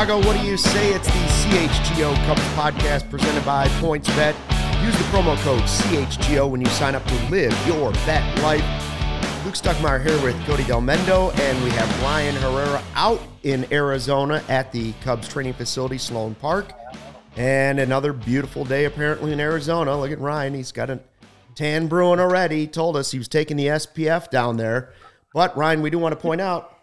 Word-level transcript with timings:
Chicago, 0.00 0.26
what 0.26 0.40
do 0.40 0.46
you 0.46 0.56
say? 0.56 0.94
It's 0.94 1.06
the 1.06 1.12
CHGO 1.12 2.14
Cubs 2.24 2.40
podcast 2.56 3.10
presented 3.10 3.44
by 3.44 3.68
PointsBet. 3.82 4.34
Use 4.82 4.96
the 4.96 5.04
promo 5.12 5.36
code 5.42 5.60
CHGO 5.60 6.50
when 6.50 6.62
you 6.62 6.68
sign 6.68 6.94
up 6.94 7.04
to 7.04 7.14
live 7.28 7.54
your 7.66 7.92
bet 8.06 8.42
life. 8.42 8.64
Luke 9.44 9.56
Stuckmeyer 9.56 10.02
here 10.02 10.18
with 10.24 10.42
Cody 10.46 10.62
Delmendo, 10.62 11.38
and 11.38 11.62
we 11.62 11.68
have 11.72 12.02
Ryan 12.02 12.34
Herrera 12.36 12.82
out 12.94 13.20
in 13.42 13.70
Arizona 13.70 14.42
at 14.48 14.72
the 14.72 14.94
Cubs 15.02 15.28
training 15.28 15.52
facility, 15.52 15.98
Sloan 15.98 16.34
Park. 16.34 16.72
And 17.36 17.78
another 17.78 18.14
beautiful 18.14 18.64
day 18.64 18.86
apparently 18.86 19.34
in 19.34 19.38
Arizona. 19.38 20.00
Look 20.00 20.12
at 20.12 20.18
Ryan. 20.18 20.54
He's 20.54 20.72
got 20.72 20.88
a 20.88 20.98
tan 21.54 21.88
brewing 21.88 22.20
already. 22.20 22.60
He 22.60 22.66
told 22.68 22.96
us 22.96 23.10
he 23.10 23.18
was 23.18 23.28
taking 23.28 23.58
the 23.58 23.66
SPF 23.66 24.30
down 24.30 24.56
there. 24.56 24.94
But 25.34 25.54
Ryan, 25.58 25.82
we 25.82 25.90
do 25.90 25.98
want 25.98 26.14
to 26.14 26.18
point 26.18 26.40
out 26.40 26.74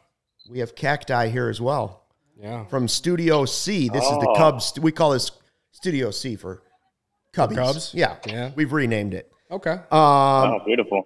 we 0.47 0.59
have 0.59 0.75
cacti 0.75 1.29
here 1.29 1.49
as 1.49 1.59
well. 1.59 2.03
Yeah. 2.39 2.65
From 2.65 2.87
Studio 2.87 3.45
C. 3.45 3.89
This 3.89 4.03
is 4.03 4.09
the 4.19 4.29
Oh. 4.29 4.35
Cubs. 4.35 4.73
We 4.79 4.91
call 4.91 5.11
this 5.11 5.31
Studio 5.71 6.11
C 6.11 6.35
for 6.35 6.61
Cubbies. 7.33 7.55
Cubs? 7.55 7.93
Yeah. 7.93 8.15
Yeah. 8.25 8.51
We've 8.55 8.71
renamed 8.71 9.13
it. 9.13 9.31
Okay. 9.49 9.71
Um, 9.71 9.81
oh, 9.91 10.59
beautiful. 10.65 11.03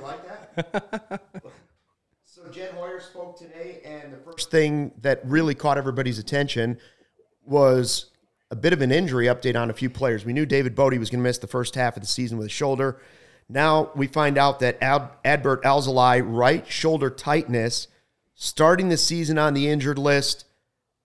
like 0.00 0.20
that? 0.56 1.22
so 2.24 2.48
Jed 2.50 2.70
Hoyer 2.72 3.00
spoke 3.00 3.38
today, 3.38 3.80
and 3.84 4.12
the 4.12 4.18
first 4.18 4.50
thing 4.50 4.92
that 5.02 5.20
really 5.24 5.54
caught 5.54 5.76
everybody's 5.78 6.18
attention 6.18 6.78
was 7.44 8.06
a 8.50 8.56
bit 8.56 8.72
of 8.72 8.80
an 8.80 8.92
injury 8.92 9.26
update 9.26 9.60
on 9.60 9.70
a 9.70 9.72
few 9.72 9.90
players. 9.90 10.24
We 10.24 10.32
knew 10.32 10.46
David 10.46 10.74
Bote 10.74 10.96
was 10.98 11.10
going 11.10 11.20
to 11.20 11.28
miss 11.28 11.38
the 11.38 11.46
first 11.46 11.74
half 11.74 11.96
of 11.96 12.02
the 12.02 12.06
season 12.06 12.38
with 12.38 12.46
a 12.46 12.50
shoulder. 12.50 13.00
Now 13.48 13.90
we 13.94 14.06
find 14.06 14.38
out 14.38 14.60
that 14.60 14.78
Ad- 14.80 15.10
Adbert 15.24 15.62
Alzolay, 15.62 16.22
right 16.24 16.66
shoulder 16.66 17.10
tightness, 17.10 17.88
starting 18.34 18.88
the 18.88 18.96
season 18.96 19.36
on 19.38 19.52
the 19.54 19.68
injured 19.68 19.98
list. 19.98 20.44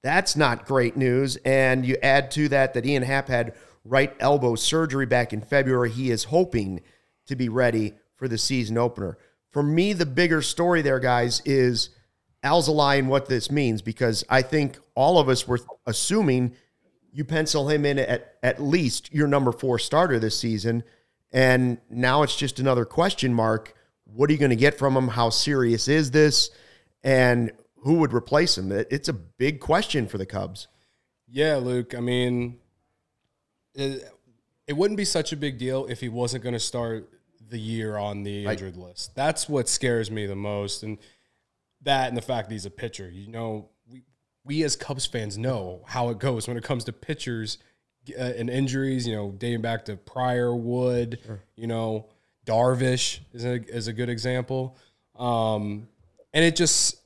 That's 0.02 0.36
not 0.36 0.66
great 0.66 0.95
news. 0.95 1.38
And 1.38 1.86
you 1.86 1.97
add 2.02 2.31
to 2.31 2.47
that 2.50 2.73
that 2.73 2.86
Ian 2.86 3.03
Happ 3.03 3.28
had 3.28 3.53
right 3.83 4.16
elbow 4.19 4.55
surgery 4.55 5.05
back 5.05 5.33
in 5.33 5.42
February. 5.42 5.89
He 5.89 6.11
is 6.11 6.25
hoping 6.25 6.81
to 7.28 7.36
be 7.36 7.50
ready 7.50 7.94
for 8.16 8.27
the 8.27 8.38
season 8.38 8.77
opener. 8.77 9.17
For 9.52 9.64
me, 9.64 9.94
the 9.94 10.05
bigger 10.05 10.42
story 10.42 10.81
there, 10.81 11.00
guys, 11.00 11.42
is 11.45 11.89
Alzolay 12.44 13.00
and 13.00 13.09
what 13.09 13.27
this 13.27 13.52
means 13.52 13.81
because 13.81 14.23
I 14.30 14.42
think 14.42 14.77
all 14.95 15.20
of 15.20 15.27
us 15.27 15.47
were 15.47 15.59
assuming 15.86 16.55
you 17.11 17.25
pencil 17.25 17.70
him 17.70 17.86
in 17.86 18.00
at 18.00 18.36
at 18.44 18.61
least 18.61 19.14
your 19.14 19.27
number 19.27 19.52
four 19.52 19.80
starter 19.80 20.20
this 20.20 20.39
season. 20.39 20.83
And 21.31 21.80
now 21.89 22.23
it's 22.23 22.36
just 22.36 22.59
another 22.59 22.86
question 22.86 23.33
mark. 23.33 23.73
What 24.05 24.30
are 24.30 24.33
you 24.33 24.39
going 24.39 24.50
to 24.50 24.55
get 24.55 24.77
from 24.77 24.95
him? 24.95 25.09
How 25.09 25.30
serious 25.30 25.88
is 25.88 26.11
this? 26.11 26.52
And 27.03 27.52
who 27.82 27.96
would 27.96 28.14
replace 28.14 28.58
him? 28.58 28.72
It's 28.72 29.08
a 29.10 29.14
big 29.14 29.60
question 29.60 30.08
for 30.08 30.18
the 30.18 30.26
Cubs. 30.26 30.68
Yeah, 31.28 31.58
Luke. 31.58 31.94
I 31.96 32.00
mean, 32.00 32.58
it, 33.76 34.04
it 34.68 34.74
wouldn't 34.74 34.98
be 34.98 35.06
such 35.06 35.32
a 35.32 35.38
big 35.38 35.58
deal 35.58 35.86
if 35.88 36.00
he 36.00 36.10
wasn't 36.10 36.44
going 36.44 36.54
to 36.54 36.60
start 36.60 37.10
the 37.50 37.60
year 37.60 37.98
on 37.98 38.23
the 38.23 38.45
Right. 38.45 38.54
injured 38.54 38.78
list. 38.78 39.16
That's 39.16 39.48
what 39.50 39.68
scares 39.68 40.12
me 40.12 40.26
the 40.26 40.36
most, 40.36 40.84
and 40.84 40.98
that 41.82 42.10
and 42.10 42.18
the 42.18 42.22
fact 42.22 42.50
that 42.50 42.54
he's 42.54 42.66
a 42.66 42.70
pitcher. 42.72 43.10
You 43.10 43.28
know, 43.28 43.70
we 43.89 44.04
we 44.44 44.64
as 44.64 44.76
Cubs 44.76 45.06
fans 45.06 45.38
know 45.38 45.82
how 45.86 46.10
it 46.10 46.20
goes 46.20 46.48
when 46.48 46.58
it 46.58 46.64
comes 46.64 46.84
to 46.86 46.94
pitchers 46.94 47.58
uh, 48.18 48.22
and 48.22 48.50
injuries. 48.50 49.08
You 49.08 49.16
know, 49.16 49.32
dating 49.32 49.62
back 49.62 49.86
to 49.86 49.95
Prior 49.95 50.56
Wood. 50.56 51.20
You 51.56 51.68
know, 51.68 52.08
Darvish 52.45 53.20
is 53.34 53.45
a 53.45 53.64
is 53.73 53.88
a 53.88 53.94
good 53.94 54.10
example. 54.10 54.78
Um, 55.16 55.88
and 56.34 56.45
it 56.45 56.56
just 56.56 56.98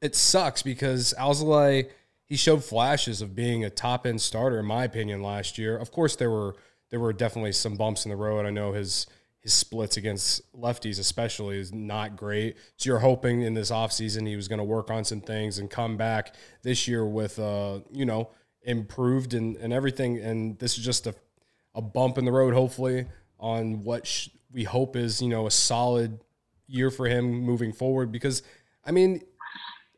it 0.00 0.14
sucks 0.14 0.62
because 0.62 1.14
Alzolay 1.18 1.88
he 2.24 2.36
showed 2.36 2.62
flashes 2.62 3.22
of 3.22 3.34
being 3.34 3.64
a 3.64 3.70
top 3.70 4.06
end 4.06 4.20
starter 4.20 4.58
in 4.58 4.66
my 4.66 4.84
opinion 4.84 5.22
last 5.22 5.58
year. 5.58 5.76
Of 5.76 5.90
course 5.90 6.16
there 6.16 6.30
were 6.30 6.56
there 6.90 7.00
were 7.00 7.12
definitely 7.12 7.52
some 7.52 7.76
bumps 7.76 8.04
in 8.04 8.10
the 8.10 8.16
road. 8.16 8.46
I 8.46 8.50
know 8.50 8.72
his 8.72 9.06
his 9.40 9.52
splits 9.52 9.96
against 9.96 10.52
lefties 10.52 10.98
especially 10.98 11.58
is 11.58 11.72
not 11.72 12.16
great. 12.16 12.56
So 12.76 12.90
you're 12.90 12.98
hoping 12.98 13.42
in 13.42 13.54
this 13.54 13.70
offseason 13.70 14.26
he 14.26 14.36
was 14.36 14.48
going 14.48 14.58
to 14.58 14.64
work 14.64 14.90
on 14.90 15.04
some 15.04 15.20
things 15.20 15.58
and 15.58 15.70
come 15.70 15.96
back 15.96 16.34
this 16.62 16.86
year 16.86 17.06
with 17.06 17.38
uh, 17.38 17.80
you 17.90 18.04
know, 18.04 18.30
improved 18.62 19.34
and, 19.34 19.56
and 19.56 19.72
everything 19.72 20.18
and 20.18 20.58
this 20.58 20.76
is 20.76 20.84
just 20.84 21.06
a 21.06 21.14
a 21.74 21.80
bump 21.80 22.18
in 22.18 22.24
the 22.24 22.32
road 22.32 22.54
hopefully 22.54 23.06
on 23.38 23.84
what 23.84 24.06
sh- 24.06 24.28
we 24.52 24.64
hope 24.64 24.96
is, 24.96 25.22
you 25.22 25.28
know, 25.28 25.46
a 25.46 25.50
solid 25.50 26.18
year 26.66 26.90
for 26.90 27.06
him 27.06 27.30
moving 27.30 27.72
forward 27.72 28.10
because 28.10 28.42
I 28.84 28.90
mean 28.90 29.22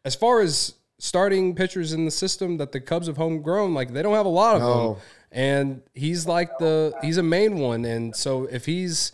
as 0.04 0.14
far 0.14 0.40
as 0.40 0.74
starting 0.98 1.54
pitchers 1.54 1.92
in 1.92 2.04
the 2.04 2.10
system 2.10 2.58
that 2.58 2.72
the 2.72 2.80
Cubs 2.80 3.06
have 3.06 3.16
homegrown, 3.16 3.74
like 3.74 3.92
they 3.92 4.02
don't 4.02 4.14
have 4.14 4.26
a 4.26 4.30
lot 4.30 4.56
of 4.56 4.62
No. 4.62 4.94
them, 4.94 5.02
and 5.32 5.82
he's 5.94 6.26
like 6.26 6.58
the 6.58 6.92
he's 7.02 7.16
a 7.18 7.22
main 7.22 7.58
one, 7.58 7.84
and 7.84 8.14
so 8.14 8.44
if 8.46 8.66
he's 8.66 9.12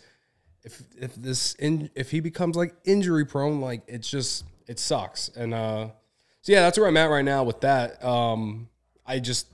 if 0.64 0.82
if 0.98 1.14
this 1.14 1.54
in, 1.54 1.90
if 1.94 2.10
he 2.10 2.20
becomes 2.20 2.56
like 2.56 2.74
injury 2.84 3.24
prone, 3.24 3.60
like 3.60 3.82
it's 3.86 4.08
just 4.10 4.44
it 4.66 4.78
sucks, 4.78 5.28
and 5.36 5.54
uh, 5.54 5.88
so 6.42 6.52
yeah, 6.52 6.60
that's 6.62 6.78
where 6.78 6.88
I'm 6.88 6.96
at 6.96 7.10
right 7.10 7.24
now 7.24 7.44
with 7.44 7.60
that. 7.60 8.02
Um, 8.04 8.68
I 9.06 9.18
just 9.20 9.46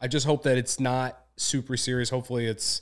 I 0.00 0.08
just 0.08 0.24
hope 0.26 0.42
that 0.44 0.56
it's 0.56 0.80
not 0.80 1.18
super 1.36 1.76
serious. 1.76 2.08
Hopefully, 2.10 2.46
it's 2.46 2.80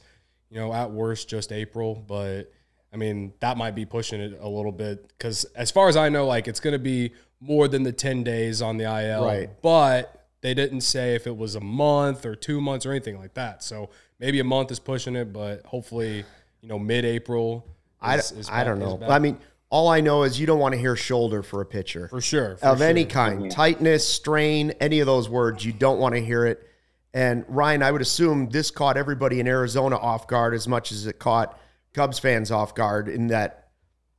you 0.50 0.58
know 0.60 0.72
at 0.72 0.91
worst 0.91 1.28
just 1.28 1.52
April, 1.52 1.94
but. 2.06 2.52
I 2.94 2.98
mean, 2.98 3.32
that 3.41 3.56
might 3.56 3.74
be 3.74 3.86
pushing 3.86 4.20
it 4.20 4.38
a 4.38 4.46
little 4.46 4.70
bit 4.70 5.08
because, 5.08 5.44
as 5.56 5.70
far 5.70 5.88
as 5.88 5.96
I 5.96 6.10
know, 6.10 6.26
like 6.26 6.46
it's 6.46 6.60
going 6.60 6.74
to 6.74 6.78
be 6.78 7.14
more 7.42 7.66
than 7.66 7.82
the 7.82 7.92
10 7.92 8.22
days 8.22 8.62
on 8.62 8.76
the 8.76 8.84
IL. 8.84 9.25
Right. 9.25 9.50
But 9.60 10.26
they 10.42 10.54
didn't 10.54 10.82
say 10.82 11.14
if 11.14 11.26
it 11.26 11.36
was 11.36 11.56
a 11.56 11.60
month 11.60 12.25
or 12.25 12.36
two 12.36 12.60
months 12.60 12.86
or 12.86 12.92
anything 12.92 13.19
like 13.19 13.34
that. 13.34 13.62
So 13.62 13.91
maybe 14.20 14.38
a 14.38 14.44
month 14.44 14.70
is 14.70 14.78
pushing 14.78 15.16
it, 15.16 15.32
but 15.32 15.66
hopefully, 15.66 16.25
you 16.60 16.69
know, 16.69 16.78
mid 16.78 17.04
April. 17.04 17.66
I, 18.00 18.20
I 18.50 18.64
don't 18.64 18.78
know. 18.78 19.00
I 19.08 19.19
mean, 19.19 19.38
all 19.72 19.88
I 19.88 20.03
know 20.03 20.22
is 20.22 20.38
you 20.38 20.47
don't 20.47 20.58
want 20.58 20.75
to 20.75 20.78
hear 20.78 20.94
shoulder 20.97 21.42
for 21.42 21.62
a 21.62 21.66
pitcher. 21.66 22.06
for 22.08 22.20
sure. 22.20 22.56
for 22.58 22.66
of 22.66 22.82
any 22.82 23.03
sure. 23.03 23.10
kind 23.10 23.38
mm-hmm. 23.41 23.48
tightness 23.48 24.06
strain 24.06 24.72
any 24.80 25.00
of 25.00 25.06
those 25.06 25.28
words 25.28 25.64
you 25.64 25.72
don't 25.72 25.98
want 25.98 26.14
to 26.14 26.20
hear 26.20 26.44
it 26.44 26.69
and 27.14 27.44
ryan 27.48 27.82
i 27.82 27.91
would 27.91 28.03
assume 28.03 28.50
this 28.50 28.70
caught 28.70 28.98
everybody 28.98 29.41
in 29.41 29.48
arizona 29.48 29.97
off 29.97 30.26
guard 30.26 30.53
as 30.53 30.69
much 30.69 30.92
as 30.92 31.06
it 31.06 31.19
caught 31.19 31.59
cubs 31.94 32.19
fans 32.19 32.50
off 32.50 32.74
guard 32.74 33.09
in 33.09 33.28
that 33.28 33.61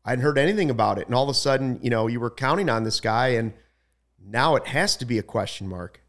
i 0.06 0.12
hadn't 0.12 0.24
heard 0.24 0.38
anything 0.38 0.70
about 0.70 0.98
it 0.98 1.06
and 1.06 1.16
all 1.16 1.24
of 1.24 1.30
a 1.30 1.34
sudden 1.34 1.80
you 1.82 1.90
know 1.90 2.08
you 2.08 2.20
were 2.20 2.30
counting 2.30 2.70
on 2.70 2.84
this 2.84 3.00
guy 3.00 3.30
and 3.30 3.54
now 4.26 4.56
it 4.56 4.68
has 4.68 4.96
to 4.96 5.06
be 5.06 5.18
a 5.18 5.24
question 5.24 5.68
mark 5.68 6.04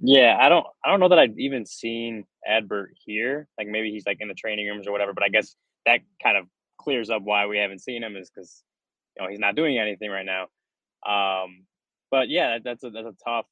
Yeah, 0.00 0.38
I 0.40 0.48
don't 0.48 0.66
I 0.84 0.90
don't 0.90 1.00
know 1.00 1.08
that 1.08 1.18
I've 1.18 1.38
even 1.38 1.66
seen 1.66 2.24
Adbert 2.48 2.90
here. 3.04 3.48
Like 3.58 3.68
maybe 3.68 3.90
he's 3.90 4.06
like 4.06 4.18
in 4.20 4.28
the 4.28 4.34
training 4.34 4.66
rooms 4.66 4.86
or 4.86 4.92
whatever, 4.92 5.12
but 5.12 5.24
I 5.24 5.28
guess 5.28 5.56
that 5.86 6.00
kind 6.22 6.36
of 6.36 6.46
clears 6.80 7.10
up 7.10 7.22
why 7.22 7.46
we 7.46 7.58
haven't 7.58 7.80
seen 7.80 8.02
him 8.02 8.16
is 8.16 8.30
because 8.30 8.62
you 9.16 9.22
know 9.22 9.28
he's 9.28 9.40
not 9.40 9.56
doing 9.56 9.78
anything 9.78 10.10
right 10.10 10.26
now. 10.26 10.42
Um, 11.06 11.64
but 12.10 12.28
yeah, 12.28 12.54
that, 12.54 12.64
that's 12.64 12.84
a 12.84 12.90
that's 12.90 13.08
a 13.08 13.16
tough 13.24 13.46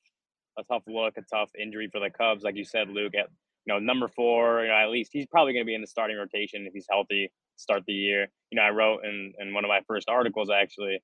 a 0.59 0.63
tough 0.63 0.85
look, 0.87 1.17
a 1.17 1.23
tough 1.23 1.51
injury 1.61 1.89
for 1.91 2.01
the 2.01 2.11
Cubs, 2.11 2.45
like 2.45 2.57
you 2.57 2.65
said, 2.65 2.89
Luke. 2.89 3.15
At 3.17 3.29
you 3.65 3.75
know 3.75 3.81
number 3.81 4.07
four, 4.07 4.63
you 4.63 4.69
know 4.69 4.75
at 4.75 4.91
least 4.91 5.11
he's 5.13 5.27
probably 5.27 5.53
going 5.53 5.65
to 5.65 5.67
be 5.67 5.75
in 5.75 5.81
the 5.81 5.87
starting 5.89 6.17
rotation 6.17 6.65
if 6.67 6.73
he's 6.73 6.87
healthy 6.89 7.33
start 7.57 7.83
the 7.87 7.93
year. 7.93 8.29
You 8.51 8.57
know, 8.57 8.63
I 8.63 8.71
wrote 8.71 9.05
in 9.05 9.33
in 9.39 9.55
one 9.55 9.65
of 9.65 9.69
my 9.69 9.81
first 9.87 10.09
articles 10.09 10.51
actually 10.51 11.03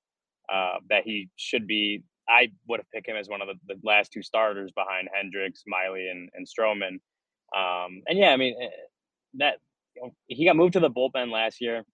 uh, 0.53 0.77
that 0.91 1.05
he 1.05 1.29
should 1.37 1.67
be. 1.67 2.03
I 2.29 2.53
would 2.69 2.79
have 2.79 2.91
picked 2.95 3.09
him 3.09 3.17
as 3.17 3.29
one 3.29 3.43
of 3.43 3.49
the, 3.49 3.75
the 3.75 3.81
last 3.83 4.13
two 4.13 4.23
starters 4.23 4.71
behind 4.73 5.09
Hendricks, 5.13 5.65
Miley, 5.67 6.09
and 6.09 6.29
and 6.35 6.47
Stroman. 6.47 7.01
Um, 7.57 8.03
and 8.07 8.19
yeah, 8.19 8.31
I 8.31 8.37
mean 8.37 8.55
eh, 8.61 8.69
that 9.35 9.57
you 9.97 10.03
know, 10.03 10.11
he 10.29 10.45
got 10.45 10.57
moved 10.57 10.75
to 10.75 10.81
the 10.81 10.91
bullpen 10.91 11.31
last 11.33 11.61
year, 11.61 11.85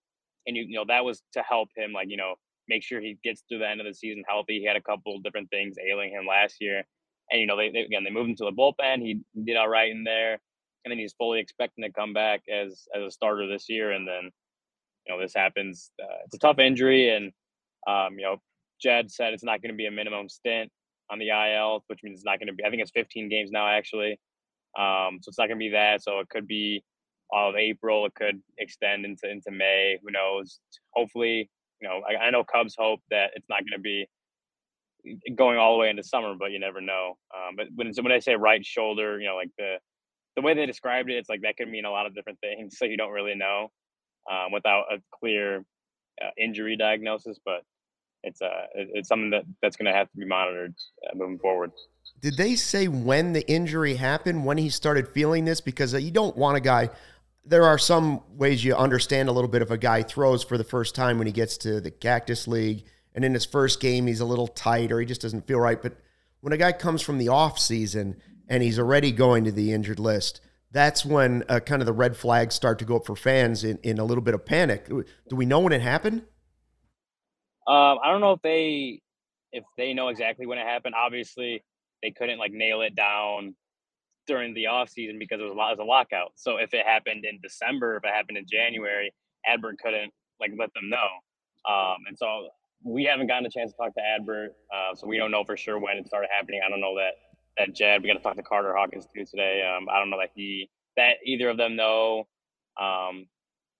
and 0.46 0.56
you 0.56 0.64
you 0.64 0.76
know 0.76 0.84
that 0.88 1.04
was 1.04 1.22
to 1.32 1.42
help 1.42 1.70
him 1.76 1.92
like 1.92 2.08
you 2.10 2.16
know 2.16 2.34
make 2.68 2.82
sure 2.82 3.00
he 3.00 3.18
gets 3.24 3.42
through 3.48 3.58
the 3.58 3.68
end 3.68 3.80
of 3.80 3.86
the 3.86 3.94
season 3.94 4.22
healthy. 4.28 4.60
He 4.60 4.66
had 4.66 4.76
a 4.76 4.82
couple 4.82 5.18
different 5.20 5.50
things 5.50 5.76
ailing 5.78 6.10
him 6.10 6.26
last 6.26 6.56
year, 6.60 6.84
and 7.30 7.40
you 7.40 7.46
know 7.46 7.56
they, 7.56 7.70
they 7.70 7.80
again 7.80 8.04
they 8.04 8.10
moved 8.10 8.30
him 8.30 8.36
to 8.36 8.44
the 8.44 8.52
bullpen. 8.52 9.00
He 9.00 9.20
did 9.44 9.56
all 9.56 9.68
right 9.68 9.90
in 9.90 10.04
there, 10.04 10.38
and 10.84 10.90
then 10.90 10.98
he's 10.98 11.14
fully 11.14 11.40
expecting 11.40 11.84
to 11.84 11.92
come 11.92 12.12
back 12.12 12.42
as 12.52 12.86
as 12.94 13.02
a 13.02 13.10
starter 13.10 13.46
this 13.46 13.68
year. 13.68 13.92
And 13.92 14.06
then 14.06 14.30
you 15.08 15.14
know 15.14 15.20
this 15.20 15.34
happens. 15.34 15.90
Uh, 16.02 16.18
it's 16.24 16.34
a 16.34 16.38
tough 16.38 16.58
injury, 16.58 17.14
and 17.14 17.32
um, 17.86 18.18
you 18.18 18.24
know 18.24 18.36
Jed 18.80 19.10
said 19.10 19.32
it's 19.32 19.44
not 19.44 19.62
going 19.62 19.72
to 19.72 19.76
be 19.76 19.86
a 19.86 19.90
minimum 19.90 20.28
stint 20.28 20.70
on 21.10 21.18
the 21.18 21.28
IL, 21.30 21.84
which 21.86 22.00
means 22.02 22.18
it's 22.18 22.24
not 22.24 22.38
going 22.38 22.48
to 22.48 22.52
be. 22.52 22.64
I 22.64 22.70
think 22.70 22.82
it's 22.82 22.90
15 22.92 23.28
games 23.28 23.50
now 23.50 23.68
actually. 23.68 24.18
Um, 24.78 25.18
so 25.22 25.28
it's 25.28 25.38
not 25.38 25.48
going 25.48 25.58
to 25.58 25.64
be 25.64 25.70
that. 25.70 26.02
So 26.02 26.20
it 26.20 26.28
could 26.28 26.46
be 26.46 26.84
all 27.30 27.50
of 27.50 27.56
April. 27.56 28.06
It 28.06 28.14
could 28.14 28.40
extend 28.58 29.04
into 29.04 29.30
into 29.30 29.50
May. 29.50 29.98
Who 30.02 30.10
knows? 30.10 30.60
Hopefully, 30.94 31.50
you 31.80 31.88
know, 31.88 32.02
I, 32.08 32.26
I 32.26 32.30
know 32.30 32.44
Cubs 32.44 32.76
hope 32.78 33.00
that 33.10 33.30
it's 33.34 33.48
not 33.48 33.60
going 33.60 33.78
to 33.78 33.80
be 33.80 34.06
going 35.34 35.58
all 35.58 35.74
the 35.74 35.78
way 35.78 35.90
into 35.90 36.02
summer, 36.02 36.34
but 36.38 36.50
you 36.50 36.58
never 36.58 36.80
know. 36.80 37.16
Um, 37.34 37.56
but 37.56 37.68
when 37.74 37.92
when 38.02 38.12
I 38.12 38.18
say 38.18 38.34
right 38.34 38.64
shoulder, 38.64 39.18
you 39.18 39.26
know, 39.26 39.36
like 39.36 39.50
the 39.56 39.76
the 40.36 40.42
way 40.42 40.54
they 40.54 40.66
described 40.66 41.10
it, 41.10 41.16
it's 41.16 41.28
like 41.28 41.42
that 41.42 41.56
could 41.56 41.68
mean 41.68 41.84
a 41.84 41.90
lot 41.90 42.06
of 42.06 42.14
different 42.14 42.38
things. 42.40 42.76
So 42.78 42.84
you 42.84 42.96
don't 42.96 43.12
really 43.12 43.34
know 43.34 43.70
um, 44.30 44.52
without 44.52 44.84
a 44.92 44.98
clear 45.10 45.64
uh, 46.22 46.30
injury 46.36 46.76
diagnosis. 46.76 47.38
But 47.44 47.62
it's 48.22 48.42
uh 48.42 48.66
it's 48.74 49.08
something 49.08 49.30
that 49.30 49.44
that's 49.62 49.76
going 49.76 49.86
to 49.86 49.92
have 49.92 50.10
to 50.10 50.16
be 50.16 50.24
monitored 50.24 50.74
uh, 51.06 51.16
moving 51.16 51.38
forward. 51.38 51.72
Did 52.20 52.36
they 52.36 52.56
say 52.56 52.88
when 52.88 53.32
the 53.32 53.48
injury 53.48 53.94
happened, 53.94 54.44
when 54.44 54.58
he 54.58 54.70
started 54.70 55.08
feeling 55.08 55.44
this? 55.44 55.60
Because 55.60 55.94
uh, 55.94 55.98
you 55.98 56.10
don't 56.10 56.36
want 56.36 56.56
a 56.56 56.60
guy. 56.60 56.90
There 57.44 57.64
are 57.64 57.78
some 57.78 58.22
ways 58.36 58.64
you 58.64 58.74
understand 58.74 59.28
a 59.28 59.32
little 59.32 59.48
bit 59.48 59.62
if 59.62 59.70
a 59.70 59.78
guy 59.78 60.02
throws 60.02 60.42
for 60.44 60.58
the 60.58 60.64
first 60.64 60.94
time 60.94 61.16
when 61.16 61.26
he 61.26 61.32
gets 61.32 61.56
to 61.58 61.80
the 61.80 61.90
Cactus 61.90 62.46
League, 62.48 62.84
and 63.14 63.24
in 63.24 63.34
his 63.34 63.44
first 63.44 63.80
game 63.80 64.06
he's 64.06 64.20
a 64.20 64.24
little 64.24 64.48
tight 64.48 64.92
or 64.92 65.00
he 65.00 65.06
just 65.06 65.20
doesn't 65.20 65.46
feel 65.46 65.60
right. 65.60 65.80
But 65.80 65.96
when 66.40 66.52
a 66.52 66.58
guy 66.58 66.72
comes 66.72 67.02
from 67.02 67.18
the 67.18 67.28
off 67.28 67.58
season 67.58 68.16
and 68.48 68.62
he's 68.62 68.78
already 68.78 69.12
going 69.12 69.44
to 69.44 69.52
the 69.52 69.72
injured 69.72 69.98
list, 69.98 70.40
that's 70.70 71.04
when 71.04 71.44
uh, 71.48 71.60
kind 71.60 71.80
of 71.80 71.86
the 71.86 71.92
red 71.92 72.16
flags 72.16 72.54
start 72.54 72.78
to 72.80 72.84
go 72.84 72.96
up 72.96 73.06
for 73.06 73.16
fans 73.16 73.64
in, 73.64 73.78
in 73.82 73.98
a 73.98 74.04
little 74.04 74.22
bit 74.22 74.34
of 74.34 74.44
panic. 74.44 74.86
Do 74.88 75.04
we 75.36 75.46
know 75.46 75.60
when 75.60 75.72
it 75.72 75.80
happened? 75.80 76.22
Um, 77.66 77.98
I 78.02 78.10
don't 78.10 78.20
know 78.20 78.32
if 78.32 78.42
they 78.42 79.00
if 79.52 79.64
they 79.76 79.94
know 79.94 80.08
exactly 80.08 80.46
when 80.46 80.58
it 80.58 80.66
happened. 80.66 80.94
Obviously, 80.94 81.64
they 82.02 82.10
couldn't 82.10 82.38
like 82.38 82.52
nail 82.52 82.82
it 82.82 82.94
down 82.94 83.54
during 84.26 84.52
the 84.54 84.66
off 84.66 84.90
season 84.90 85.18
because 85.18 85.40
it 85.40 85.44
was 85.44 85.52
a 85.52 85.56
lot 85.56 85.72
of 85.72 85.78
a 85.78 85.84
lockout. 85.84 86.32
So 86.36 86.58
if 86.58 86.74
it 86.74 86.86
happened 86.86 87.24
in 87.24 87.38
December, 87.42 87.96
if 87.96 88.04
it 88.04 88.14
happened 88.14 88.38
in 88.38 88.44
January, 88.46 89.12
Adbert 89.46 89.78
couldn't 89.82 90.12
like 90.40 90.52
let 90.58 90.72
them 90.74 90.88
know. 90.90 91.08
Um, 91.70 91.96
and 92.06 92.16
so 92.16 92.48
we 92.84 93.04
haven't 93.04 93.26
gotten 93.26 93.46
a 93.46 93.50
chance 93.50 93.72
to 93.72 93.76
talk 93.76 93.94
to 93.94 94.00
Adbert, 94.00 94.48
uh, 94.72 94.94
so 94.94 95.06
we 95.06 95.16
don't 95.16 95.30
know 95.30 95.44
for 95.44 95.56
sure 95.56 95.78
when 95.78 95.96
it 95.96 96.06
started 96.06 96.28
happening. 96.34 96.60
I 96.64 96.70
don't 96.70 96.80
know 96.80 96.94
that 96.96 97.14
that 97.58 97.74
Jed. 97.74 98.02
We 98.02 98.08
got 98.08 98.14
to 98.14 98.22
talk 98.22 98.36
to 98.36 98.42
Carter 98.42 98.74
Hawkins 98.74 99.06
too 99.14 99.24
today. 99.24 99.62
Um, 99.66 99.88
I 99.90 99.98
don't 99.98 100.10
know 100.10 100.18
that 100.18 100.30
he 100.34 100.70
that 100.96 101.16
either 101.24 101.48
of 101.48 101.56
them 101.56 101.76
know. 101.76 102.26
Um, 102.80 103.26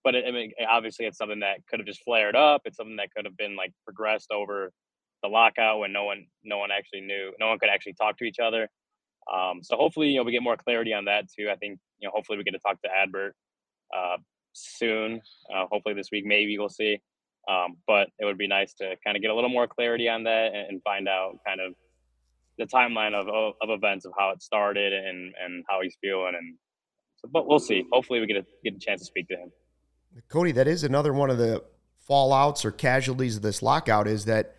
but 0.03 0.15
it, 0.15 0.25
I 0.27 0.31
mean, 0.31 0.51
obviously, 0.69 1.05
it's 1.05 1.17
something 1.17 1.41
that 1.41 1.65
could 1.67 1.79
have 1.79 1.87
just 1.87 2.03
flared 2.03 2.35
up. 2.35 2.61
It's 2.65 2.77
something 2.77 2.97
that 2.97 3.13
could 3.13 3.25
have 3.25 3.37
been 3.37 3.55
like 3.55 3.73
progressed 3.85 4.31
over 4.31 4.71
the 5.21 5.29
lockout 5.29 5.79
when 5.79 5.91
no 5.91 6.05
one, 6.05 6.27
no 6.43 6.57
one 6.57 6.71
actually 6.71 7.01
knew, 7.01 7.33
no 7.39 7.47
one 7.47 7.59
could 7.59 7.69
actually 7.69 7.93
talk 7.93 8.17
to 8.17 8.23
each 8.23 8.39
other. 8.39 8.69
Um, 9.31 9.61
so 9.61 9.75
hopefully, 9.75 10.09
you 10.09 10.17
know, 10.17 10.23
we 10.23 10.31
get 10.31 10.41
more 10.41 10.57
clarity 10.57 10.93
on 10.93 11.05
that 11.05 11.25
too. 11.29 11.49
I 11.51 11.55
think, 11.55 11.79
you 11.99 12.07
know, 12.07 12.11
hopefully 12.15 12.37
we 12.37 12.43
get 12.43 12.51
to 12.51 12.59
talk 12.59 12.81
to 12.81 12.89
Adbert 12.89 13.31
uh, 13.95 14.17
soon. 14.53 15.21
Uh, 15.53 15.65
hopefully 15.69 15.93
this 15.93 16.09
week, 16.11 16.25
maybe 16.25 16.57
we'll 16.57 16.69
see. 16.69 16.99
Um, 17.49 17.77
but 17.85 18.09
it 18.19 18.25
would 18.25 18.37
be 18.37 18.47
nice 18.47 18.73
to 18.75 18.95
kind 19.03 19.17
of 19.17 19.21
get 19.21 19.31
a 19.31 19.35
little 19.35 19.49
more 19.49 19.67
clarity 19.67 20.07
on 20.07 20.23
that 20.23 20.53
and, 20.53 20.67
and 20.69 20.83
find 20.83 21.07
out 21.07 21.39
kind 21.45 21.59
of 21.59 21.73
the 22.59 22.65
timeline 22.65 23.13
of, 23.15 23.27
of, 23.27 23.69
events 23.69 24.05
of 24.05 24.11
how 24.19 24.29
it 24.31 24.43
started 24.43 24.93
and 24.93 25.33
and 25.43 25.63
how 25.67 25.81
he's 25.81 25.95
feeling 26.01 26.33
and 26.37 26.55
so, 27.21 27.29
but 27.31 27.47
we'll 27.47 27.59
see. 27.59 27.85
Hopefully, 27.91 28.19
we 28.19 28.27
get 28.27 28.37
a 28.37 28.45
get 28.63 28.75
a 28.75 28.79
chance 28.79 29.01
to 29.01 29.05
speak 29.05 29.27
to 29.29 29.35
him. 29.35 29.51
Cody, 30.29 30.51
that 30.53 30.67
is 30.67 30.83
another 30.83 31.13
one 31.13 31.29
of 31.29 31.37
the 31.37 31.63
fallouts 32.09 32.65
or 32.65 32.71
casualties 32.71 33.35
of 33.35 33.41
this 33.41 33.61
lockout 33.61 34.07
is 34.07 34.25
that 34.25 34.55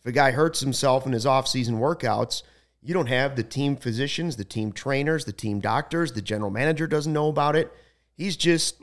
if 0.00 0.06
a 0.06 0.12
guy 0.12 0.30
hurts 0.30 0.60
himself 0.60 1.06
in 1.06 1.12
his 1.12 1.26
off-season 1.26 1.78
workouts, 1.78 2.42
you 2.82 2.94
don't 2.94 3.06
have 3.06 3.36
the 3.36 3.42
team 3.42 3.76
physicians, 3.76 4.36
the 4.36 4.44
team 4.44 4.72
trainers, 4.72 5.24
the 5.24 5.32
team 5.32 5.60
doctors, 5.60 6.12
the 6.12 6.22
general 6.22 6.50
manager 6.50 6.86
doesn't 6.86 7.12
know 7.12 7.28
about 7.28 7.56
it. 7.56 7.72
He's 8.16 8.36
just 8.36 8.80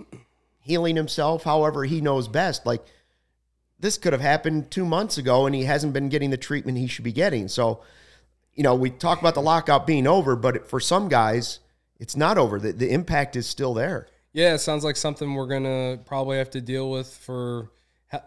healing 0.60 0.96
himself 0.96 1.44
however 1.44 1.84
he 1.84 2.02
knows 2.02 2.28
best. 2.28 2.66
Like 2.66 2.86
this 3.80 3.98
could 3.98 4.14
have 4.14 4.22
happened 4.22 4.72
2 4.72 4.86
months 4.86 5.18
ago 5.18 5.46
and 5.46 5.56
he 5.56 5.64
hasn't 5.64 5.94
been 5.94 6.10
getting 6.10 6.30
the 6.30 6.38
treatment 6.38 6.78
he 6.78 6.88
should 6.88 7.04
be 7.04 7.12
getting. 7.12 7.48
So, 7.48 7.82
you 8.56 8.64
know, 8.64 8.76
we 8.76 8.90
talk 8.90 9.20
about 9.20 9.36
the 9.36 9.42
lockout 9.42 9.86
being 9.86 10.08
over, 10.08 10.36
but 10.36 10.68
for 10.68 10.80
some 10.80 11.10
guys, 11.10 11.60
it's 12.00 12.16
not 12.16 12.38
over. 12.38 12.60
The, 12.60 12.72
the 12.72 12.92
impact 12.92 13.36
is 13.36 13.48
still 13.48 13.74
there. 13.74 14.08
Yeah, 14.34 14.54
it 14.54 14.60
sounds 14.60 14.84
like 14.84 14.98
something 14.98 15.34
we're 15.34 15.48
gonna 15.48 16.00
probably 16.06 16.38
have 16.38 16.50
to 16.52 16.62
deal 16.62 16.90
with 16.90 17.08
for 17.08 17.70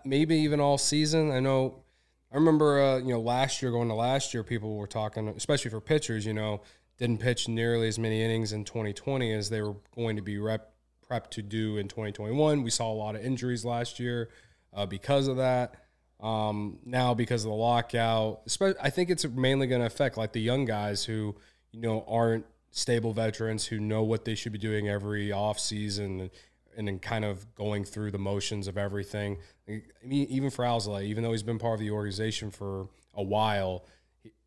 maybe 0.04 0.36
even 0.36 0.60
all 0.60 0.78
season. 0.78 1.30
I 1.30 1.40
know. 1.40 1.82
I 2.30 2.36
remember, 2.36 2.80
uh, 2.80 2.98
you 2.98 3.08
know, 3.08 3.20
last 3.20 3.62
year 3.62 3.70
going 3.70 3.88
to 3.88 3.94
last 3.94 4.34
year, 4.34 4.42
people 4.42 4.76
were 4.76 4.86
talking, 4.86 5.28
especially 5.28 5.70
for 5.70 5.80
pitchers. 5.80 6.26
You 6.26 6.34
know, 6.34 6.60
didn't 6.98 7.18
pitch 7.18 7.48
nearly 7.48 7.88
as 7.88 7.98
many 7.98 8.22
innings 8.22 8.52
in 8.52 8.64
2020 8.64 9.32
as 9.32 9.48
they 9.48 9.62
were 9.62 9.76
going 9.94 10.16
to 10.16 10.22
be 10.22 10.38
rep 10.38 10.72
prepped 11.08 11.30
to 11.30 11.42
do 11.42 11.78
in 11.78 11.88
2021. 11.88 12.62
We 12.62 12.70
saw 12.70 12.92
a 12.92 12.94
lot 12.94 13.14
of 13.14 13.24
injuries 13.24 13.64
last 13.64 13.98
year 13.98 14.28
uh, 14.74 14.84
because 14.84 15.26
of 15.26 15.38
that. 15.38 15.74
Um, 16.20 16.78
now 16.84 17.14
because 17.14 17.44
of 17.44 17.50
the 17.50 17.56
lockout, 17.56 18.42
I 18.80 18.90
think 18.90 19.10
it's 19.10 19.24
mainly 19.24 19.66
going 19.66 19.80
to 19.80 19.86
affect 19.86 20.16
like 20.16 20.32
the 20.32 20.40
young 20.40 20.64
guys 20.64 21.04
who 21.04 21.36
you 21.72 21.80
know 21.80 22.04
aren't 22.08 22.44
stable 22.70 23.12
veterans 23.12 23.66
who 23.66 23.78
know 23.78 24.02
what 24.02 24.24
they 24.24 24.34
should 24.34 24.52
be 24.52 24.58
doing 24.58 24.88
every 24.88 25.32
off 25.32 25.58
season 25.58 26.30
and 26.76 26.86
then 26.86 26.98
kind 26.98 27.24
of 27.24 27.52
going 27.54 27.84
through 27.84 28.10
the 28.10 28.18
motions 28.18 28.68
of 28.68 28.78
everything. 28.78 29.36
I 29.68 29.82
mean, 30.04 30.26
even 30.30 30.50
for 30.50 30.64
Alzolay, 30.64 31.04
even 31.04 31.24
though 31.24 31.32
he's 31.32 31.42
been 31.42 31.58
part 31.58 31.74
of 31.74 31.80
the 31.80 31.90
organization 31.90 32.50
for 32.50 32.88
a 33.14 33.22
while, 33.22 33.84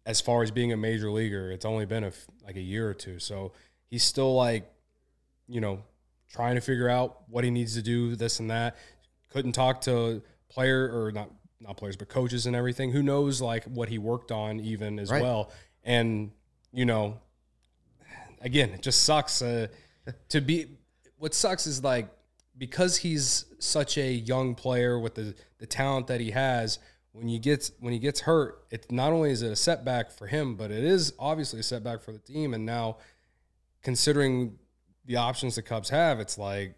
as 0.06 0.22
far 0.22 0.42
as 0.42 0.50
being 0.50 0.72
a 0.72 0.78
major 0.78 1.12
leaguer, 1.12 1.52
it's 1.52 1.66
only 1.66 1.86
been 1.86 2.06
a, 2.06 2.12
like 2.46 2.56
a 2.56 2.62
year 2.62 2.90
or 2.90 2.94
two. 2.94 3.20
So 3.20 3.52
he's 3.90 4.04
still 4.04 4.34
like, 4.34 4.72
you 5.48 5.60
know, 5.60 5.84
trying 6.32 6.56
to 6.56 6.62
figure 6.62 6.88
out 6.88 7.24
what 7.28 7.44
he 7.44 7.52
needs 7.52 7.76
to 7.76 7.82
do, 7.82 8.16
this 8.16 8.40
and 8.40 8.50
that. 8.50 8.78
Couldn't 9.30 9.52
talk 9.52 9.82
to 9.82 10.22
player 10.50 10.86
or 10.86 11.12
not 11.12 11.30
not 11.62 11.78
players, 11.78 11.96
but 11.96 12.10
coaches 12.10 12.46
and 12.46 12.56
everything. 12.56 12.92
Who 12.92 13.04
knows 13.04 13.42
like 13.42 13.64
what 13.66 13.90
he 13.90 13.98
worked 13.98 14.32
on 14.32 14.60
even 14.60 15.00
as 15.00 15.12
right. 15.12 15.22
well. 15.22 15.52
And 15.84 16.32
you 16.72 16.86
know, 16.86 17.20
again, 18.42 18.70
it 18.72 18.82
just 18.82 19.04
sucks 19.04 19.42
uh, 19.42 19.68
to 20.30 20.42
be. 20.42 20.78
What 21.18 21.34
sucks 21.34 21.68
is 21.68 21.84
like 21.84 22.10
because 22.58 22.98
he's 22.98 23.46
such 23.60 23.98
a 23.98 24.12
young 24.12 24.56
player 24.56 25.00
with 25.00 25.16
the 25.16 25.36
the 25.60 25.66
talent 25.66 26.08
that 26.08 26.20
he 26.20 26.32
has. 26.32 26.80
When 27.14 27.28
you 27.28 27.40
gets 27.40 27.72
when 27.80 27.92
he 27.92 28.00
gets 28.00 28.22
hurt, 28.22 28.64
it 28.72 28.92
not 28.92 29.12
only 29.12 29.32
is 29.32 29.42
it 29.42 29.52
a 29.52 29.56
setback 29.56 30.12
for 30.12 30.28
him, 30.28 30.56
but 30.56 30.72
it 30.72 30.84
is 30.84 31.14
obviously 31.20 31.60
a 31.60 31.64
setback 31.64 32.02
for 32.02 32.14
the 32.14 32.20
team. 32.20 32.54
And 32.54 32.66
now, 32.66 32.98
considering 33.84 34.58
the 35.06 35.18
options 35.18 35.56
the 35.56 35.62
Cubs 35.62 35.90
have, 35.90 36.20
it's 36.20 36.38
like 36.38 36.76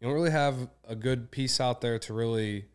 you 0.00 0.06
don't 0.06 0.14
really 0.14 0.32
have 0.32 0.68
a 0.86 0.96
good 0.96 1.30
piece 1.30 1.60
out 1.60 1.80
there 1.80 1.98
to 2.00 2.12
really 2.12 2.66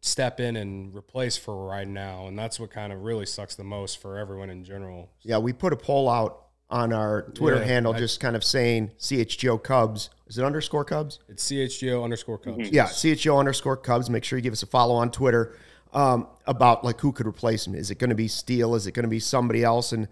step 0.00 0.40
in 0.40 0.56
and 0.56 0.94
replace 0.94 1.36
for 1.36 1.66
right 1.66 1.88
now. 1.88 2.26
And 2.26 2.38
that's 2.38 2.60
what 2.60 2.70
kind 2.70 2.92
of 2.92 3.02
really 3.02 3.26
sucks 3.26 3.54
the 3.54 3.64
most 3.64 4.00
for 4.00 4.18
everyone 4.18 4.50
in 4.50 4.64
general. 4.64 5.10
Yeah, 5.22 5.38
we 5.38 5.52
put 5.52 5.72
a 5.72 5.76
poll 5.76 6.08
out 6.08 6.44
on 6.70 6.92
our 6.92 7.22
Twitter 7.34 7.58
yeah, 7.58 7.64
handle, 7.64 7.94
I, 7.94 7.98
just 7.98 8.20
kind 8.20 8.36
of 8.36 8.44
saying 8.44 8.92
CHGO 8.98 9.62
Cubs. 9.62 10.10
Is 10.26 10.38
it 10.38 10.44
underscore 10.44 10.84
Cubs? 10.84 11.18
It's 11.28 11.50
CHGO 11.50 12.04
underscore 12.04 12.38
Cubs. 12.38 12.58
Mm-hmm. 12.58 12.74
Yeah, 12.74 12.86
CHGO 12.86 13.38
underscore 13.38 13.76
Cubs. 13.76 14.10
Make 14.10 14.24
sure 14.24 14.38
you 14.38 14.42
give 14.42 14.52
us 14.52 14.62
a 14.62 14.66
follow 14.66 14.94
on 14.94 15.10
Twitter 15.10 15.56
um, 15.92 16.28
about 16.46 16.84
like 16.84 17.00
who 17.00 17.12
could 17.12 17.26
replace 17.26 17.66
him. 17.66 17.74
Is 17.74 17.90
it 17.90 17.98
going 17.98 18.10
to 18.10 18.16
be 18.16 18.28
Steele? 18.28 18.74
Is 18.74 18.86
it 18.86 18.92
going 18.92 19.04
to 19.04 19.08
be 19.10 19.20
somebody 19.20 19.64
else? 19.64 19.92
And 19.92 20.08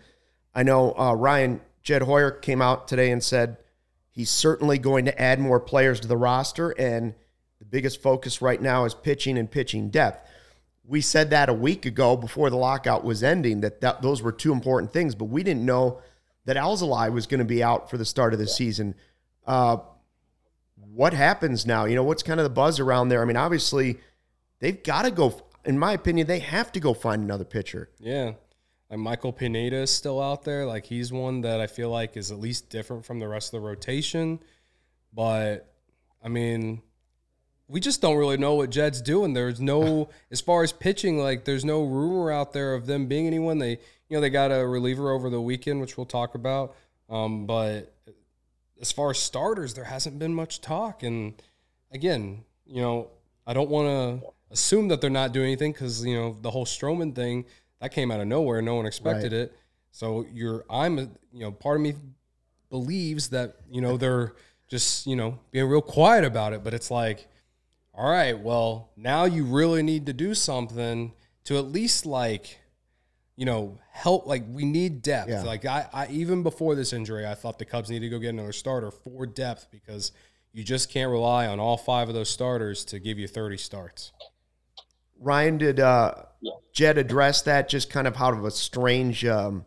I 0.54 0.62
know 0.62 0.94
uh, 0.98 1.14
Ryan 1.14 1.60
Jed 1.82 2.02
Hoyer 2.02 2.30
came 2.30 2.62
out 2.62 2.88
today 2.88 3.10
and 3.10 3.22
said 3.22 3.58
he's 4.10 4.30
certainly 4.30 4.78
going 4.78 5.04
to 5.04 5.20
add 5.20 5.38
more 5.38 5.60
players 5.60 6.00
to 6.00 6.08
the 6.08 6.16
roster, 6.16 6.70
and 6.70 7.14
the 7.58 7.64
biggest 7.64 8.02
focus 8.02 8.42
right 8.42 8.60
now 8.60 8.84
is 8.84 8.94
pitching 8.94 9.38
and 9.38 9.50
pitching 9.50 9.90
depth. 9.90 10.28
We 10.84 11.00
said 11.00 11.30
that 11.30 11.48
a 11.48 11.54
week 11.54 11.84
ago 11.86 12.16
before 12.16 12.50
the 12.50 12.56
lockout 12.56 13.04
was 13.04 13.22
ending 13.22 13.60
that, 13.62 13.80
that 13.80 14.02
those 14.02 14.22
were 14.22 14.32
two 14.32 14.52
important 14.52 14.92
things, 14.92 15.14
but 15.14 15.26
we 15.26 15.42
didn't 15.42 15.64
know– 15.64 16.00
that 16.46 16.56
Alzolay 16.56 17.12
was 17.12 17.26
going 17.26 17.40
to 17.40 17.44
be 17.44 17.62
out 17.62 17.90
for 17.90 17.98
the 17.98 18.04
start 18.04 18.32
of 18.32 18.38
the 18.38 18.46
season. 18.46 18.94
Uh, 19.46 19.78
what 20.76 21.12
happens 21.12 21.66
now? 21.66 21.84
You 21.84 21.96
know, 21.96 22.04
what's 22.04 22.22
kind 22.22 22.40
of 22.40 22.44
the 22.44 22.50
buzz 22.50 22.80
around 22.80 23.08
there? 23.08 23.20
I 23.20 23.24
mean, 23.24 23.36
obviously, 23.36 23.98
they've 24.60 24.82
got 24.82 25.02
to 25.02 25.10
go. 25.10 25.42
In 25.64 25.78
my 25.78 25.92
opinion, 25.92 26.28
they 26.28 26.38
have 26.38 26.72
to 26.72 26.80
go 26.80 26.94
find 26.94 27.22
another 27.22 27.44
pitcher. 27.44 27.90
Yeah, 27.98 28.32
like 28.88 29.00
Michael 29.00 29.32
Pineda 29.32 29.76
is 29.78 29.90
still 29.90 30.22
out 30.22 30.44
there. 30.44 30.64
Like 30.64 30.86
he's 30.86 31.12
one 31.12 31.40
that 31.42 31.60
I 31.60 31.66
feel 31.66 31.90
like 31.90 32.16
is 32.16 32.30
at 32.30 32.38
least 32.38 32.70
different 32.70 33.04
from 33.04 33.18
the 33.18 33.28
rest 33.28 33.52
of 33.52 33.60
the 33.60 33.66
rotation. 33.66 34.38
But 35.12 35.74
I 36.22 36.28
mean, 36.28 36.82
we 37.68 37.80
just 37.80 38.00
don't 38.00 38.16
really 38.16 38.36
know 38.36 38.54
what 38.54 38.70
Jed's 38.70 39.00
doing. 39.00 39.32
There's 39.32 39.60
no, 39.60 40.08
as 40.30 40.40
far 40.40 40.62
as 40.62 40.72
pitching, 40.72 41.18
like 41.18 41.44
there's 41.44 41.64
no 41.64 41.84
rumor 41.84 42.30
out 42.30 42.52
there 42.52 42.74
of 42.74 42.86
them 42.86 43.06
being 43.06 43.26
anyone. 43.26 43.58
They 43.58 43.78
you 44.08 44.16
know, 44.16 44.20
they 44.20 44.30
got 44.30 44.52
a 44.52 44.66
reliever 44.66 45.10
over 45.10 45.30
the 45.30 45.40
weekend, 45.40 45.80
which 45.80 45.96
we'll 45.96 46.06
talk 46.06 46.34
about. 46.34 46.76
Um, 47.08 47.46
but 47.46 47.92
as 48.80 48.92
far 48.92 49.10
as 49.10 49.18
starters, 49.18 49.74
there 49.74 49.84
hasn't 49.84 50.18
been 50.18 50.34
much 50.34 50.60
talk. 50.60 51.02
And 51.02 51.34
again, 51.92 52.44
you 52.66 52.80
know, 52.80 53.08
I 53.46 53.52
don't 53.52 53.70
want 53.70 53.88
to 54.22 54.28
assume 54.50 54.88
that 54.88 55.00
they're 55.00 55.10
not 55.10 55.32
doing 55.32 55.46
anything 55.46 55.72
because 55.72 56.04
you 56.04 56.14
know 56.14 56.36
the 56.40 56.50
whole 56.50 56.66
Stroman 56.66 57.14
thing 57.14 57.46
that 57.80 57.92
came 57.92 58.10
out 58.10 58.20
of 58.20 58.26
nowhere. 58.26 58.62
No 58.62 58.76
one 58.76 58.86
expected 58.86 59.32
right. 59.32 59.42
it. 59.42 59.58
So 59.90 60.26
you're, 60.32 60.64
I'm, 60.68 60.98
you 60.98 61.40
know, 61.40 61.50
part 61.50 61.76
of 61.76 61.82
me 61.82 61.94
believes 62.70 63.30
that 63.30 63.56
you 63.70 63.80
know 63.80 63.96
they're 63.96 64.34
just 64.68 65.06
you 65.06 65.16
know 65.16 65.38
being 65.50 65.66
real 65.68 65.82
quiet 65.82 66.24
about 66.24 66.52
it. 66.52 66.62
But 66.62 66.74
it's 66.74 66.90
like, 66.90 67.26
all 67.96 68.10
right, 68.10 68.38
well 68.38 68.90
now 68.96 69.24
you 69.24 69.44
really 69.44 69.82
need 69.82 70.06
to 70.06 70.12
do 70.12 70.34
something 70.34 71.12
to 71.44 71.58
at 71.58 71.66
least 71.66 72.06
like 72.06 72.58
you 73.36 73.44
know, 73.44 73.78
help. 73.92 74.26
Like 74.26 74.44
we 74.48 74.64
need 74.64 75.02
depth. 75.02 75.28
Yeah. 75.28 75.42
Like 75.42 75.64
I, 75.64 75.86
I, 75.92 76.08
even 76.08 76.42
before 76.42 76.74
this 76.74 76.92
injury, 76.92 77.26
I 77.26 77.34
thought 77.34 77.58
the 77.58 77.64
Cubs 77.64 77.90
needed 77.90 78.06
to 78.06 78.10
go 78.10 78.18
get 78.18 78.30
another 78.30 78.52
starter 78.52 78.90
for 78.90 79.26
depth 79.26 79.68
because 79.70 80.12
you 80.52 80.64
just 80.64 80.90
can't 80.90 81.10
rely 81.10 81.46
on 81.46 81.60
all 81.60 81.76
five 81.76 82.08
of 82.08 82.14
those 82.14 82.30
starters 82.30 82.84
to 82.86 82.98
give 82.98 83.18
you 83.18 83.28
30 83.28 83.58
starts. 83.58 84.12
Ryan, 85.20 85.58
did 85.58 85.80
uh, 85.80 86.14
Yeah. 86.40 86.52
Jed 86.72 86.98
address 86.98 87.42
that? 87.42 87.68
Just 87.68 87.90
kind 87.90 88.06
of 88.06 88.16
how 88.16 88.32
of 88.32 88.44
a 88.44 88.50
strange 88.50 89.24
um, 89.26 89.66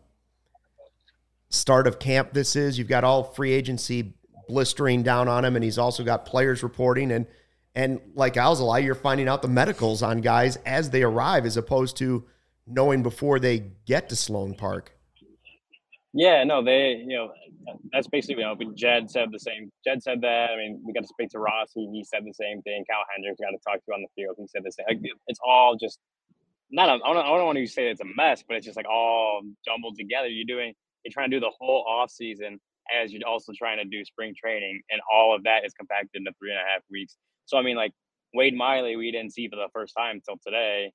start 1.48 1.86
of 1.86 2.00
camp 2.00 2.32
this 2.32 2.56
is. 2.56 2.76
You've 2.76 2.88
got 2.88 3.04
all 3.04 3.22
free 3.22 3.52
agency 3.52 4.14
blistering 4.48 5.04
down 5.04 5.28
on 5.28 5.44
him, 5.44 5.54
and 5.54 5.64
he's 5.64 5.78
also 5.78 6.02
got 6.02 6.26
players 6.26 6.64
reporting 6.64 7.12
and 7.12 7.26
and 7.74 8.00
like 8.14 8.34
Alzolay, 8.34 8.84
you're 8.84 8.94
finding 8.94 9.28
out 9.28 9.42
the 9.42 9.48
medicals 9.48 10.02
on 10.02 10.20
guys 10.20 10.56
as 10.66 10.90
they 10.90 11.02
arrive, 11.02 11.46
as 11.46 11.56
opposed 11.56 11.96
to 11.98 12.24
knowing 12.66 13.02
before 13.02 13.38
they 13.38 13.70
get 13.86 14.08
to 14.08 14.16
Sloan 14.16 14.54
Park. 14.54 14.92
Yeah, 16.12 16.42
no, 16.42 16.64
they, 16.64 17.04
you 17.06 17.16
know, 17.16 17.32
that's 17.92 18.08
basically, 18.08 18.42
you 18.42 18.48
know, 18.48 18.72
Jed 18.74 19.08
said 19.08 19.28
the 19.30 19.38
same. 19.38 19.70
Jed 19.86 20.02
said 20.02 20.20
that. 20.22 20.50
I 20.50 20.56
mean, 20.56 20.82
we 20.84 20.92
got 20.92 21.02
to 21.02 21.06
speak 21.06 21.30
to 21.30 21.38
Ross. 21.38 21.70
He, 21.72 21.88
he 21.92 22.02
said 22.02 22.24
the 22.24 22.34
same 22.34 22.62
thing. 22.62 22.84
Kyle 22.90 23.04
Hendricks 23.14 23.38
got 23.38 23.50
to 23.50 23.58
talk 23.64 23.84
to 23.84 23.92
on 23.92 24.02
the 24.02 24.08
field. 24.16 24.34
He 24.38 24.48
said 24.48 24.62
the 24.64 24.72
same. 24.72 24.86
Like, 24.88 24.98
it's 25.28 25.38
all 25.46 25.76
just 25.80 26.00
not, 26.70 26.88
a, 26.88 26.92
I 27.04 27.12
don't, 27.12 27.24
I 27.24 27.28
don't 27.28 27.46
want 27.46 27.58
to 27.58 27.66
say 27.66 27.88
it's 27.88 28.00
a 28.00 28.10
mess, 28.16 28.42
but 28.46 28.56
it's 28.56 28.66
just 28.66 28.76
like 28.76 28.88
all 28.88 29.42
jumbled 29.64 29.96
together. 29.96 30.26
You're 30.26 30.46
doing, 30.46 30.74
you're 31.04 31.12
trying 31.12 31.30
to 31.30 31.36
do 31.36 31.40
the 31.40 31.52
whole 31.60 31.84
off 31.88 32.10
season 32.10 32.58
as 32.90 33.12
you're 33.12 33.22
also 33.26 33.52
trying 33.56 33.78
to 33.78 33.84
do 33.84 34.04
spring 34.04 34.34
training, 34.36 34.80
and 34.90 35.00
all 35.12 35.34
of 35.34 35.44
that 35.44 35.64
is 35.64 35.72
compacted 35.74 36.10
into 36.14 36.32
three 36.40 36.50
and 36.50 36.58
a 36.58 36.64
half 36.64 36.82
weeks. 36.90 37.16
So 37.50 37.58
I 37.58 37.62
mean, 37.62 37.76
like 37.76 37.92
Wade 38.32 38.54
Miley, 38.54 38.94
we 38.94 39.10
didn't 39.10 39.32
see 39.32 39.48
for 39.48 39.56
the 39.56 39.68
first 39.72 39.92
time 39.96 40.16
until 40.16 40.40
today. 40.46 40.92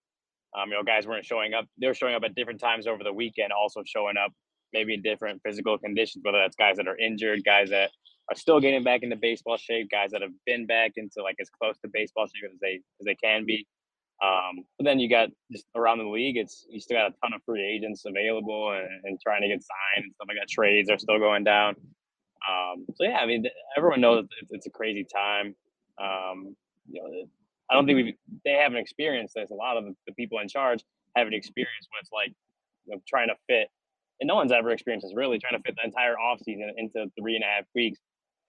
Um, 0.57 0.69
you 0.69 0.75
know, 0.75 0.83
guys 0.83 1.05
weren't 1.05 1.25
showing 1.25 1.53
up. 1.53 1.65
They 1.79 1.87
were 1.87 1.93
showing 1.93 2.15
up 2.15 2.23
at 2.23 2.33
different 2.33 2.61
times 2.61 2.87
over 2.87 3.03
the 3.03 3.11
weekend, 3.11 3.51
also 3.51 3.83
showing 3.85 4.15
up 4.15 4.31
maybe 4.71 4.93
in 4.93 5.01
different 5.01 5.41
physical 5.43 5.77
conditions, 5.77 6.23
whether 6.23 6.39
that's 6.39 6.55
guys 6.55 6.77
that 6.77 6.87
are 6.87 6.97
injured, 6.97 7.43
guys 7.43 7.69
that 7.71 7.91
are 8.29 8.35
still 8.35 8.61
getting 8.61 8.83
back 8.83 9.03
into 9.03 9.17
baseball 9.17 9.57
shape, 9.57 9.89
guys 9.91 10.11
that 10.11 10.21
have 10.21 10.31
been 10.45 10.65
back 10.65 10.93
into 10.95 11.21
like 11.21 11.35
as 11.41 11.49
close 11.49 11.77
to 11.79 11.89
baseball 11.91 12.25
shape 12.25 12.49
as 12.51 12.59
they 12.61 12.79
as 13.01 13.05
they 13.05 13.15
can 13.15 13.45
be. 13.45 13.67
Um, 14.23 14.63
but 14.77 14.85
then 14.85 14.99
you 14.99 15.09
got 15.09 15.27
just 15.51 15.65
around 15.75 15.97
the 15.97 16.05
league, 16.05 16.37
it's 16.37 16.65
you 16.69 16.79
still 16.79 16.97
got 16.97 17.11
a 17.11 17.15
ton 17.21 17.33
of 17.33 17.41
free 17.45 17.65
agents 17.65 18.05
available 18.05 18.71
and, 18.71 18.87
and 19.03 19.19
trying 19.21 19.41
to 19.41 19.49
get 19.49 19.61
signed 19.61 20.05
and 20.05 20.13
stuff 20.13 20.27
like 20.29 20.37
that. 20.39 20.49
Trades 20.49 20.89
are 20.89 20.97
still 20.97 21.19
going 21.19 21.43
down. 21.43 21.75
Um, 22.49 22.85
so 22.95 23.03
yeah, 23.03 23.17
I 23.17 23.25
mean, 23.25 23.43
everyone 23.75 23.99
knows 23.99 24.25
it's, 24.41 24.51
it's 24.53 24.67
a 24.67 24.71
crazy 24.71 25.03
time. 25.03 25.53
Um, 26.01 26.55
you 26.89 27.01
know, 27.01 27.27
I 27.69 27.73
don't 27.73 27.85
think 27.85 27.95
we 27.97 28.17
they 28.43 28.53
haven't 28.53 28.77
experienced 28.77 29.33
this. 29.35 29.49
A 29.51 29.55
lot 29.55 29.77
of 29.77 29.85
the 30.07 30.13
people 30.13 30.39
in 30.39 30.47
charge 30.47 30.83
haven't 31.15 31.33
experienced 31.33 31.89
what 31.91 32.01
it's 32.01 32.11
like 32.11 32.33
you 32.85 32.95
know, 32.95 33.01
trying 33.07 33.29
to 33.29 33.35
fit, 33.47 33.69
and 34.19 34.27
no 34.27 34.35
one's 34.35 34.51
ever 34.51 34.71
experienced 34.71 35.05
this 35.07 35.15
really 35.15 35.39
trying 35.39 35.59
to 35.59 35.63
fit 35.63 35.75
the 35.75 35.85
entire 35.85 36.17
off 36.19 36.39
season 36.43 36.71
into 36.77 37.11
three 37.19 37.35
and 37.35 37.43
a 37.43 37.47
half 37.47 37.65
weeks, 37.73 37.99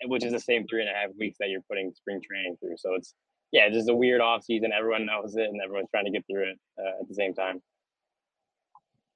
which 0.04 0.24
is 0.24 0.32
the 0.32 0.40
same 0.40 0.66
three 0.68 0.80
and 0.80 0.90
a 0.90 0.92
half 0.92 1.10
weeks 1.18 1.38
that 1.40 1.48
you're 1.48 1.62
putting 1.68 1.92
spring 1.94 2.20
training 2.26 2.56
through. 2.60 2.76
So 2.76 2.94
it's 2.94 3.14
yeah, 3.52 3.68
just 3.70 3.88
a 3.88 3.94
weird 3.94 4.20
off 4.20 4.44
season. 4.44 4.70
Everyone 4.76 5.06
knows 5.06 5.36
it, 5.36 5.44
and 5.44 5.60
everyone's 5.62 5.88
trying 5.90 6.04
to 6.04 6.10
get 6.10 6.24
through 6.30 6.50
it 6.50 6.58
uh, 6.78 7.00
at 7.00 7.08
the 7.08 7.14
same 7.14 7.34
time. 7.34 7.62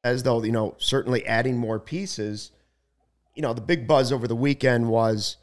As 0.02 0.22
though 0.22 0.42
you 0.42 0.52
know, 0.52 0.76
certainly 0.78 1.26
adding 1.26 1.58
more 1.58 1.78
pieces. 1.78 2.52
You 3.34 3.42
know, 3.42 3.52
the 3.52 3.60
big 3.60 3.86
buzz 3.86 4.12
over 4.12 4.26
the 4.26 4.36
weekend 4.36 4.88
was 4.88 5.36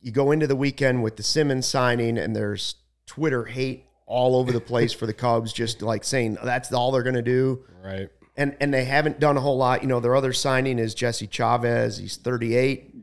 you 0.00 0.12
go 0.12 0.30
into 0.30 0.46
the 0.46 0.56
weekend 0.56 1.02
with 1.02 1.16
the 1.16 1.22
Simmons 1.22 1.66
signing, 1.66 2.18
and 2.18 2.34
there's 2.34 2.76
Twitter 3.06 3.44
hate 3.44 3.86
all 4.06 4.36
over 4.36 4.50
the 4.50 4.60
place 4.60 4.92
for 4.92 5.06
the 5.06 5.12
Cubs, 5.12 5.52
just 5.52 5.82
like 5.82 6.04
saying 6.04 6.38
that's 6.42 6.72
all 6.72 6.90
they're 6.90 7.02
going 7.02 7.14
to 7.14 7.22
do. 7.22 7.64
Right. 7.82 8.08
And 8.36 8.56
and 8.60 8.72
they 8.72 8.84
haven't 8.84 9.20
done 9.20 9.36
a 9.36 9.40
whole 9.40 9.56
lot. 9.56 9.82
You 9.82 9.88
know, 9.88 10.00
their 10.00 10.16
other 10.16 10.32
signing 10.32 10.78
is 10.78 10.94
Jesse 10.94 11.26
Chavez. 11.26 11.98
He's 11.98 12.16
38. 12.16 12.94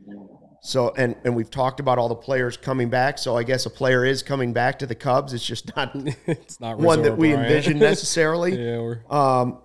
So 0.60 0.92
and 0.96 1.14
and 1.24 1.36
we've 1.36 1.50
talked 1.50 1.80
about 1.80 1.98
all 1.98 2.08
the 2.08 2.14
players 2.14 2.56
coming 2.56 2.90
back. 2.90 3.18
So 3.18 3.36
I 3.36 3.42
guess 3.42 3.64
a 3.64 3.70
player 3.70 4.04
is 4.04 4.22
coming 4.22 4.52
back 4.52 4.80
to 4.80 4.86
the 4.86 4.94
Cubs. 4.94 5.32
It's 5.32 5.46
just 5.46 5.74
not 5.76 5.92
it's 6.26 6.60
not 6.60 6.78
one 6.78 7.02
that 7.02 7.16
we 7.16 7.32
envision 7.32 7.78
necessarily. 7.78 8.52
yeah. 8.58 8.78
We're... 8.78 9.02
Um, 9.10 9.58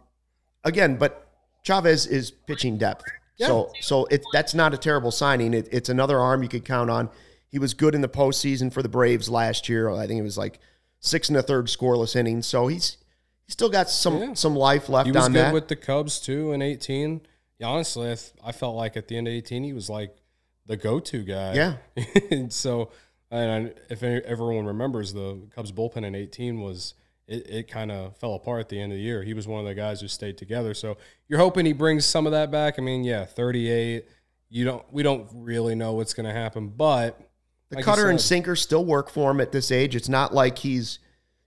again, 0.63 0.97
but 0.97 1.27
Chavez 1.63 2.05
is 2.05 2.31
pitching 2.31 2.77
depth. 2.77 3.05
Yeah. 3.37 3.47
So 3.47 3.73
so 3.81 4.05
it 4.05 4.23
that's 4.31 4.53
not 4.53 4.73
a 4.73 4.77
terrible 4.77 5.11
signing. 5.11 5.53
It, 5.53 5.67
it's 5.71 5.89
another 5.89 6.19
arm 6.19 6.43
you 6.43 6.49
could 6.49 6.65
count 6.65 6.89
on. 6.89 7.09
He 7.47 7.59
was 7.59 7.73
good 7.73 7.95
in 7.95 8.01
the 8.01 8.09
postseason 8.09 8.71
for 8.71 8.81
the 8.81 8.89
Braves 8.89 9.29
last 9.29 9.69
year. 9.69 9.89
I 9.89 10.07
think 10.07 10.19
it 10.19 10.23
was 10.23 10.37
like 10.37 10.59
six 10.99 11.29
and 11.29 11.37
a 11.37 11.43
third 11.43 11.67
scoreless 11.67 12.15
innings. 12.15 12.47
So 12.47 12.67
he's 12.67 12.97
he's 13.45 13.53
still 13.53 13.69
got 13.69 13.89
some 13.89 14.17
yeah. 14.19 14.33
some 14.33 14.55
life 14.55 14.89
left 14.89 15.07
he 15.07 15.11
was 15.11 15.25
on 15.25 15.33
good 15.33 15.45
that. 15.45 15.53
with 15.53 15.67
the 15.67 15.75
Cubs 15.75 16.19
too 16.19 16.51
in 16.51 16.61
eighteen. 16.61 17.21
Yeah, 17.59 17.67
honestly, 17.67 18.11
I, 18.11 18.15
th- 18.15 18.31
I, 18.43 18.51
felt 18.51 18.75
like 18.75 18.97
at 18.97 19.07
the 19.07 19.15
end 19.15 19.27
of 19.27 19.33
eighteen 19.33 19.63
he 19.63 19.73
was 19.73 19.89
like 19.89 20.17
the 20.65 20.77
go 20.77 20.99
to 20.99 21.23
guy. 21.23 21.53
Yeah. 21.53 21.75
and 22.31 22.51
so, 22.63 22.89
and 23.29 23.73
if 23.89 24.01
everyone 24.01 24.65
remembers, 24.65 25.13
the 25.13 25.39
Cubs 25.55 25.71
bullpen 25.71 26.03
in 26.03 26.15
eighteen 26.15 26.61
was 26.61 26.95
it, 27.27 27.49
it 27.49 27.67
kind 27.67 27.91
of 27.91 28.17
fell 28.17 28.35
apart 28.35 28.61
at 28.61 28.69
the 28.69 28.79
end 28.79 28.91
of 28.91 28.97
the 28.97 29.03
year. 29.03 29.23
He 29.23 29.33
was 29.33 29.47
one 29.47 29.59
of 29.59 29.65
the 29.65 29.73
guys 29.73 30.01
who 30.01 30.07
stayed 30.07 30.37
together. 30.37 30.73
So 30.73 30.97
you're 31.27 31.39
hoping 31.39 31.65
he 31.65 31.73
brings 31.73 32.05
some 32.05 32.25
of 32.25 32.31
that 32.31 32.51
back. 32.51 32.75
I 32.77 32.81
mean, 32.81 33.03
yeah, 33.03 33.25
38. 33.25 34.05
You 34.49 34.65
don't. 34.65 34.83
We 34.91 35.01
don't 35.01 35.27
really 35.33 35.73
know 35.73 35.93
what's 35.93 36.13
going 36.13 36.27
to 36.27 36.33
happen, 36.33 36.69
but 36.69 37.19
the 37.69 37.77
like 37.77 37.85
cutter 37.85 38.09
and 38.09 38.21
sinker 38.21 38.55
still 38.55 38.85
work 38.85 39.09
for 39.09 39.31
him 39.31 39.41
at 39.41 39.51
this 39.51 39.71
age. 39.71 39.95
It's 39.95 40.09
not 40.09 40.31
like 40.31 40.59
he's, 40.59 40.99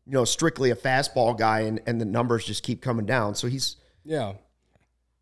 you 0.06 0.12
know, 0.12 0.24
strictly 0.24 0.70
a 0.70 0.76
fastball 0.76 1.38
guy 1.38 1.60
and, 1.60 1.80
and 1.86 2.00
the 2.00 2.04
numbers 2.04 2.44
just 2.44 2.64
keep 2.64 2.82
coming 2.82 3.06
down. 3.06 3.36
So 3.36 3.46
he's 3.46 3.76
yeah. 4.04 4.34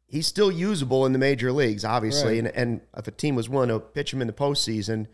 He's 0.06 0.26
still 0.26 0.50
usable 0.50 1.04
in 1.04 1.12
the 1.12 1.18
major 1.18 1.52
leagues, 1.52 1.84
obviously. 1.84 2.40
Right. 2.40 2.46
And 2.46 2.56
and 2.56 2.80
if 2.96 3.06
a 3.06 3.10
team 3.10 3.34
was 3.34 3.50
willing 3.50 3.68
to 3.68 3.80
pitch 3.80 4.14
him 4.14 4.22
in 4.22 4.28
the 4.28 4.32
postseason, 4.32 5.06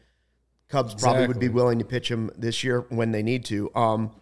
Cubs 0.68 0.92
exactly. 0.92 1.12
probably 1.12 1.26
would 1.26 1.40
be 1.40 1.48
willing 1.48 1.80
to 1.80 1.84
pitch 1.84 2.08
him 2.08 2.30
this 2.38 2.62
year 2.62 2.86
when 2.90 3.10
they 3.10 3.24
need 3.24 3.44
to. 3.46 3.74
Um, 3.74 4.12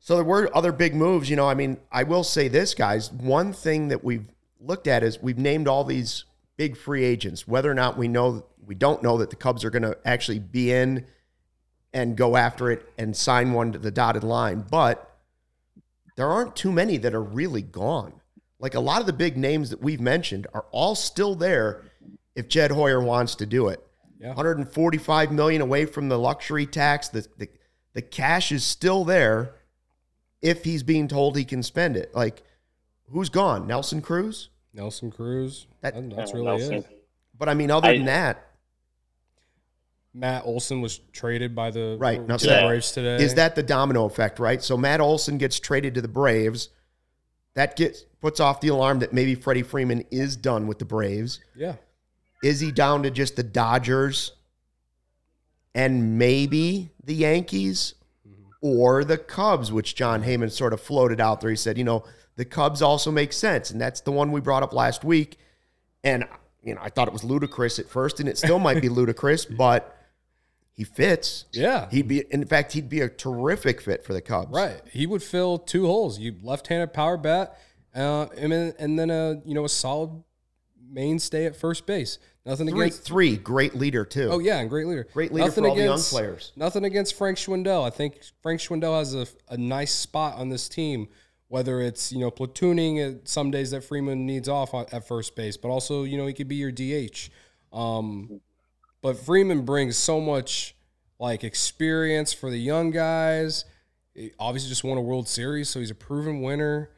so 0.00 0.14
there 0.14 0.24
were 0.24 0.54
other 0.56 0.72
big 0.72 0.94
moves. 0.94 1.28
You 1.28 1.36
know, 1.36 1.48
I 1.48 1.54
mean, 1.54 1.78
I 1.90 2.04
will 2.04 2.24
say 2.24 2.48
this, 2.48 2.74
guys. 2.74 3.12
One 3.12 3.52
thing 3.52 3.88
that 3.88 4.04
we've 4.04 4.26
looked 4.60 4.86
at 4.86 5.02
is 5.02 5.20
we've 5.20 5.38
named 5.38 5.68
all 5.68 5.84
these 5.84 6.24
big 6.56 6.76
free 6.76 7.04
agents. 7.04 7.46
Whether 7.46 7.70
or 7.70 7.74
not 7.74 7.98
we 7.98 8.08
know, 8.08 8.44
we 8.64 8.74
don't 8.74 9.02
know 9.02 9.18
that 9.18 9.30
the 9.30 9.36
Cubs 9.36 9.64
are 9.64 9.70
going 9.70 9.82
to 9.82 9.96
actually 10.04 10.38
be 10.38 10.72
in 10.72 11.06
and 11.92 12.16
go 12.16 12.36
after 12.36 12.70
it 12.70 12.86
and 12.98 13.16
sign 13.16 13.52
one 13.52 13.72
to 13.72 13.78
the 13.78 13.90
dotted 13.90 14.24
line. 14.24 14.64
But 14.70 15.04
there 16.16 16.28
aren't 16.28 16.56
too 16.56 16.72
many 16.72 16.96
that 16.98 17.14
are 17.14 17.22
really 17.22 17.62
gone. 17.62 18.12
Like 18.58 18.74
a 18.74 18.80
lot 18.80 19.00
of 19.00 19.06
the 19.06 19.12
big 19.12 19.36
names 19.36 19.70
that 19.70 19.80
we've 19.80 20.00
mentioned 20.00 20.46
are 20.52 20.66
all 20.70 20.94
still 20.94 21.34
there 21.34 21.84
if 22.34 22.48
Jed 22.48 22.72
Hoyer 22.72 23.00
wants 23.00 23.36
to 23.36 23.46
do 23.46 23.68
it. 23.68 23.84
Yeah. 24.20 24.28
145 24.28 25.30
million 25.30 25.62
away 25.62 25.86
from 25.86 26.08
the 26.08 26.18
luxury 26.18 26.66
tax. 26.66 27.08
The, 27.08 27.26
the 27.36 27.48
the 27.94 28.02
cash 28.02 28.52
is 28.52 28.64
still 28.64 29.04
there 29.04 29.54
if 30.42 30.64
he's 30.64 30.82
being 30.82 31.08
told 31.08 31.36
he 31.36 31.44
can 31.44 31.62
spend 31.62 31.96
it. 31.96 32.14
Like, 32.14 32.42
who's 33.10 33.28
gone? 33.28 33.66
Nelson 33.66 34.00
Cruz? 34.02 34.50
Nelson 34.72 35.10
Cruz. 35.10 35.66
That, 35.80 35.94
that's 36.14 36.32
really 36.32 36.46
Nelson. 36.46 36.74
it. 36.74 37.04
But 37.36 37.48
I 37.48 37.54
mean, 37.54 37.70
other 37.70 37.88
I, 37.88 37.96
than 37.96 38.06
that, 38.06 38.44
Matt 40.14 40.44
Olson 40.44 40.80
was 40.80 40.98
traded 41.12 41.54
by 41.54 41.70
the 41.70 41.96
right 42.00 42.26
now, 42.26 42.36
to 42.36 42.46
the 42.46 42.62
Braves 42.66 42.92
today. 42.92 43.22
Is 43.22 43.34
that 43.34 43.54
the 43.54 43.62
domino 43.62 44.04
effect? 44.04 44.38
Right. 44.38 44.62
So 44.62 44.76
Matt 44.76 45.00
Olson 45.00 45.38
gets 45.38 45.60
traded 45.60 45.94
to 45.94 46.00
the 46.00 46.08
Braves. 46.08 46.70
That 47.54 47.76
gets 47.76 48.02
puts 48.20 48.40
off 48.40 48.60
the 48.60 48.68
alarm 48.68 49.00
that 49.00 49.12
maybe 49.12 49.34
Freddie 49.34 49.62
Freeman 49.62 50.04
is 50.10 50.36
done 50.36 50.66
with 50.66 50.78
the 50.78 50.84
Braves. 50.84 51.40
Yeah. 51.54 51.74
Is 52.42 52.60
he 52.60 52.72
down 52.72 53.02
to 53.02 53.10
just 53.10 53.36
the 53.36 53.42
Dodgers 53.42 54.32
and 55.74 56.18
maybe 56.18 56.90
the 57.02 57.14
Yankees? 57.14 57.94
Or 58.60 59.04
the 59.04 59.18
Cubs, 59.18 59.70
which 59.70 59.94
Jon 59.94 60.24
Heyman 60.24 60.50
sort 60.50 60.72
of 60.72 60.80
floated 60.80 61.20
out 61.20 61.40
there. 61.40 61.50
He 61.50 61.56
said, 61.56 61.78
you 61.78 61.84
know, 61.84 62.04
the 62.36 62.44
Cubs 62.44 62.82
also 62.82 63.10
make 63.10 63.32
sense. 63.32 63.70
And 63.70 63.80
that's 63.80 64.00
the 64.00 64.12
one 64.12 64.32
we 64.32 64.40
brought 64.40 64.62
up 64.62 64.72
last 64.72 65.04
week. 65.04 65.38
And, 66.02 66.24
you 66.62 66.74
know, 66.74 66.80
I 66.82 66.88
thought 66.88 67.08
it 67.08 67.12
was 67.12 67.24
ludicrous 67.24 67.78
at 67.78 67.88
first, 67.88 68.20
and 68.20 68.28
it 68.28 68.38
still 68.38 68.58
might 68.58 68.80
be 68.80 68.88
ludicrous, 68.88 69.44
but 69.44 69.96
he 70.72 70.84
fits. 70.84 71.46
Yeah. 71.52 71.88
He'd 71.90 72.06
be, 72.06 72.24
in 72.30 72.44
fact, 72.46 72.72
he'd 72.72 72.88
be 72.88 73.00
a 73.00 73.08
terrific 73.08 73.80
fit 73.80 74.04
for 74.04 74.12
the 74.12 74.20
Cubs. 74.20 74.52
Right. 74.52 74.80
He 74.92 75.06
would 75.06 75.22
fill 75.22 75.58
two 75.58 75.86
holes. 75.86 76.20
You 76.20 76.36
left 76.42 76.68
handed 76.68 76.92
power 76.92 77.16
bat, 77.16 77.58
uh, 77.94 78.26
and, 78.36 78.52
then, 78.52 78.74
and 78.78 78.98
then 78.98 79.10
a, 79.10 79.40
you 79.44 79.54
know, 79.54 79.64
a 79.64 79.68
solid 79.68 80.22
mainstay 80.88 81.46
at 81.46 81.56
first 81.56 81.86
base. 81.86 82.18
Nothing 82.48 82.70
three, 82.70 82.80
against 82.80 83.04
three. 83.04 83.36
Great 83.36 83.74
leader 83.74 84.06
too. 84.06 84.30
Oh 84.32 84.38
yeah, 84.38 84.58
and 84.58 84.70
great 84.70 84.86
leader. 84.86 85.06
Great 85.12 85.34
leader 85.34 85.48
nothing 85.48 85.64
for 85.64 85.68
all 85.68 85.76
against, 85.78 86.10
the 86.10 86.16
young 86.16 86.24
players. 86.24 86.52
Nothing 86.56 86.84
against 86.86 87.14
Frank 87.14 87.36
Schwindel. 87.36 87.86
I 87.86 87.90
think 87.90 88.22
Frank 88.42 88.60
Schwindel 88.60 88.98
has 88.98 89.14
a, 89.14 89.26
a 89.50 89.58
nice 89.58 89.92
spot 89.92 90.38
on 90.38 90.48
this 90.48 90.66
team. 90.66 91.08
Whether 91.48 91.82
it's 91.82 92.10
you 92.10 92.20
know 92.20 92.30
platooning 92.30 93.28
some 93.28 93.50
days 93.50 93.72
that 93.72 93.84
Freeman 93.84 94.24
needs 94.24 94.48
off 94.48 94.72
at 94.72 95.06
first 95.06 95.36
base, 95.36 95.58
but 95.58 95.68
also 95.68 96.04
you 96.04 96.16
know 96.16 96.26
he 96.26 96.32
could 96.32 96.48
be 96.48 96.56
your 96.56 96.72
DH. 96.72 97.28
Um, 97.70 98.40
but 99.02 99.18
Freeman 99.18 99.66
brings 99.66 99.98
so 99.98 100.18
much 100.18 100.74
like 101.18 101.44
experience 101.44 102.32
for 102.32 102.48
the 102.48 102.58
young 102.58 102.90
guys. 102.90 103.66
He 104.14 104.32
obviously, 104.38 104.70
just 104.70 104.84
won 104.84 104.96
a 104.96 105.02
World 105.02 105.28
Series, 105.28 105.68
so 105.68 105.80
he's 105.80 105.90
a 105.90 105.94
proven 105.94 106.40
winner, 106.40 106.92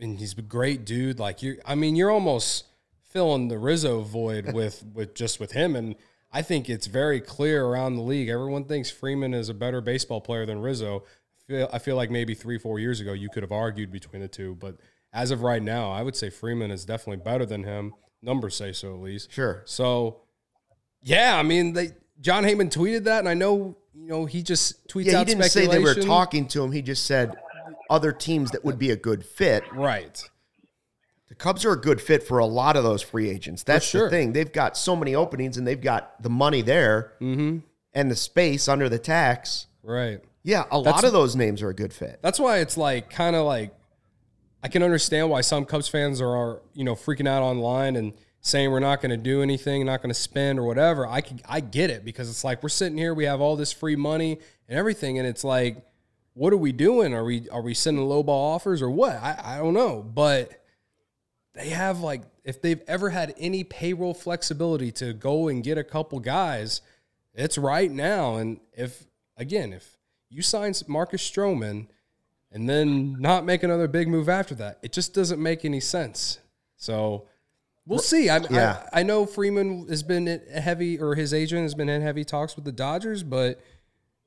and 0.00 0.16
he's 0.16 0.38
a 0.38 0.42
great 0.42 0.84
dude. 0.84 1.18
Like 1.18 1.42
you, 1.42 1.58
I 1.66 1.74
mean, 1.74 1.96
you're 1.96 2.12
almost 2.12 2.66
filling 3.08 3.48
the 3.48 3.58
Rizzo 3.58 4.02
void 4.02 4.52
with 4.52 4.84
with 4.94 5.14
just 5.14 5.40
with 5.40 5.52
him. 5.52 5.76
And 5.76 5.96
I 6.32 6.42
think 6.42 6.68
it's 6.68 6.86
very 6.86 7.20
clear 7.20 7.64
around 7.64 7.96
the 7.96 8.02
league. 8.02 8.28
Everyone 8.28 8.64
thinks 8.64 8.90
Freeman 8.90 9.34
is 9.34 9.48
a 9.48 9.54
better 9.54 9.80
baseball 9.80 10.20
player 10.20 10.46
than 10.46 10.60
Rizzo. 10.60 11.04
feel 11.46 11.68
I 11.72 11.78
feel 11.78 11.96
like 11.96 12.10
maybe 12.10 12.34
three 12.34 12.58
four 12.58 12.78
years 12.78 13.00
ago 13.00 13.12
you 13.12 13.28
could 13.28 13.42
have 13.42 13.52
argued 13.52 13.90
between 13.90 14.22
the 14.22 14.28
two, 14.28 14.54
but 14.56 14.76
as 15.12 15.30
of 15.30 15.42
right 15.42 15.62
now, 15.62 15.90
I 15.90 16.02
would 16.02 16.14
say 16.14 16.28
Freeman 16.28 16.70
is 16.70 16.84
definitely 16.84 17.24
better 17.24 17.46
than 17.46 17.64
him. 17.64 17.94
Numbers 18.22 18.54
say 18.54 18.72
so 18.72 18.94
at 18.94 19.00
least. 19.00 19.32
Sure. 19.32 19.62
So, 19.64 20.20
yeah, 21.02 21.38
I 21.38 21.42
mean, 21.42 21.72
they 21.72 21.92
Jon 22.20 22.44
Heyman 22.44 22.70
tweeted 22.70 23.04
that, 23.04 23.20
and 23.20 23.28
I 23.28 23.34
know 23.34 23.76
you 23.94 24.08
know 24.08 24.26
he 24.26 24.42
just 24.42 24.88
tweets 24.88 25.06
Yeah, 25.06 25.12
he 25.12 25.16
out 25.18 25.26
didn't 25.26 25.44
say 25.44 25.66
they 25.66 25.78
were 25.78 25.94
talking 25.94 26.46
to 26.48 26.62
him. 26.62 26.72
He 26.72 26.82
just 26.82 27.06
said 27.06 27.34
other 27.88 28.12
teams 28.12 28.50
that 28.50 28.64
would 28.64 28.78
be 28.78 28.90
a 28.90 28.96
good 28.96 29.24
fit. 29.24 29.64
right. 29.72 30.28
Cubs 31.38 31.64
are 31.64 31.72
a 31.72 31.80
good 31.80 32.00
fit 32.00 32.22
for 32.22 32.38
a 32.38 32.46
lot 32.46 32.76
of 32.76 32.84
those 32.84 33.02
free 33.02 33.28
agents. 33.28 33.62
That's 33.62 33.86
sure. 33.86 34.04
the 34.04 34.10
thing. 34.10 34.32
They've 34.32 34.52
got 34.52 34.76
so 34.76 34.96
many 34.96 35.14
openings 35.14 35.56
and 35.56 35.66
they've 35.66 35.80
got 35.80 36.22
the 36.22 36.30
money 36.30 36.62
there 36.62 37.12
mm-hmm. 37.20 37.58
and 37.92 38.10
the 38.10 38.16
space 38.16 38.68
under 38.68 38.88
the 38.88 38.98
tax. 38.98 39.66
Right. 39.82 40.20
Yeah, 40.42 40.64
a 40.70 40.78
lot 40.78 41.04
of 41.04 41.12
those 41.12 41.34
names 41.34 41.60
are 41.60 41.70
a 41.70 41.74
good 41.74 41.92
fit. 41.92 42.20
That's 42.22 42.38
why 42.38 42.58
it's 42.58 42.76
like 42.76 43.10
kind 43.10 43.34
of 43.34 43.44
like 43.44 43.74
I 44.62 44.68
can 44.68 44.82
understand 44.82 45.28
why 45.28 45.40
some 45.40 45.64
Cubs 45.64 45.88
fans 45.88 46.20
are, 46.20 46.36
are 46.36 46.62
you 46.72 46.84
know 46.84 46.94
freaking 46.94 47.28
out 47.28 47.42
online 47.42 47.96
and 47.96 48.12
saying 48.40 48.70
we're 48.70 48.78
not 48.78 49.00
going 49.00 49.10
to 49.10 49.16
do 49.16 49.42
anything, 49.42 49.84
not 49.84 50.00
going 50.02 50.10
to 50.10 50.14
spend 50.14 50.60
or 50.60 50.62
whatever. 50.62 51.04
I 51.06 51.20
can, 51.20 51.40
I 51.48 51.58
get 51.58 51.90
it 51.90 52.04
because 52.04 52.30
it's 52.30 52.44
like 52.44 52.62
we're 52.62 52.68
sitting 52.68 52.96
here, 52.96 53.12
we 53.12 53.24
have 53.24 53.40
all 53.40 53.56
this 53.56 53.72
free 53.72 53.96
money 53.96 54.38
and 54.68 54.78
everything, 54.78 55.18
and 55.18 55.26
it's 55.26 55.42
like, 55.42 55.84
what 56.34 56.52
are 56.52 56.56
we 56.56 56.70
doing? 56.70 57.12
Are 57.12 57.24
we 57.24 57.48
are 57.50 57.62
we 57.62 57.74
sending 57.74 58.04
low 58.04 58.22
ball 58.22 58.54
offers 58.54 58.82
or 58.82 58.90
what? 58.90 59.16
I, 59.16 59.40
I 59.42 59.58
don't 59.58 59.74
know, 59.74 60.02
but 60.02 60.62
they 61.56 61.70
have 61.70 62.00
like 62.00 62.22
if 62.44 62.60
they've 62.62 62.82
ever 62.86 63.10
had 63.10 63.34
any 63.38 63.64
payroll 63.64 64.14
flexibility 64.14 64.92
to 64.92 65.12
go 65.12 65.48
and 65.48 65.64
get 65.64 65.78
a 65.78 65.84
couple 65.84 66.20
guys, 66.20 66.82
it's 67.34 67.58
right 67.58 67.90
now. 67.90 68.36
And 68.36 68.60
if 68.72 69.04
again, 69.36 69.72
if 69.72 69.96
you 70.28 70.42
sign 70.42 70.74
Marcus 70.86 71.28
Stroman 71.28 71.86
and 72.52 72.68
then 72.68 73.16
not 73.20 73.44
make 73.44 73.62
another 73.62 73.88
big 73.88 74.08
move 74.08 74.28
after 74.28 74.54
that, 74.56 74.78
it 74.82 74.92
just 74.92 75.14
doesn't 75.14 75.42
make 75.42 75.64
any 75.64 75.80
sense. 75.80 76.38
So 76.76 77.26
we'll 77.86 77.98
see. 77.98 78.28
I, 78.28 78.38
Yeah. 78.50 78.82
I, 78.92 79.00
I 79.00 79.02
know 79.02 79.26
Freeman 79.26 79.88
has 79.88 80.02
been 80.02 80.26
heavy, 80.52 81.00
or 81.00 81.14
his 81.14 81.32
agent 81.32 81.62
has 81.62 81.74
been 81.74 81.88
in 81.88 82.02
heavy 82.02 82.24
talks 82.24 82.54
with 82.54 82.64
the 82.64 82.72
Dodgers, 82.72 83.22
but 83.22 83.60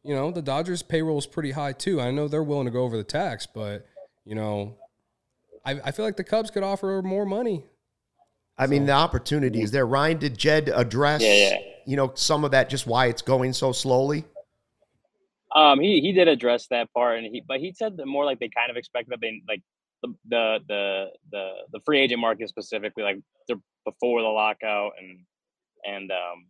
you 0.03 0.15
know 0.15 0.31
the 0.31 0.41
Dodgers 0.41 0.81
payroll 0.81 1.19
is 1.19 1.27
pretty 1.27 1.51
high 1.51 1.74
too. 1.74 2.01
I 2.01 2.12
know 2.12 2.27
they're 2.27 2.43
willing 2.43 2.65
to 2.65 2.71
go 2.71 2.83
over 2.83 2.98
the 2.98 3.03
tax, 3.03 3.45
but 3.45 3.86
you 4.25 4.36
know, 4.36 4.77
I, 5.65 5.79
I 5.85 5.91
feel 5.91 6.05
like 6.05 6.17
the 6.17 6.23
Cubs 6.23 6.51
could 6.51 6.63
offer 6.63 7.01
more 7.03 7.25
money. 7.25 7.65
I 8.57 8.67
mean, 8.67 8.85
the 8.85 8.91
opportunity 8.91 9.61
is 9.61 9.71
there. 9.71 9.87
Ryan, 9.87 10.17
did 10.17 10.37
Jed 10.37 10.69
address, 10.73 11.21
Yeah, 11.21 11.33
yeah. 11.33 11.57
you 11.85 11.95
know, 11.95 12.11
some 12.15 12.43
of 12.43 12.51
that, 12.51 12.69
just 12.69 12.85
why 12.85 13.05
it's 13.05 13.21
going 13.21 13.53
so 13.53 13.71
slowly? 13.71 14.25
Um, 15.55 15.79
he 15.79 16.01
he 16.01 16.11
did 16.11 16.27
address 16.27 16.67
that 16.67 16.93
part, 16.93 17.17
and 17.17 17.25
he 17.25 17.41
but 17.47 17.59
he 17.59 17.73
said 17.73 17.97
that 17.97 18.05
more 18.05 18.25
like 18.25 18.39
they 18.39 18.49
kind 18.49 18.69
of 18.69 18.77
expect 18.77 19.09
that 19.09 19.19
they 19.21 19.41
like 19.47 19.61
the 20.03 20.13
the 20.27 20.59
the 20.67 21.05
the, 21.31 21.51
the 21.73 21.79
free 21.85 21.99
agent 21.99 22.19
market 22.19 22.49
specifically 22.49 23.03
like 23.03 23.17
they're 23.47 23.57
before 23.85 24.21
the 24.21 24.27
lockout 24.27 24.91
and 24.99 25.19
and 25.85 26.11
um 26.11 26.45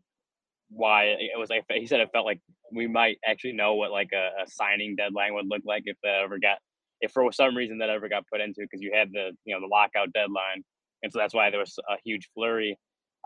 why 0.69 1.05
it 1.05 1.37
was 1.37 1.49
like 1.49 1.63
he 1.69 1.87
said 1.87 1.99
it 1.99 2.09
felt 2.11 2.25
like 2.25 2.39
we 2.71 2.87
might 2.87 3.17
actually 3.25 3.53
know 3.53 3.75
what 3.75 3.91
like 3.91 4.09
a, 4.13 4.43
a 4.43 4.47
signing 4.47 4.95
deadline 4.95 5.33
would 5.33 5.47
look 5.47 5.61
like 5.65 5.83
if 5.85 5.97
that 6.03 6.21
ever 6.23 6.37
got 6.37 6.57
if 7.01 7.11
for 7.11 7.31
some 7.31 7.55
reason 7.55 7.77
that 7.79 7.89
ever 7.89 8.09
got 8.09 8.23
put 8.31 8.41
into 8.41 8.61
because 8.61 8.81
you 8.81 8.91
had 8.93 9.09
the 9.11 9.31
you 9.45 9.53
know 9.53 9.61
the 9.61 9.67
lockout 9.67 10.11
deadline 10.13 10.63
and 11.03 11.11
so 11.11 11.19
that's 11.19 11.33
why 11.33 11.49
there 11.49 11.59
was 11.59 11.77
a 11.89 11.95
huge 12.03 12.29
flurry 12.33 12.77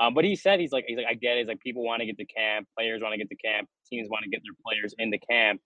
um, 0.02 0.14
but 0.14 0.26
he 0.26 0.36
said 0.36 0.60
he's 0.60 0.72
like 0.72 0.86
he's 0.88 0.98
like 0.98 1.06
I 1.10 1.14
get 1.14 1.38
it. 1.38 1.40
He's 1.40 1.48
like 1.48 1.60
people 1.60 1.84
want 1.84 2.00
to 2.00 2.06
get 2.06 2.18
to 2.18 2.26
camp, 2.26 2.68
players 2.78 3.02
want 3.02 3.14
to 3.14 3.18
get 3.18 3.30
to 3.30 3.36
camp, 3.36 3.68
teams 3.90 4.10
want 4.10 4.24
to 4.24 4.30
get 4.30 4.42
their 4.44 4.56
players 4.66 4.94
into 4.98 5.20
camp. 5.30 5.62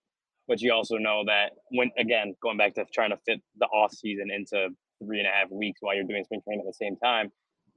But 0.47 0.61
you 0.61 0.73
also 0.73 0.97
know 0.97 1.23
that 1.27 1.51
when 1.71 1.91
again 1.97 2.35
going 2.41 2.57
back 2.57 2.75
to 2.75 2.85
trying 2.93 3.11
to 3.11 3.17
fit 3.25 3.41
the 3.57 3.65
off 3.67 3.93
season 3.93 4.29
into 4.31 4.69
three 5.03 5.19
and 5.19 5.27
a 5.27 5.31
half 5.31 5.49
weeks 5.51 5.79
while 5.81 5.95
you're 5.95 6.03
doing 6.03 6.23
spring 6.23 6.41
training 6.43 6.65
at 6.65 6.69
the 6.69 6.85
same 6.85 6.97
time, 6.97 7.31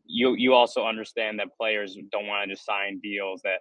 you 0.06 0.34
you 0.36 0.54
also 0.54 0.86
understand 0.86 1.38
that 1.38 1.48
players 1.56 1.96
don't 2.10 2.26
want 2.26 2.48
to 2.48 2.54
just 2.54 2.66
sign 2.66 2.98
deals 3.00 3.42
that 3.42 3.60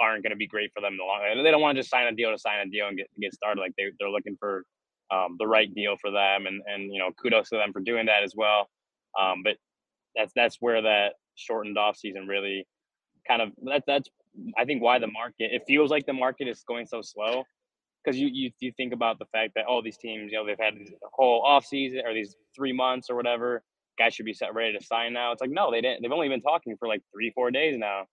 aren't 0.00 0.22
going 0.22 0.30
to 0.30 0.36
be 0.36 0.46
great 0.46 0.70
for 0.74 0.80
them 0.80 0.94
in 0.94 0.98
the 0.98 1.04
long. 1.04 1.20
They 1.42 1.50
don't 1.50 1.60
want 1.60 1.76
to 1.76 1.80
just 1.80 1.90
sign 1.90 2.06
a 2.06 2.12
deal 2.14 2.30
to 2.30 2.38
sign 2.38 2.66
a 2.66 2.70
deal 2.70 2.86
and 2.86 2.96
get 2.96 3.08
get 3.20 3.34
started. 3.34 3.60
Like 3.60 3.72
they 3.76 3.86
they're 3.98 4.10
looking 4.10 4.36
for 4.38 4.64
um, 5.12 5.36
the 5.38 5.46
right 5.46 5.72
deal 5.74 5.96
for 6.00 6.10
them, 6.10 6.46
and 6.46 6.62
and 6.66 6.92
you 6.92 6.98
know 6.98 7.10
kudos 7.20 7.50
to 7.50 7.56
them 7.56 7.72
for 7.72 7.80
doing 7.80 8.06
that 8.06 8.22
as 8.22 8.34
well. 8.34 8.68
Um, 9.20 9.42
but 9.44 9.56
that's 10.16 10.32
that's 10.34 10.56
where 10.60 10.82
that 10.82 11.14
shortened 11.34 11.78
off 11.78 11.96
season 11.96 12.26
really 12.26 12.66
kind 13.26 13.42
of 13.42 13.50
that 13.64 13.84
that's 13.86 14.08
I 14.56 14.64
think 14.64 14.82
why 14.82 14.98
the 14.98 15.06
market 15.06 15.50
it 15.52 15.62
feels 15.66 15.90
like 15.90 16.06
the 16.06 16.12
market 16.12 16.48
is 16.48 16.64
going 16.66 16.86
so 16.86 17.02
slow. 17.02 17.44
Because 18.04 18.18
you, 18.18 18.28
you 18.32 18.50
you 18.58 18.72
think 18.76 18.92
about 18.92 19.20
the 19.20 19.26
fact 19.26 19.52
that 19.54 19.66
all 19.66 19.80
these 19.80 19.96
teams 19.96 20.32
you 20.32 20.38
know 20.38 20.46
they've 20.46 20.58
had 20.58 20.74
this 20.74 20.90
whole 21.12 21.42
off 21.42 21.64
season 21.64 22.02
or 22.04 22.12
these 22.12 22.34
three 22.54 22.72
months 22.72 23.08
or 23.10 23.14
whatever 23.14 23.62
guys 23.98 24.14
should 24.14 24.26
be 24.26 24.32
set 24.34 24.54
ready 24.54 24.76
to 24.76 24.84
sign 24.84 25.12
now. 25.12 25.30
It's 25.32 25.40
like 25.40 25.50
no 25.50 25.70
they 25.70 25.80
didn't 25.80 26.02
they've 26.02 26.10
only 26.10 26.28
been 26.28 26.40
talking 26.40 26.76
for 26.78 26.88
like 26.88 27.02
three 27.14 27.30
four 27.30 27.50
days 27.50 27.78
now. 27.78 28.06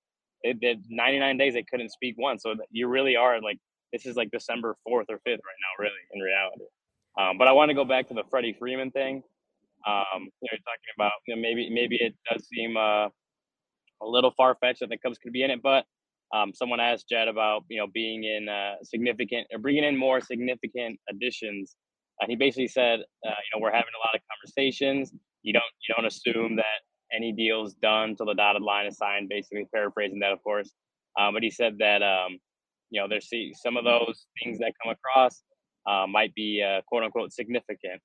They 0.43 0.53
did 0.53 0.85
99 0.89 1.37
days 1.37 1.53
they 1.53 1.63
couldn't 1.63 1.89
speak 1.89 2.15
once. 2.17 2.43
So 2.43 2.55
you 2.71 2.87
really 2.87 3.15
are 3.15 3.41
like 3.41 3.57
this 3.91 4.05
is 4.05 4.15
like 4.15 4.29
December 4.29 4.77
4th 4.87 5.05
or 5.09 5.17
5th 5.17 5.25
right 5.25 5.59
now 5.63 5.73
really 5.79 6.03
in 6.13 6.21
reality 6.21 6.65
um, 7.17 7.37
but 7.37 7.47
I 7.47 7.51
want 7.51 7.69
to 7.69 7.75
go 7.75 7.85
back 7.85 8.07
to 8.09 8.13
the 8.13 8.23
Freddie 8.29 8.55
Freeman 8.57 8.91
thing 8.91 9.23
um, 9.87 10.27
you 10.41 10.49
know, 10.51 10.57
talking 10.57 10.93
about 10.97 11.11
you 11.27 11.35
know, 11.35 11.41
maybe 11.41 11.69
maybe 11.69 11.95
it 11.97 12.15
does 12.29 12.47
seem 12.47 12.75
uh, 12.75 13.07
a 13.07 14.05
little 14.05 14.31
far 14.31 14.55
fetched 14.59 14.81
that 14.81 14.89
the 14.89 14.97
Cubs 14.97 15.17
could 15.17 15.33
be 15.33 15.43
in 15.43 15.51
it, 15.51 15.61
but 15.61 15.85
um, 16.33 16.53
someone 16.53 16.79
asked 16.79 17.09
Jed 17.09 17.27
about 17.27 17.63
you 17.69 17.77
know 17.77 17.87
being 17.87 18.23
in 18.23 18.49
uh, 18.49 18.75
significant 18.83 19.47
or 19.51 19.59
bringing 19.59 19.83
in 19.83 19.97
more 19.97 20.21
significant 20.21 20.99
additions. 21.09 21.75
Uh, 22.21 22.25
he 22.27 22.35
basically 22.35 22.67
said, 22.67 22.99
uh, 23.25 23.29
you 23.29 23.49
know, 23.53 23.61
we're 23.61 23.71
having 23.71 23.93
a 23.95 23.99
lot 23.99 24.13
of 24.13 24.21
conversations. 24.29 25.13
You 25.43 25.53
don't 25.53 25.63
you 25.87 25.95
don't 25.95 26.05
assume 26.05 26.57
that 26.57 26.83
any 27.13 27.31
deal's 27.31 27.73
done 27.75 28.15
till 28.15 28.25
the 28.25 28.33
dotted 28.33 28.61
line 28.61 28.85
is 28.85 28.97
signed. 28.97 29.29
Basically, 29.29 29.65
paraphrasing 29.73 30.19
that, 30.19 30.31
of 30.31 30.43
course. 30.43 30.71
Um, 31.19 31.33
but 31.33 31.43
he 31.43 31.49
said 31.49 31.77
that 31.79 32.03
um, 32.03 32.39
you 32.89 32.99
know 32.99 33.07
there's 33.07 33.31
some 33.61 33.77
of 33.77 33.85
those 33.85 34.25
things 34.43 34.59
that 34.59 34.73
come 34.83 34.91
across 34.91 35.41
uh, 35.85 36.05
might 36.07 36.33
be 36.35 36.63
uh, 36.63 36.81
quote 36.87 37.03
unquote 37.03 37.31
significant. 37.33 38.01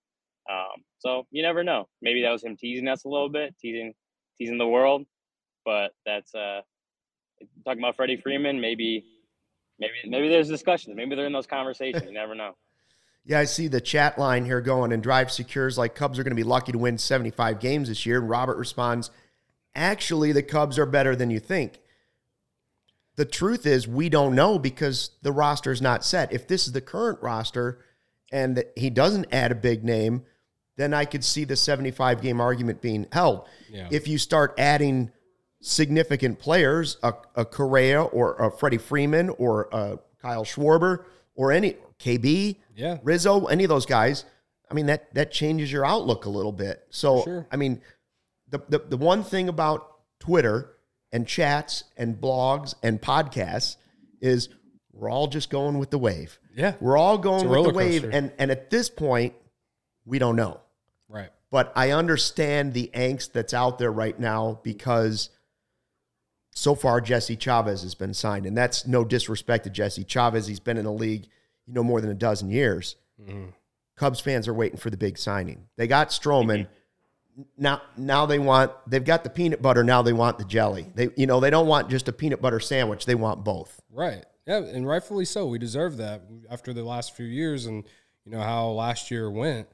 Um, 0.51 0.83
so 0.99 1.27
you 1.31 1.43
never 1.43 1.65
know. 1.65 1.89
Maybe 2.03 2.23
that 2.23 2.31
was 2.31 2.45
him 2.45 2.57
teasing 2.57 2.89
us 2.89 3.05
a 3.05 3.09
little 3.09 3.29
bit, 3.29 3.55
teasing 3.61 3.95
teasing 4.39 4.59
the 4.59 4.67
world. 4.67 5.07
But 5.65 5.93
that's 6.05 6.35
uh, 6.35 6.61
talking 7.65 7.83
about 7.83 7.97
Freddie 7.97 8.17
Freeman. 8.17 8.61
Maybe, 8.61 9.05
maybe, 9.79 9.93
maybe 10.07 10.29
there's 10.29 10.49
discussions. 10.49 10.97
Maybe 10.97 11.15
they're 11.15 11.27
in 11.27 11.33
those 11.33 11.47
conversations. 11.47 12.05
You 12.05 12.13
never 12.13 12.35
know. 12.35 12.53
Yeah, 13.27 13.39
I 13.39 13.47
see 13.47 13.69
the 13.69 13.81
chat 13.81 14.19
line 14.19 14.45
here 14.45 14.61
going 14.61 14.93
and 14.93 15.03
Drive 15.03 15.33
Secures 15.33 15.79
like 15.79 15.95
Cubs 15.95 16.19
are 16.19 16.23
going 16.23 16.33
to 16.33 16.37
be 16.37 16.43
lucky 16.43 16.73
to 16.73 16.79
win 16.79 16.99
75 16.99 17.59
games 17.59 17.89
this 17.89 18.05
year. 18.05 18.19
And 18.19 18.29
Robert 18.29 18.59
responds, 18.59 19.11
actually, 19.75 20.33
the 20.33 20.43
Cubs 20.43 20.79
are 20.79 20.85
better 20.85 21.17
than 21.17 21.31
you 21.31 21.41
think. 21.41 21.81
The 23.16 23.24
truth 23.24 23.64
is, 23.66 23.87
we 23.87 24.09
don't 24.09 24.35
know 24.35 24.59
because 24.59 25.11
the 25.22 25.31
roster 25.33 25.70
is 25.70 25.81
not 25.81 26.05
set. 26.05 26.33
If 26.33 26.48
this 26.48 26.66
is 26.66 26.72
the 26.72 26.81
current 26.81 27.22
roster 27.22 27.79
and 28.33 28.64
he 28.77 28.90
doesn't 28.90 29.27
add 29.33 29.53
a 29.53 29.55
big 29.55 29.85
name, 29.85 30.22
then 30.77 30.92
I 30.92 31.05
could 31.05 31.22
see 31.24 31.44
the 31.44 31.55
75 31.55 32.20
game 32.20 32.40
argument 32.40 32.81
being 32.81 33.07
held. 33.12 33.46
Yeah. 33.70 33.88
If 33.92 34.09
you 34.09 34.18
start 34.18 34.55
adding 34.59 35.12
significant 35.61 36.38
players, 36.38 36.96
a, 37.03 37.14
a 37.37 37.44
Correa 37.44 38.03
or 38.03 38.35
a 38.37 38.50
Freddie 38.50 38.79
Freeman 38.79 39.31
or 39.31 39.68
a 39.72 39.98
Kyle 40.20 40.44
Schwarber 40.44 41.05
or 41.35 41.53
any 41.53 41.77
KB, 41.98 42.57
Yeah. 42.74 42.98
Rizzo, 43.03 43.46
any 43.46 43.64
of 43.64 43.68
those 43.68 43.87
guys, 43.87 44.24
I 44.70 44.74
mean 44.74 44.87
that 44.87 45.14
that 45.14 45.31
changes 45.31 45.70
your 45.70 45.87
outlook 45.87 46.24
a 46.24 46.31
little 46.31 46.53
bit. 46.53 46.85
So 46.90 47.22
Sure. 47.22 47.46
I 47.53 47.57
mean, 47.57 47.81
the, 48.48 48.61
the 48.68 48.79
the 48.81 48.96
one 48.96 49.22
thing 49.22 49.48
about 49.48 49.90
Twitter 50.18 50.74
and 51.14 51.29
chats 51.29 51.85
and 51.96 52.20
blogs 52.20 52.74
and 52.83 53.00
podcasts 53.00 53.77
is 54.20 54.48
we're 54.92 55.09
all 55.09 55.29
just 55.29 55.48
going 55.48 55.79
with 55.79 55.90
the 55.90 55.98
wave. 55.98 56.40
Yeah. 56.57 56.74
We're 56.81 56.96
all 56.96 57.18
going 57.18 57.48
with 57.48 57.68
the 57.68 57.72
wave, 57.72 58.03
coaster. 58.03 58.16
and 58.16 58.33
and 58.37 58.50
at 58.50 58.68
this 58.68 58.90
point, 58.90 59.33
we 60.05 60.18
don't 60.18 60.35
know. 60.35 60.61
Right. 61.09 61.31
But 61.50 61.72
I 61.77 61.92
understand 61.92 62.74
the 62.74 62.90
angst 62.94 63.31
that's 63.31 63.55
out 63.55 63.79
there 63.79 63.92
right 63.92 64.18
now 64.18 64.59
because 64.64 65.31
so 66.53 66.74
far 66.74 67.00
Jesse 67.00 67.37
Chavez 67.37 67.83
has 67.83 67.94
been 67.94 68.12
signed, 68.12 68.44
and 68.44 68.57
that's 68.57 68.85
no 68.85 69.05
disrespect 69.05 69.64
to 69.64 69.70
Jesse 69.70 70.05
Chavez. 70.05 70.48
He's 70.48 70.61
been 70.61 70.77
in 70.77 70.85
the 70.85 70.92
league, 70.92 71.29
you 71.66 71.74
know, 71.74 71.85
more 71.85 72.00
than 72.00 72.11
a 72.11 72.14
dozen 72.14 72.50
years. 72.50 72.96
Cubs 73.96 74.18
fans 74.18 74.48
are 74.48 74.55
waiting 74.55 74.79
for 74.79 74.90
the 74.90 74.96
big 74.96 75.16
signing. 75.16 75.68
They 75.77 75.87
got 75.87 76.09
Stroman. 76.09 76.66
Now, 77.59 77.83
now 77.97 78.27
they 78.27 78.38
want 78.38 78.73
they've 78.87 79.05
got 79.05 79.25
the 79.25 79.31
peanut 79.31 79.61
butter. 79.61 79.83
Now 79.83 80.03
they 80.03 80.12
want 80.12 80.38
the 80.38 80.44
jelly. 80.44 80.87
They, 80.94 81.09
you 81.16 81.27
know, 81.27 81.40
they 81.40 81.51
don't 81.51 81.66
want 81.66 81.90
just 81.90 82.09
a 82.09 82.12
peanut 82.12 82.40
butter 82.40 82.61
sandwich. 82.61 83.07
They 83.07 83.14
want 83.14 83.44
both. 83.44 83.81
Right. 83.90 84.25
Yeah, 84.47 84.59
and 84.59 84.87
rightfully 84.87 85.25
so. 85.25 85.47
We 85.47 85.59
deserve 85.59 85.97
that 85.97 86.23
after 86.51 86.73
the 86.73 86.85
last 86.85 87.16
few 87.16 87.27
years 87.27 87.66
and 87.66 87.85
you 88.25 88.33
know 88.33 88.40
how 88.40 88.68
last 88.68 89.11
year 89.11 89.31
went. 89.31 89.68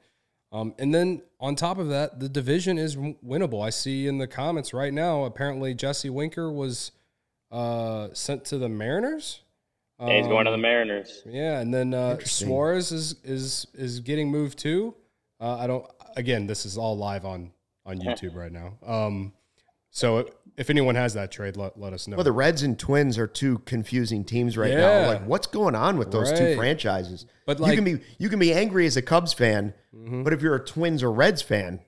Um, 0.53 0.73
and 0.79 0.93
then 0.93 1.21
on 1.39 1.55
top 1.55 1.77
of 1.77 1.89
that, 1.89 2.19
the 2.19 2.27
division 2.27 2.77
is 2.77 2.95
winnable. 2.97 3.65
I 3.65 3.69
see 3.69 4.07
in 4.07 4.17
the 4.17 4.27
comments 4.27 4.73
right 4.73 4.93
now. 4.93 5.23
Apparently, 5.23 5.73
Jesse 5.73 6.09
Winker 6.09 6.51
was 6.51 6.91
uh, 7.51 8.09
sent 8.13 8.45
to 8.45 8.57
the 8.57 8.69
Mariners. 8.69 9.41
Yeah, 9.99 10.17
he's 10.17 10.27
going 10.27 10.45
to 10.45 10.51
the 10.51 10.55
Um, 10.55 10.61
Mariners. 10.61 11.21
Yeah, 11.25 11.59
and 11.59 11.73
then 11.73 11.93
uh, 11.93 12.17
Suarez 12.19 12.91
is 12.91 13.15
is 13.23 13.67
is 13.75 13.99
getting 13.99 14.31
moved 14.31 14.57
too. 14.57 14.95
Uh, 15.39 15.57
I 15.57 15.67
don't. 15.67 15.85
Again, 16.15 16.47
this 16.47 16.65
is 16.65 16.77
all 16.77 16.97
live 16.97 17.25
on 17.25 17.51
on 17.85 17.99
YouTube 17.99 18.35
right 18.35 18.51
now. 18.51 18.77
Um, 18.85 19.33
so 19.89 20.29
if 20.57 20.69
anyone 20.69 20.95
has 20.95 21.13
that 21.15 21.31
trade, 21.31 21.57
let, 21.57 21.79
let 21.79 21.93
us 21.93 22.07
know. 22.07 22.15
Well, 22.17 22.23
the 22.23 22.31
Reds 22.31 22.61
and 22.63 22.77
Twins 22.77 23.17
are 23.17 23.27
two 23.27 23.59
confusing 23.59 24.23
teams 24.23 24.57
right 24.57 24.71
Yeah. 24.71 25.01
now. 25.01 25.07
Like, 25.07 25.25
what's 25.25 25.47
going 25.47 25.75
on 25.75 25.97
with 25.97 26.11
those 26.11 26.31
two 26.31 26.55
franchises? 26.55 27.25
But, 27.45 27.57
you 27.59 27.63
like- 27.65 27.75
can 27.75 27.83
be 27.83 27.99
you 28.17 28.29
can 28.29 28.39
be 28.39 28.53
angry 28.53 28.85
as 28.85 28.95
a 28.97 29.01
Cubs 29.01 29.33
fan, 29.33 29.73
but 29.93 30.31
if 30.33 30.41
you're 30.41 30.55
a 30.55 30.63
Twins 30.63 31.01
or 31.03 31.11
Reds 31.11 31.41
fan, 31.41 31.79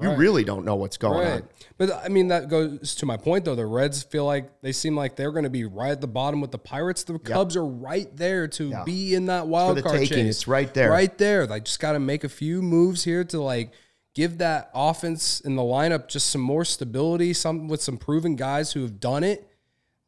you 0.00 0.10
really 0.14 0.42
don't 0.44 0.64
know 0.64 0.74
what's 0.76 0.96
going 0.96 1.18
right, 1.18 1.42
on. 1.42 1.48
but 1.78 1.92
I 1.92 2.08
mean 2.08 2.28
that 2.28 2.48
goes 2.48 2.94
to 2.96 3.06
my 3.06 3.16
point 3.16 3.44
though. 3.44 3.54
The 3.54 3.66
Reds 3.66 4.02
feel 4.02 4.24
like 4.24 4.60
they 4.62 4.72
seem 4.72 4.96
like 4.96 5.16
they're 5.16 5.30
going 5.32 5.44
to 5.44 5.50
be 5.50 5.64
right 5.64 5.90
at 5.92 6.00
the 6.00 6.08
bottom 6.08 6.40
with 6.40 6.50
the 6.50 6.58
Pirates. 6.58 7.04
The 7.04 7.18
Cubs 7.18 7.56
are 7.56 7.64
right 7.66 8.08
there 8.16 8.48
to 8.48 8.68
Yeah. 8.70 8.84
be 8.84 9.14
in 9.14 9.26
that 9.26 9.46
wild 9.46 9.76
the 9.76 9.82
card 9.82 9.98
taking. 10.00 10.16
chase. 10.24 10.36
It's 10.36 10.48
right 10.48 10.72
there. 10.74 10.90
right 10.90 11.16
there. 11.18 11.46
They 11.46 11.60
just 11.60 11.78
got 11.80 11.92
to 11.92 12.00
make 12.00 12.24
a 12.24 12.28
few 12.28 12.62
moves 12.62 13.04
here 13.04 13.22
to 13.24 13.40
like 13.40 13.72
give 14.14 14.38
that 14.38 14.70
offense 14.74 15.40
in 15.40 15.56
the 15.56 15.62
lineup 15.62 16.08
just 16.08 16.30
some 16.30 16.42
more 16.42 16.64
stability. 16.64 17.32
Some 17.32 17.68
with 17.68 17.82
some 17.82 17.96
proven 17.98 18.34
guys 18.36 18.72
who 18.72 18.82
have 18.82 18.98
done 19.00 19.24
it. 19.24 19.46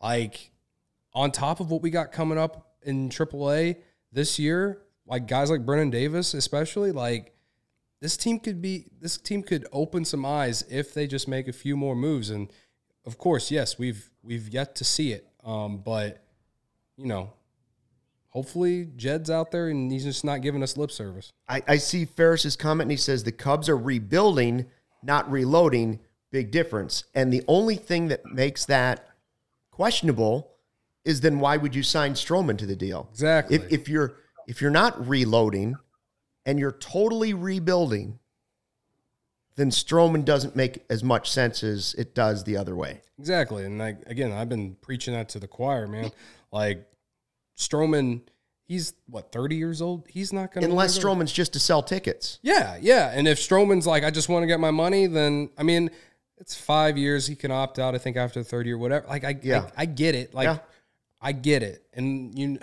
Like 0.01 0.51
on 1.15 1.31
top 1.31 1.61
of 1.61 1.71
what 1.71 1.83
we 1.83 1.91
got 1.91 2.11
coming 2.13 2.39
up 2.39 2.75
in 2.83 3.09
AAA 3.09 3.77
this 4.13 4.39
year, 4.39 4.81
like 5.07 5.27
guys 5.29 5.51
like 5.51 5.65
Brennen 5.65 5.91
Davis, 5.91 6.35
especially 6.35 6.91
like 6.93 7.34
this 8.05 8.19
team 8.19 8.39
could 8.39 8.61
be 8.61 8.85
this 9.01 9.17
team 9.17 9.43
could 9.43 9.67
open 9.73 10.05
some 10.05 10.27
eyes 10.27 10.63
if 10.69 10.93
they 10.93 11.07
just 11.07 11.27
make 11.27 11.49
a 11.49 11.55
few 11.55 11.75
more 11.75 11.97
moves. 11.97 12.29
And 12.29 12.53
of 13.07 13.17
course, 13.17 13.51
yes, 13.51 13.79
we've 13.79 14.11
we've 14.23 14.51
yet 14.51 14.75
to 14.77 14.85
see 14.85 15.13
it. 15.13 15.27
Um, 15.43 15.79
but 15.79 16.23
you 16.99 17.07
know, 17.07 17.33
hopefully 18.29 18.91
Jed's 18.95 19.31
out 19.31 19.53
there 19.53 19.69
and 19.69 19.91
he's 19.91 20.05
just 20.05 20.23
not 20.23 20.43
giving 20.43 20.63
us 20.63 20.77
lip 20.77 20.91
service. 20.91 21.33
I, 21.49 21.63
I 21.67 21.77
see 21.79 22.05
Ferris's 22.05 22.57
comment 22.57 22.83
and 22.83 22.91
he 22.91 22.99
says 22.99 23.25
the 23.25 23.33
Cubs 23.33 23.71
are 23.71 23.77
rebuilding, 23.79 24.67
not 25.03 25.31
reloading. 25.31 25.99
Big 26.31 26.51
difference. 26.51 27.05
And 27.15 27.33
the 27.33 27.43
only 27.49 27.77
thing 27.77 28.09
that 28.09 28.27
makes 28.27 28.67
that 28.67 29.09
questionable 29.71 30.51
is 31.07 31.23
then 31.23 31.41
why 31.41 31.57
would 31.57 31.75
you 31.75 31.83
sign 31.83 32.13
Stroman 32.13 32.59
to 32.59 32.67
the 32.67 32.77
deal? 32.77 33.09
Exactly. 33.13 33.57
If, 33.57 33.73
if 33.73 33.89
you're 33.89 34.17
if 34.47 34.61
you're 34.61 34.71
not 34.71 35.09
reloading 35.09 35.77
and 36.47 36.59
you're 36.59 36.73
totally 36.73 37.35
rebuilding, 37.35 38.19
then 39.57 39.71
Stroman 39.71 40.25
doesn't 40.25 40.57
make 40.57 40.85
as 40.91 41.05
much 41.05 41.31
sense 41.31 41.63
as 41.63 41.95
it 41.95 42.15
does 42.15 42.45
the 42.45 42.57
other 42.57 42.75
way. 42.75 43.03
Exactly. 43.19 43.65
And 43.65 43.79
like 43.79 43.99
again, 44.07 44.33
I've 44.33 44.49
been 44.49 44.77
preaching 44.81 45.15
that 45.15 45.29
to 45.31 45.39
the 45.39 45.47
choir, 45.49 45.87
man. 45.87 46.11
Like 46.51 46.87
Stroman, 47.57 48.23
he's 48.67 48.95
what, 49.07 49.31
30 49.33 49.57
years 49.57 49.81
old? 49.81 50.07
He's 50.09 50.33
not 50.33 50.53
gonna 50.53 50.67
Unless 50.67 51.03
wanna 51.05 51.25
just 51.27 51.53
to 51.53 51.61
sell 51.61 51.83
tickets. 51.83 52.41
Yeah, 52.43 52.77
yeah. 52.81 53.13
And 53.15 53.29
if 53.29 53.39
Stroman's 53.39 53.87
like, 53.87 54.05
I 54.05 54.11
just 54.11 54.29
want 54.29 54.43
to 54.43 54.47
get 54.47 54.59
my 54.61 54.73
money, 54.73 55.07
then 55.07 55.51
I 55.57 55.63
mean, 55.63 55.91
it's 56.39 56.55
five 56.57 56.99
years. 56.99 57.27
He 57.29 57.37
can 57.37 57.53
opt 57.53 57.79
out, 57.79 57.95
I 57.95 57.99
think, 57.99 58.17
after 58.17 58.41
the 58.41 58.45
third 58.45 58.67
year, 58.67 58.77
whatever. 58.77 59.07
Like 59.07 59.25
I 59.25 59.39
Yeah. 59.41 59.71
I, 59.77 59.83
I 59.83 59.87
get 59.87 60.15
it. 60.17 60.35
Like 60.35 60.47
Yeah. 60.47 60.59
I 61.21 61.33
get 61.33 61.63
it. 61.63 61.87
And 61.93 62.37
you 62.37 62.59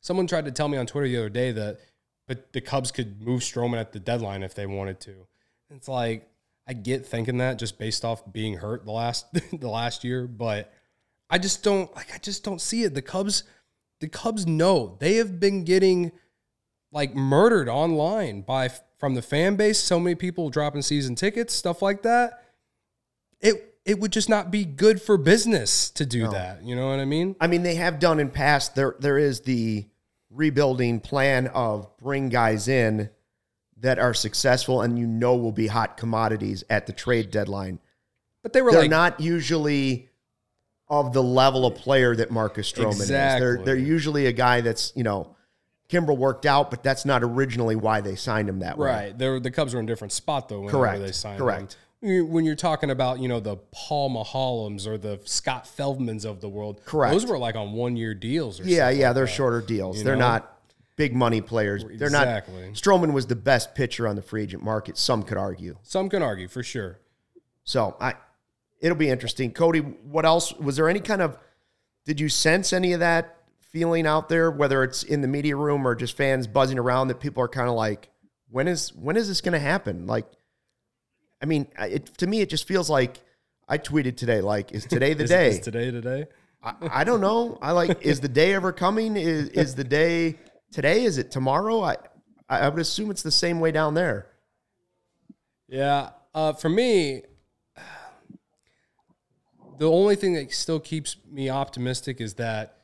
someone 0.00 0.26
tried 0.26 0.46
to 0.46 0.52
tell 0.52 0.68
me 0.68 0.78
on 0.78 0.86
Twitter 0.86 1.06
the 1.06 1.18
other 1.18 1.28
day 1.28 1.52
that 1.52 1.80
but 2.28 2.52
the 2.52 2.60
Cubs 2.60 2.92
could 2.92 3.20
move 3.20 3.40
Stroman 3.40 3.80
at 3.80 3.92
the 3.92 3.98
deadline 3.98 4.44
if 4.44 4.54
they 4.54 4.66
wanted 4.66 5.00
to. 5.00 5.26
It's 5.70 5.88
like 5.88 6.30
I 6.68 6.74
get 6.74 7.04
thinking 7.04 7.38
that 7.38 7.58
just 7.58 7.78
based 7.78 8.04
off 8.04 8.22
being 8.30 8.58
hurt 8.58 8.84
the 8.84 8.92
last 8.92 9.26
the 9.52 9.68
last 9.68 10.04
year, 10.04 10.28
but 10.28 10.72
I 11.28 11.38
just 11.38 11.64
don't 11.64 11.92
like 11.96 12.14
I 12.14 12.18
just 12.18 12.44
don't 12.44 12.60
see 12.60 12.84
it. 12.84 12.94
The 12.94 13.02
Cubs 13.02 13.42
the 14.00 14.08
Cubs 14.08 14.46
know 14.46 14.96
they 15.00 15.16
have 15.16 15.40
been 15.40 15.64
getting 15.64 16.12
like 16.92 17.14
murdered 17.16 17.68
online 17.68 18.42
by 18.42 18.70
from 18.98 19.14
the 19.14 19.22
fan 19.22 19.56
base, 19.56 19.78
so 19.78 19.98
many 19.98 20.14
people 20.14 20.50
dropping 20.50 20.82
season 20.82 21.14
tickets, 21.14 21.54
stuff 21.54 21.82
like 21.82 22.02
that. 22.02 22.44
It 23.40 23.74
it 23.88 23.98
would 24.00 24.12
just 24.12 24.28
not 24.28 24.50
be 24.50 24.66
good 24.66 25.00
for 25.00 25.16
business 25.16 25.88
to 25.92 26.04
do 26.04 26.28
that. 26.28 26.62
You 26.62 26.76
know 26.76 26.90
what 26.90 26.98
I 26.98 27.06
mean? 27.06 27.36
I 27.40 27.46
mean, 27.46 27.62
they 27.62 27.76
have 27.76 27.98
done 27.98 28.20
in 28.20 28.28
past. 28.28 28.74
There, 28.74 28.94
there 28.98 29.16
is 29.16 29.40
the 29.40 29.86
rebuilding 30.30 31.00
plan 31.00 31.46
of 31.48 31.88
bring 31.98 32.28
guys 32.28 32.68
in 32.68 33.10
that 33.80 33.98
are 33.98 34.14
successful 34.14 34.82
and 34.82 34.98
you 34.98 35.06
know 35.06 35.36
will 35.36 35.52
be 35.52 35.66
hot 35.66 35.96
commodities 35.96 36.64
at 36.68 36.86
the 36.86 36.92
trade 36.92 37.30
deadline. 37.30 37.78
But 38.42 38.52
they 38.52 38.62
were 38.62 38.70
They're 38.70 38.82
like 38.82 38.90
not 38.90 39.20
usually 39.20 40.08
of 40.88 41.12
the 41.12 41.22
level 41.22 41.66
of 41.66 41.74
player 41.74 42.16
that 42.16 42.30
Marcus 42.30 42.70
Stroman 42.70 43.00
is. 43.00 43.08
They're 43.08 43.62
they're 43.62 43.76
usually 43.76 44.26
a 44.26 44.32
guy 44.32 44.60
that's 44.60 44.92
you 44.96 45.04
know, 45.04 45.36
Kimbrel 45.88 46.16
worked 46.16 46.46
out, 46.46 46.70
but 46.70 46.82
that's 46.82 47.04
not 47.04 47.22
originally 47.22 47.76
why 47.76 48.00
they 48.00 48.16
signed 48.16 48.48
him 48.48 48.60
that 48.60 48.78
way. 48.78 49.14
right. 49.18 49.42
The 49.42 49.50
Cubs 49.50 49.74
were 49.74 49.80
in 49.80 49.86
a 49.86 49.88
different 49.88 50.12
spot 50.12 50.48
though. 50.48 50.68
Correct. 50.68 51.00
They 51.00 51.12
signed 51.12 51.38
Correct. 51.38 51.74
Him. 51.74 51.80
When 52.00 52.44
you're 52.44 52.54
talking 52.54 52.90
about 52.90 53.18
you 53.18 53.26
know 53.26 53.40
the 53.40 53.56
Paul 53.72 54.10
Maholms 54.10 54.86
or 54.86 54.98
the 54.98 55.20
Scott 55.24 55.64
Feldmans 55.64 56.24
of 56.24 56.40
the 56.40 56.48
world, 56.48 56.80
Correct. 56.84 57.12
Those 57.12 57.26
were 57.26 57.38
like 57.38 57.56
on 57.56 57.72
one 57.72 57.96
year 57.96 58.14
deals. 58.14 58.60
Or 58.60 58.64
Yeah, 58.64 58.84
something 58.86 59.00
yeah, 59.00 59.06
like 59.08 59.14
they're 59.16 59.24
that. 59.24 59.30
shorter 59.32 59.60
deals. 59.60 59.98
you 59.98 60.04
They're 60.04 60.14
know? 60.14 60.28
not 60.28 60.54
big 60.96 61.14
money 61.14 61.40
players. 61.40 61.82
They're 61.84 62.06
Exactly. 62.08 62.66
not. 62.68 62.74
Stroman 62.74 63.12
was 63.12 63.26
the 63.26 63.36
best 63.36 63.74
pitcher 63.74 64.06
on 64.06 64.14
the 64.16 64.22
free 64.22 64.42
agent 64.44 64.62
market. 64.62 64.96
Some 64.96 65.22
could 65.24 65.38
argue. 65.38 65.76
Some 65.82 66.08
can 66.08 66.22
argue 66.22 66.46
for 66.48 66.62
sure. 66.62 67.00
So 67.64 67.96
I, 68.00 68.14
it'll 68.80 68.96
be 68.96 69.08
interesting. 69.10 69.52
Cody, 69.52 69.80
what 69.80 70.24
else? 70.24 70.52
Was 70.54 70.76
there 70.76 70.88
any 70.88 71.00
kind 71.00 71.20
of? 71.22 71.36
Did 72.04 72.20
you 72.20 72.28
sense 72.28 72.72
any 72.72 72.92
of 72.92 73.00
that 73.00 73.36
feeling 73.60 74.06
out 74.06 74.28
there, 74.28 74.50
whether 74.50 74.82
it's 74.84 75.02
in 75.02 75.20
the 75.20 75.28
media 75.28 75.54
room 75.56 75.86
or 75.86 75.94
just 75.96 76.16
fans 76.16 76.46
buzzing 76.46 76.78
around, 76.78 77.08
that 77.08 77.20
people 77.20 77.42
are 77.42 77.48
kind 77.48 77.68
of 77.68 77.74
like, 77.74 78.08
when 78.50 78.66
is 78.68 78.94
when 78.94 79.16
is 79.16 79.26
this 79.28 79.40
going 79.40 79.52
to 79.52 79.58
happen? 79.58 80.06
Like, 80.06 80.26
I 81.40 81.46
mean, 81.46 81.66
it, 81.78 82.06
to 82.18 82.26
me, 82.26 82.40
it 82.40 82.48
just 82.50 82.66
feels 82.66 82.90
like 82.90 83.20
I 83.68 83.78
tweeted 83.78 84.16
today. 84.16 84.40
Like, 84.40 84.72
is 84.72 84.84
today 84.86 85.14
the 85.14 85.24
Is, 85.24 85.30
day? 85.30 85.48
is 85.50 85.60
today 85.60 85.90
today? 85.90 86.26
I, 86.62 86.74
I 86.90 87.04
don't 87.04 87.20
know. 87.20 87.58
I 87.62 87.72
like, 87.72 88.02
is 88.02 88.20
the 88.20 88.28
day 88.28 88.54
ever 88.54 88.72
coming? 88.72 89.16
Is 89.16 89.48
is 89.50 89.74
the 89.76 89.84
day 89.84 90.36
today? 90.72 91.04
Is 91.04 91.18
it 91.18 91.30
tomorrow? 91.30 91.82
I 91.82 91.96
I 92.48 92.68
would 92.68 92.80
assume 92.80 93.10
it's 93.10 93.22
the 93.22 93.30
same 93.30 93.60
way 93.60 93.70
down 93.70 93.94
there. 93.94 94.26
Yeah. 95.68 96.10
Uh, 96.34 96.52
for 96.54 96.68
me, 96.68 97.22
the 99.78 99.88
only 99.90 100.16
thing 100.16 100.34
that 100.34 100.50
still 100.52 100.80
keeps 100.80 101.16
me 101.30 101.50
optimistic 101.50 102.20
is 102.20 102.34
that, 102.34 102.78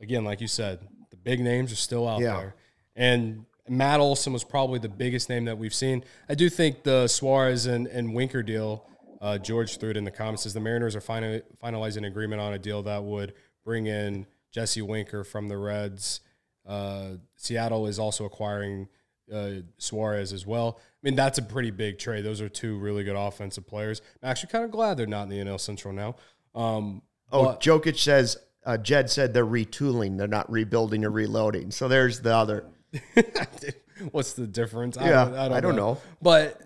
again, 0.00 0.24
like 0.24 0.40
you 0.40 0.48
said, 0.48 0.80
the 1.10 1.16
big 1.16 1.40
names 1.40 1.72
are 1.72 1.76
still 1.76 2.06
out 2.06 2.20
Yeah. 2.20 2.36
there. 2.36 2.54
And 2.96 3.46
Matt 3.70 4.00
Olson 4.00 4.32
was 4.32 4.42
probably 4.42 4.80
the 4.80 4.88
biggest 4.88 5.28
name 5.28 5.44
that 5.44 5.56
we've 5.56 5.72
seen. 5.72 6.02
I 6.28 6.34
do 6.34 6.48
think 6.50 6.82
the 6.82 7.06
Suarez 7.06 7.66
and, 7.66 7.86
and 7.86 8.12
Winker 8.12 8.42
deal, 8.42 8.84
uh, 9.20 9.38
George 9.38 9.78
threw 9.78 9.90
it 9.90 9.96
in 9.96 10.02
the 10.04 10.10
comments, 10.10 10.42
says 10.42 10.54
the 10.54 10.60
Mariners 10.60 10.96
are 10.96 11.00
final, 11.00 11.40
finalizing 11.62 11.98
an 11.98 12.04
agreement 12.06 12.40
on 12.40 12.52
a 12.52 12.58
deal 12.58 12.82
that 12.82 13.04
would 13.04 13.32
bring 13.64 13.86
in 13.86 14.26
Jesse 14.50 14.82
Winker 14.82 15.22
from 15.22 15.48
the 15.48 15.56
Reds. 15.56 16.20
Uh, 16.66 17.10
Seattle 17.36 17.86
is 17.86 18.00
also 18.00 18.24
acquiring 18.24 18.88
uh, 19.32 19.50
Suarez 19.78 20.32
as 20.32 20.44
well. 20.44 20.80
I 20.80 20.82
mean, 21.02 21.14
that's 21.14 21.38
a 21.38 21.42
pretty 21.42 21.70
big 21.70 21.98
trade. 21.98 22.24
Those 22.24 22.40
are 22.40 22.48
two 22.48 22.76
really 22.76 23.04
good 23.04 23.14
offensive 23.16 23.68
players. 23.68 24.02
I'm 24.20 24.30
actually 24.30 24.50
kind 24.50 24.64
of 24.64 24.72
glad 24.72 24.96
they're 24.96 25.06
not 25.06 25.24
in 25.24 25.28
the 25.28 25.38
NL 25.38 25.60
Central 25.60 25.94
now. 25.94 26.16
Um, 26.54 27.02
Oh, 27.32 27.44
but- 27.44 27.60
Jokic 27.60 27.96
says, 27.96 28.36
uh, 28.66 28.76
Jed 28.76 29.08
said 29.08 29.32
they're 29.32 29.46
retooling. 29.46 30.18
They're 30.18 30.26
not 30.26 30.50
rebuilding 30.50 31.04
or 31.04 31.10
reloading. 31.10 31.70
So 31.70 31.86
there's 31.86 32.20
the 32.22 32.34
other. 32.34 32.64
what's 34.10 34.32
the 34.32 34.46
difference? 34.46 34.96
Yeah, 35.00 35.50
I 35.52 35.60
don't 35.60 35.76
know. 35.76 35.98
But 36.22 36.60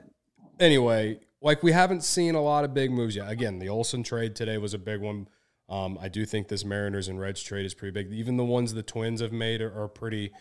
anyway, 0.58 1.20
like 1.40 1.62
we 1.62 1.72
haven't 1.72 2.02
seen 2.02 2.34
a 2.34 2.42
lot 2.42 2.64
of 2.64 2.74
big 2.74 2.90
moves 2.90 3.16
yet. 3.16 3.30
Again, 3.30 3.58
the 3.58 3.68
Olson 3.68 4.02
trade 4.02 4.34
today 4.34 4.58
was 4.58 4.74
a 4.74 4.78
big 4.78 5.00
one. 5.00 5.28
Um, 5.68 5.98
I 6.00 6.08
do 6.08 6.26
think 6.26 6.48
this 6.48 6.64
Mariners 6.64 7.08
and 7.08 7.18
Reds 7.20 7.42
trade 7.42 7.64
is 7.64 7.74
pretty 7.74 7.92
big. 7.92 8.12
Even 8.12 8.36
the 8.36 8.44
ones 8.44 8.74
the 8.74 8.82
Twins 8.82 9.20
have 9.20 9.32
made 9.32 9.60
are, 9.60 9.82
are 9.82 9.88
pretty 9.88 10.32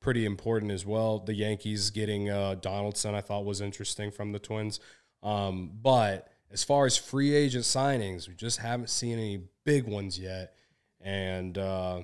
pretty 0.00 0.24
important 0.26 0.72
as 0.72 0.84
well. 0.84 1.20
The 1.20 1.34
Yankees 1.34 1.90
getting 1.90 2.28
uh, 2.28 2.56
Donaldson, 2.56 3.14
I 3.14 3.20
thought 3.20 3.44
was 3.44 3.60
interesting 3.60 4.10
from 4.10 4.32
the 4.32 4.38
Twins. 4.38 4.80
Um, 5.22 5.70
but 5.80 6.28
as 6.50 6.64
far 6.64 6.84
as 6.84 6.96
free 6.96 7.34
agent 7.34 7.64
signings, 7.64 8.28
we 8.28 8.34
just 8.34 8.58
haven't 8.58 8.90
seen 8.90 9.18
any 9.18 9.44
big 9.64 9.86
ones 9.86 10.18
yet. 10.18 10.54
And 11.00 11.56
uh, 11.56 12.02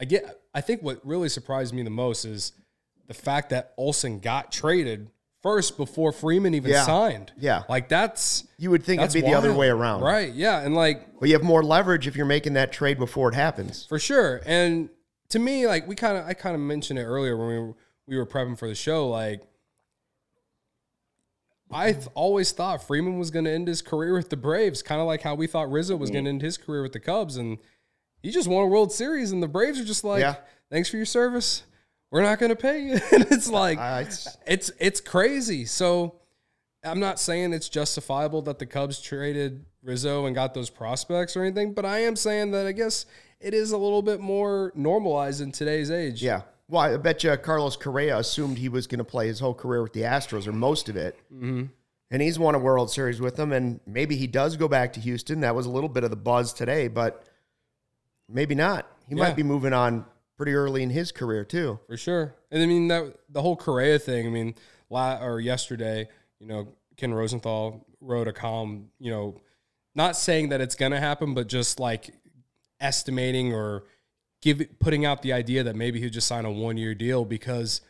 I 0.00 0.04
get, 0.04 0.42
I 0.52 0.60
think 0.60 0.82
what 0.82 1.00
really 1.06 1.28
surprised 1.28 1.72
me 1.72 1.82
the 1.82 1.90
most 1.90 2.24
is 2.24 2.52
the 3.10 3.14
fact 3.14 3.50
that 3.50 3.74
Olson 3.76 4.20
got 4.20 4.52
traded 4.52 5.10
first 5.42 5.76
before 5.76 6.12
Freeman 6.12 6.54
even 6.54 6.70
Yeah. 6.70 6.84
signed. 6.86 7.32
Yeah. 7.36 7.64
like 7.68 7.88
that's 7.88 8.44
You 8.56 8.70
would 8.70 8.84
think 8.84 9.02
it'd 9.02 9.12
be 9.12 9.20
the 9.20 9.34
other 9.34 9.52
way 9.52 9.68
around. 9.68 10.02
right? 10.02 10.32
Yeah, 10.32 10.60
and 10.60 10.76
like 10.76 11.08
Well, 11.20 11.26
you 11.28 11.34
have 11.34 11.42
more 11.42 11.64
leverage 11.64 12.06
if 12.06 12.14
you're 12.14 12.24
making 12.24 12.52
that 12.52 12.70
trade 12.70 12.98
before 13.00 13.28
it 13.30 13.34
happens. 13.34 13.84
for 13.84 13.98
sure. 13.98 14.40
And 14.46 14.90
to 15.30 15.40
me, 15.40 15.66
like 15.66 15.88
we 15.88 15.96
kind 15.96 16.18
of, 16.18 16.24
I 16.24 16.34
kind 16.34 16.54
of 16.54 16.60
mentioned 16.60 17.00
it 17.00 17.02
earlier 17.02 17.36
when 17.36 17.48
we 17.48 17.58
were, 17.58 17.74
we 18.06 18.16
were 18.16 18.26
prepping 18.26 18.56
for 18.56 18.68
the 18.68 18.76
show. 18.76 19.08
Like, 19.08 19.40
I 21.72 21.92
th- 21.94 22.06
always 22.14 22.52
thought 22.52 22.84
Freeman 22.86 23.18
was 23.18 23.32
going 23.32 23.44
to 23.44 23.50
end 23.50 23.66
his 23.66 23.82
career 23.82 24.14
with 24.14 24.30
the 24.30 24.36
Braves, 24.36 24.82
kind 24.82 25.00
of 25.00 25.08
like 25.08 25.22
how 25.22 25.34
we 25.34 25.48
thought 25.48 25.68
Rizzo 25.70 25.96
was 25.96 26.10
mm. 26.10 26.14
going 26.14 26.24
to 26.26 26.30
end 26.30 26.42
his 26.42 26.56
career 26.56 26.82
with 26.82 26.92
the 26.92 27.00
Cubs. 27.00 27.36
And 27.36 27.58
he 28.22 28.30
just 28.30 28.46
won 28.48 28.62
a 28.64 28.66
World 28.68 28.92
Series, 28.92 29.32
and 29.32 29.42
the 29.42 29.48
Braves 29.48 29.80
are 29.80 29.84
just 29.84 30.04
like, 30.04 30.20
Yeah. 30.20 30.36
thanks 30.70 30.88
for 30.88 30.96
your 30.96 31.06
service. 31.06 31.62
We're 32.10 32.22
not 32.22 32.38
going 32.38 32.50
to 32.50 32.56
pay 32.56 32.80
you. 32.82 32.92
and 33.12 33.26
it's 33.30 33.48
like, 33.48 33.78
it's- 33.78 34.36
it's 34.46 34.70
it's 34.78 35.00
crazy. 35.00 35.64
So 35.64 36.16
I'm 36.84 37.00
not 37.00 37.20
saying 37.20 37.52
it's 37.52 37.68
justifiable 37.68 38.42
that 38.42 38.58
the 38.58 38.66
Cubs 38.66 39.00
traded 39.00 39.64
Rizzo 39.82 40.26
and 40.26 40.34
got 40.34 40.54
those 40.54 40.70
prospects 40.70 41.36
or 41.36 41.42
anything, 41.44 41.72
but 41.72 41.84
I 41.84 42.00
am 42.00 42.16
saying 42.16 42.50
that 42.52 42.66
I 42.66 42.72
guess 42.72 43.06
it 43.40 43.54
is 43.54 43.72
a 43.72 43.78
little 43.78 44.02
bit 44.02 44.20
more 44.20 44.72
normalized 44.74 45.40
in 45.40 45.52
today's 45.52 45.90
age. 45.90 46.22
Yeah. 46.22 46.42
Well, 46.68 46.82
I 46.82 46.96
bet 46.98 47.24
you 47.24 47.36
Carlos 47.36 47.76
Correa 47.76 48.18
assumed 48.18 48.58
he 48.58 48.68
was 48.68 48.86
going 48.86 48.98
to 48.98 49.04
play 49.04 49.26
his 49.26 49.40
whole 49.40 49.54
career 49.54 49.82
with 49.82 49.92
the 49.92 50.02
Astros 50.02 50.46
or 50.46 50.52
most 50.52 50.88
of 50.88 50.96
it. 50.96 51.16
Mm-hmm. 51.32 51.64
And 52.12 52.22
he's 52.22 52.38
won 52.38 52.54
a 52.54 52.58
World 52.58 52.90
Series 52.90 53.20
with 53.20 53.36
them. 53.36 53.52
And 53.52 53.80
maybe 53.86 54.16
he 54.16 54.26
does 54.26 54.56
go 54.56 54.68
back 54.68 54.92
to 54.94 55.00
Houston. 55.00 55.40
That 55.40 55.54
was 55.54 55.66
a 55.66 55.70
little 55.70 55.88
bit 55.88 56.04
of 56.04 56.10
the 56.10 56.16
buzz 56.16 56.52
today, 56.52 56.88
but 56.88 57.24
maybe 58.28 58.54
not. 58.54 58.86
He 59.08 59.14
Yeah. 59.16 59.24
might 59.24 59.36
be 59.36 59.42
moving 59.42 59.72
on 59.72 60.04
pretty 60.40 60.54
early 60.54 60.82
in 60.82 60.88
his 60.88 61.12
career, 61.12 61.44
too. 61.44 61.78
for 61.86 61.98
sure. 61.98 62.34
And 62.50 62.62
I 62.62 62.66
mean 62.66 62.88
that 62.88 63.14
the 63.28 63.42
whole 63.42 63.56
Correa 63.56 63.98
thing. 63.98 64.26
I 64.26 64.30
mean, 64.30 64.54
la- 64.88 65.22
or 65.22 65.38
yesterday, 65.38 66.08
you 66.38 66.46
know, 66.46 66.68
Ken 66.96 67.12
Rosenthal 67.12 67.86
wrote 68.00 68.26
a 68.26 68.32
column. 68.32 68.88
You 68.98 69.10
know, 69.10 69.40
not 69.94 70.16
saying 70.16 70.48
that 70.48 70.62
it's 70.62 70.74
going 70.74 70.92
to 70.92 70.98
happen, 70.98 71.34
but 71.34 71.46
just 71.46 71.78
like 71.78 72.14
estimating 72.80 73.52
or 73.52 73.84
give 74.40 74.62
putting 74.78 75.04
out 75.04 75.20
the 75.20 75.34
idea 75.34 75.62
that 75.62 75.76
maybe 75.76 76.00
he'd 76.00 76.14
just 76.14 76.26
sign 76.26 76.46
a 76.46 76.50
one 76.50 76.78
year 76.78 76.94
deal 76.94 77.26
because 77.26 77.82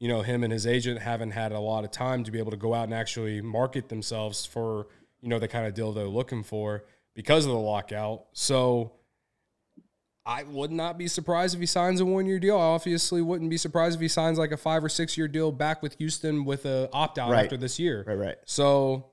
you 0.00 0.08
know 0.08 0.22
him 0.22 0.42
and 0.42 0.50
his 0.50 0.66
agent 0.66 0.98
haven't 0.98 1.32
had 1.32 1.52
a 1.52 1.60
lot 1.60 1.84
of 1.84 1.90
time 1.90 2.24
to 2.24 2.30
be 2.30 2.38
able 2.38 2.52
to 2.52 2.56
go 2.56 2.72
out 2.72 2.84
and 2.84 2.94
actually 2.94 3.42
market 3.42 3.90
themselves 3.90 4.46
for 4.46 4.86
you 5.20 5.28
know 5.28 5.38
the 5.38 5.46
kind 5.46 5.66
of 5.66 5.74
deal 5.74 5.92
they're 5.92 6.06
looking 6.06 6.42
for 6.42 6.84
because 7.14 7.44
of 7.44 7.52
the 7.52 7.58
lockout. 7.58 8.24
So 8.32 8.92
I 10.24 10.44
would 10.44 10.70
not 10.70 10.98
be 10.98 11.08
surprised 11.08 11.54
if 11.54 11.60
he 11.60 11.66
signs 11.66 12.00
a 12.00 12.04
one 12.04 12.26
year 12.26 12.38
deal. 12.38 12.56
I 12.56 12.60
obviously 12.62 13.20
wouldn't 13.22 13.50
be 13.50 13.56
surprised 13.56 13.96
if 13.96 14.00
he 14.00 14.08
signs 14.08 14.38
like 14.38 14.52
a 14.52 14.56
five 14.56 14.84
or 14.84 14.88
six 14.88 15.16
year 15.18 15.26
deal 15.26 15.50
back 15.50 15.82
with 15.82 15.96
Houston 15.98 16.44
with 16.44 16.64
a 16.64 16.88
opt 16.92 17.18
out 17.18 17.30
Right. 17.30 17.44
after 17.44 17.56
this 17.56 17.78
year. 17.78 18.04
Right, 18.06 18.14
right. 18.18 18.36
So, 18.44 19.06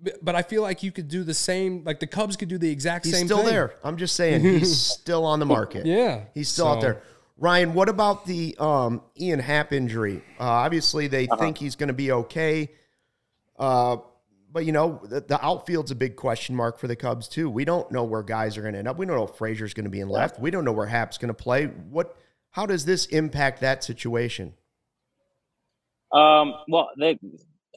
but- 0.00 0.24
but 0.24 0.34
I 0.36 0.42
feel 0.42 0.62
like 0.62 0.82
you 0.84 0.92
could 0.92 1.08
do 1.08 1.24
the 1.24 1.34
same. 1.34 1.82
Like 1.84 1.98
the 1.98 2.06
Cubs 2.06 2.36
could 2.36 2.48
do 2.48 2.58
the 2.58 2.70
exact 2.70 3.06
same 3.06 3.12
thing. 3.12 3.18
He's 3.18 3.18
same. 3.22 3.26
still 3.28 3.38
thing. 3.38 3.46
there. 3.54 3.74
I'm 3.82 3.96
just 3.96 4.14
saying, 4.14 4.42
he's 4.42 4.76
still 4.80 5.24
on 5.24 5.40
the 5.40 5.46
market. 5.46 5.84
Yeah, 5.86 6.20
He's 6.34 6.48
still 6.48 6.68
out 6.68 6.80
there. 6.80 7.02
Ryan, 7.38 7.74
what 7.74 7.88
about 7.88 8.24
the 8.24 8.56
um, 8.58 9.02
Ian 9.20 9.40
Happ 9.40 9.72
injury? 9.72 10.22
Uh, 10.40 10.44
obviously, 10.44 11.06
they 11.06 11.26
think 11.38 11.58
he's 11.58 11.76
going 11.76 11.88
to 11.88 11.92
be 11.92 12.10
okay. 12.12 12.70
Uh, 13.58 13.96
but, 14.56 14.64
you 14.64 14.72
know, 14.72 15.02
the, 15.04 15.20
the 15.20 15.44
outfield's 15.44 15.90
a 15.90 15.94
big 15.94 16.16
question 16.16 16.56
mark 16.56 16.78
for 16.78 16.86
the 16.86 16.96
Cubs, 16.96 17.28
too. 17.28 17.50
We 17.50 17.66
don't 17.66 17.92
know 17.92 18.04
where 18.04 18.22
guys 18.22 18.56
are 18.56 18.62
going 18.62 18.72
to 18.72 18.78
end 18.78 18.88
up. 18.88 18.96
We 18.96 19.04
don't 19.04 19.14
know 19.14 19.24
if 19.24 19.36
Frazier's 19.36 19.74
going 19.74 19.84
to 19.84 19.90
be 19.90 20.00
in 20.00 20.08
left. 20.08 20.40
We 20.40 20.50
don't 20.50 20.64
know 20.64 20.72
where 20.72 20.86
Happ's 20.86 21.18
going 21.18 21.28
to 21.28 21.34
play. 21.34 21.66
What? 21.66 22.16
How 22.52 22.64
does 22.64 22.86
this 22.86 23.04
impact 23.04 23.60
that 23.60 23.84
situation? 23.84 24.54
Um, 26.10 26.54
well, 26.68 26.88
they, 26.98 27.18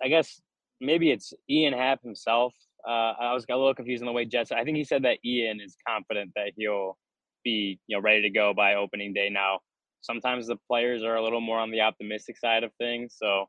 I 0.02 0.08
guess 0.08 0.42
maybe 0.80 1.12
it's 1.12 1.34
Ian 1.50 1.74
Happ 1.74 2.02
himself. 2.02 2.54
Uh, 2.88 3.12
I 3.20 3.34
was 3.34 3.44
a 3.50 3.58
little 3.58 3.76
confused 3.76 4.02
on 4.02 4.06
the 4.06 4.14
way 4.14 4.24
Jets. 4.24 4.54
I 4.54 4.64
think 4.64 4.78
he 4.78 4.86
said 4.86 5.04
that 5.04 5.18
Ian 5.26 5.60
is 5.60 5.76
confident 5.86 6.32
that 6.38 6.54
he'll 6.56 6.98
be, 7.44 7.78
you 7.88 7.98
know, 7.98 8.02
ready 8.02 8.22
to 8.22 8.30
go 8.30 8.54
by 8.56 8.76
opening 8.76 9.12
day. 9.12 9.28
Now, 9.30 9.60
sometimes 10.00 10.48
the 10.48 10.56
players 10.66 11.04
are 11.04 11.18
a 11.18 11.22
little 11.22 11.42
more 11.42 11.60
on 11.60 11.72
the 11.72 11.82
optimistic 11.82 12.38
side 12.38 12.64
of 12.64 12.72
things, 12.78 13.18
so 13.18 13.48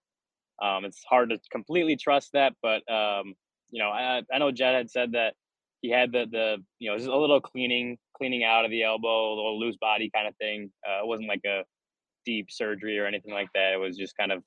um, 0.62 0.84
it's 0.84 1.02
hard 1.08 1.30
to 1.30 1.38
completely 1.50 1.96
trust 1.96 2.30
that. 2.32 2.54
But 2.62 2.90
um, 2.92 3.34
you 3.70 3.82
know, 3.82 3.90
I, 3.90 4.22
I 4.32 4.38
know 4.38 4.50
Jed 4.50 4.74
had 4.74 4.90
said 4.90 5.12
that 5.12 5.34
he 5.82 5.90
had 5.90 6.12
the 6.12 6.26
the 6.30 6.56
you 6.78 6.90
know 6.90 6.96
just 6.96 7.08
a 7.08 7.16
little 7.16 7.40
cleaning 7.40 7.98
cleaning 8.16 8.44
out 8.44 8.64
of 8.64 8.70
the 8.70 8.82
elbow, 8.82 9.32
a 9.32 9.36
little 9.36 9.58
loose 9.58 9.76
body 9.80 10.10
kind 10.14 10.28
of 10.28 10.36
thing. 10.36 10.70
Uh, 10.86 11.02
it 11.02 11.06
wasn't 11.06 11.28
like 11.28 11.44
a 11.46 11.64
deep 12.26 12.48
surgery 12.50 12.98
or 12.98 13.06
anything 13.06 13.32
like 13.32 13.48
that. 13.54 13.72
It 13.72 13.80
was 13.80 13.96
just 13.96 14.16
kind 14.16 14.32
of 14.32 14.42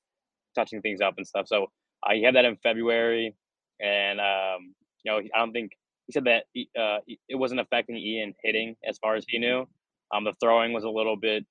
touching 0.56 0.82
things 0.82 1.02
up 1.02 1.16
and 1.18 1.26
stuff. 1.26 1.48
So 1.48 1.68
uh, 2.06 2.14
he 2.14 2.24
had 2.24 2.36
that 2.36 2.46
in 2.46 2.58
February, 2.58 3.36
and 3.82 4.20
um, 4.20 4.76
you 5.04 5.12
know, 5.12 5.18
I 5.18 5.40
don't 5.40 5.54
think 5.54 5.72
he 6.08 6.14
said 6.14 6.26
that 6.26 6.46
uh, 6.80 7.00
it 7.08 7.36
wasn't 7.36 7.62
affecting 7.62 7.98
Ian 7.98 8.34
hitting 8.44 8.76
as 8.88 8.98
far 9.00 9.16
as 9.16 9.26
he 9.28 9.40
knew. 9.40 9.68
Um, 10.14 10.26
the 10.26 10.34
throwing 10.40 10.74
was 10.74 10.84
a 10.84 10.90
little 10.90 11.16
bit, 11.16 11.46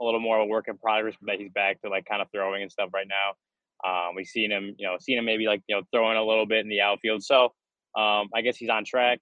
a 0.00 0.04
little 0.04 0.20
more 0.20 0.38
of 0.38 0.44
a 0.44 0.46
work 0.46 0.66
in 0.68 0.78
progress, 0.78 1.14
but 1.20 1.36
he's 1.36 1.50
back 1.50 1.80
to 1.82 1.88
like 1.88 2.04
kind 2.04 2.22
of 2.22 2.28
throwing 2.32 2.62
and 2.62 2.70
stuff 2.70 2.90
right 2.94 3.08
now. 3.08 3.32
Um, 3.86 4.14
we've 4.14 4.26
seen 4.26 4.50
him, 4.50 4.74
you 4.78 4.86
know, 4.86 4.96
seen 5.00 5.18
him 5.18 5.24
maybe 5.24 5.46
like 5.46 5.62
you 5.68 5.76
know 5.76 5.82
throwing 5.92 6.16
a 6.16 6.24
little 6.24 6.46
bit 6.46 6.60
in 6.60 6.68
the 6.68 6.80
outfield. 6.80 7.22
So 7.22 7.44
um, 7.96 8.28
I 8.34 8.42
guess 8.42 8.56
he's 8.56 8.70
on 8.70 8.84
track. 8.84 9.20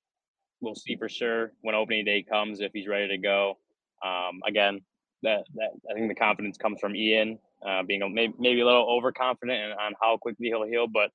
We'll 0.61 0.75
see 0.75 0.97
for 0.97 1.09
sure 1.09 1.53
when 1.61 1.75
opening 1.75 2.05
day 2.05 2.25
comes 2.29 2.61
if 2.61 2.73
he's 2.73 2.89
ready 2.89 3.09
to 3.09 3.19
go. 3.19 3.59
Um, 4.05 4.41
again, 4.47 4.81
that 5.23 5.45
that 5.55 5.71
I 5.91 5.95
think 5.95 6.09
the 6.09 6.15
confidence 6.15 6.57
comes 6.57 6.81
from 6.81 6.97
Ian 6.97 7.39
uh, 7.67 7.83
being 7.83 8.03
a, 8.03 8.09
maybe, 8.09 8.35
maybe 8.39 8.61
a 8.61 8.67
little 8.67 8.89
overconfident 8.89 9.73
on 9.79 9.95
how 10.01 10.17
quickly 10.17 10.47
he'll 10.47 10.67
heal, 10.67 10.87
but 10.87 11.11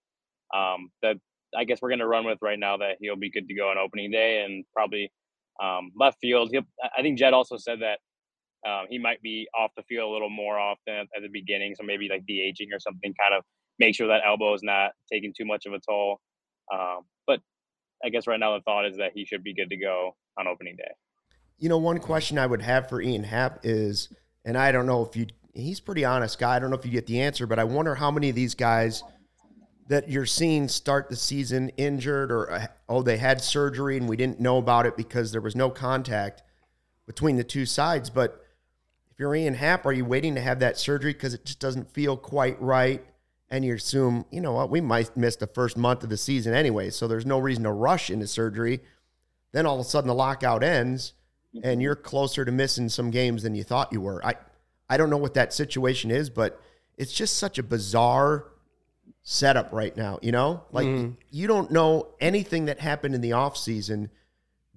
um, 0.57 0.89
that 1.01 1.17
I 1.55 1.63
guess 1.63 1.81
we're 1.81 1.89
going 1.89 1.99
to 1.99 2.07
run 2.07 2.25
with 2.25 2.39
right 2.41 2.59
now 2.59 2.77
that 2.77 2.97
he'll 2.99 3.15
be 3.15 3.29
good 3.29 3.47
to 3.47 3.53
go 3.53 3.69
on 3.69 3.77
opening 3.77 4.11
day 4.11 4.43
and 4.43 4.65
probably 4.73 5.11
um, 5.61 5.91
left 5.95 6.17
field. 6.19 6.49
He'll, 6.51 6.63
I 6.97 7.01
think 7.01 7.19
Jed 7.19 7.33
also 7.33 7.57
said 7.57 7.81
that 7.81 7.99
um, 8.65 8.85
he 8.89 8.97
might 8.97 9.21
be 9.21 9.47
off 9.57 9.71
the 9.75 9.83
field 9.83 10.09
a 10.09 10.13
little 10.13 10.29
more 10.29 10.57
often 10.57 10.93
at, 10.93 11.21
the 11.21 11.27
beginning, 11.27 11.75
so 11.75 11.83
maybe 11.83 12.07
like 12.09 12.21
DH-ing 12.21 12.69
or 12.71 12.79
something, 12.79 13.13
kind 13.19 13.33
of 13.37 13.43
make 13.79 13.95
sure 13.95 14.07
that 14.07 14.21
elbow 14.25 14.53
is 14.53 14.61
not 14.63 14.91
taking 15.11 15.33
too 15.35 15.45
much 15.45 15.65
of 15.65 15.73
a 15.73 15.79
toll. 15.79 16.21
Um, 16.73 17.01
but 17.27 17.39
I 18.03 18.09
guess 18.09 18.25
right 18.25 18.39
now 18.39 18.55
the 18.55 18.61
thought 18.61 18.85
is 18.85 18.97
that 18.97 19.11
he 19.13 19.25
should 19.25 19.43
be 19.43 19.53
good 19.53 19.69
to 19.69 19.77
go 19.77 20.15
on 20.37 20.47
opening 20.47 20.75
day. 20.77 20.91
You 21.57 21.69
know, 21.69 21.77
one 21.77 21.99
question 21.99 22.37
I 22.37 22.45
would 22.45 22.61
have 22.61 22.89
for 22.89 23.01
Ian 23.01 23.23
Happ 23.23 23.59
is, 23.63 24.09
and 24.45 24.57
I 24.57 24.71
don't 24.71 24.85
know 24.85 25.05
if 25.05 25.15
you, 25.15 25.27
he's 25.53 25.79
pretty 25.79 26.05
honest 26.05 26.39
guy. 26.39 26.55
I 26.55 26.59
don't 26.59 26.69
know 26.69 26.77
if 26.77 26.85
you 26.85 26.91
get 26.91 27.07
the 27.07 27.21
answer, 27.21 27.45
but 27.45 27.59
I 27.59 27.63
wonder 27.65 27.95
how 27.95 28.11
many 28.11 28.29
of 28.29 28.35
these 28.35 28.55
guys 28.55 29.03
that 29.89 30.09
you're 30.09 30.25
seeing 30.25 30.69
start 30.69 31.09
the 31.09 31.15
season 31.15 31.69
injured 31.75 32.31
or, 32.31 32.51
uh, 32.51 32.67
oh, 32.87 33.01
they 33.01 33.17
had 33.17 33.41
surgery 33.41 33.97
and 33.97 34.07
we 34.07 34.15
didn't 34.15 34.39
know 34.39 34.57
about 34.57 34.85
it 34.85 34.95
because 34.95 35.33
there 35.33 35.41
was 35.41 35.55
no 35.55 35.69
contact 35.69 36.41
between 37.05 37.35
the 37.35 37.43
two 37.43 37.65
sides. 37.65 38.09
But 38.09 38.42
if 39.13 39.19
you're 39.19 39.35
Ian 39.35 39.53
Happ, 39.53 39.85
are 39.85 39.93
you 39.93 40.05
waiting 40.05 40.33
to 40.33 40.41
have 40.41 40.59
that 40.61 40.79
surgery 40.79 41.13
because 41.13 41.35
it 41.35 41.45
just 41.45 41.59
doesn't 41.59 41.91
feel 41.91 42.17
quite 42.17 42.59
right? 42.59 43.05
And 43.47 43.63
you 43.63 43.75
assume, 43.75 44.25
you 44.31 44.41
know 44.41 44.53
what, 44.53 44.71
we 44.71 44.81
might 44.81 45.15
miss 45.15 45.35
the 45.35 45.45
first 45.45 45.77
month 45.77 46.03
of 46.03 46.09
the 46.09 46.17
season 46.17 46.55
anyway, 46.55 46.89
so 46.89 47.07
there's 47.07 47.25
no 47.25 47.37
reason 47.37 47.63
to 47.65 47.71
rush 47.71 48.09
into 48.09 48.25
surgery. 48.25 48.79
Then 49.51 49.67
all 49.67 49.79
of 49.79 49.85
a 49.85 49.87
sudden 49.87 50.07
the 50.07 50.15
lockout 50.15 50.63
ends 50.63 51.13
and 51.53 51.63
mm-hmm. 51.63 51.81
you're 51.81 51.95
closer 51.95 52.43
to 52.43 52.51
missing 52.51 52.89
some 52.89 53.11
games 53.11 53.43
than 53.43 53.53
you 53.53 53.63
thought 53.63 53.93
you 53.93 54.01
were. 54.01 54.25
I 54.25 54.33
I 54.89 54.97
don't 54.97 55.11
know 55.11 55.17
what 55.17 55.35
that 55.35 55.53
situation 55.53 56.09
is, 56.09 56.31
but 56.31 56.59
it's 56.97 57.13
just 57.13 57.37
such 57.37 57.59
a 57.59 57.63
bizarre 57.63 58.47
setup 59.21 59.71
right 59.71 59.95
now, 59.95 60.17
you 60.23 60.31
know? 60.31 60.63
Like 60.71 60.87
mm-hmm. 60.87 61.11
you 61.29 61.45
don't 61.45 61.69
know 61.69 62.07
anything 62.19 62.65
that 62.65 62.79
happened 62.79 63.13
in 63.13 63.21
the 63.21 63.31
offseason 63.31 64.09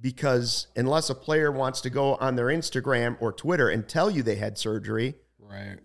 because 0.01 0.67
unless 0.77 1.11
a 1.11 1.15
player 1.15 1.51
wants 1.51 1.81
to 1.83 1.91
go 1.91 2.15
on 2.17 2.37
their 2.37 2.47
Instagram 2.47 3.17
or 3.21 3.33
Twitter 3.33 3.69
and 3.69 3.89
tell 3.89 4.11
you 4.11 4.23
they 4.23 4.37
had 4.37 4.59
surgery, 4.59 5.15
Right. 5.39 5.79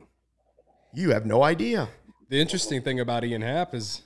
you 0.94 1.12
have 1.12 1.26
no 1.26 1.44
idea. 1.44 1.88
The 2.30 2.40
interesting 2.40 2.82
thing 2.82 3.00
about 3.00 3.24
Ian 3.24 3.42
Happ 3.42 3.74
is 3.74 4.02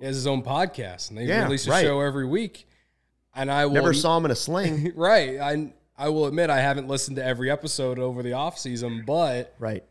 he 0.00 0.06
has 0.06 0.16
his 0.16 0.26
own 0.26 0.42
podcast, 0.42 1.10
and 1.10 1.18
they 1.18 1.24
Yeah, 1.24 1.44
release 1.44 1.66
a 1.66 1.70
right. 1.70 1.82
show 1.82 2.00
every 2.00 2.26
week. 2.26 2.66
And 3.34 3.50
I 3.50 3.66
will 3.66 3.74
Never 3.74 3.92
saw 3.94 4.16
him 4.16 4.24
in 4.26 4.30
a 4.30 4.36
sling. 4.36 4.92
right. 4.96 5.40
I 5.40 5.72
I 5.96 6.08
will 6.08 6.26
admit 6.26 6.50
I 6.50 6.60
haven't 6.60 6.88
listened 6.88 7.16
to 7.16 7.24
every 7.24 7.50
episode 7.50 7.98
over 8.00 8.22
the 8.22 8.32
off 8.32 8.58
season, 8.58 9.04
but 9.06 9.54
right. 9.58 9.84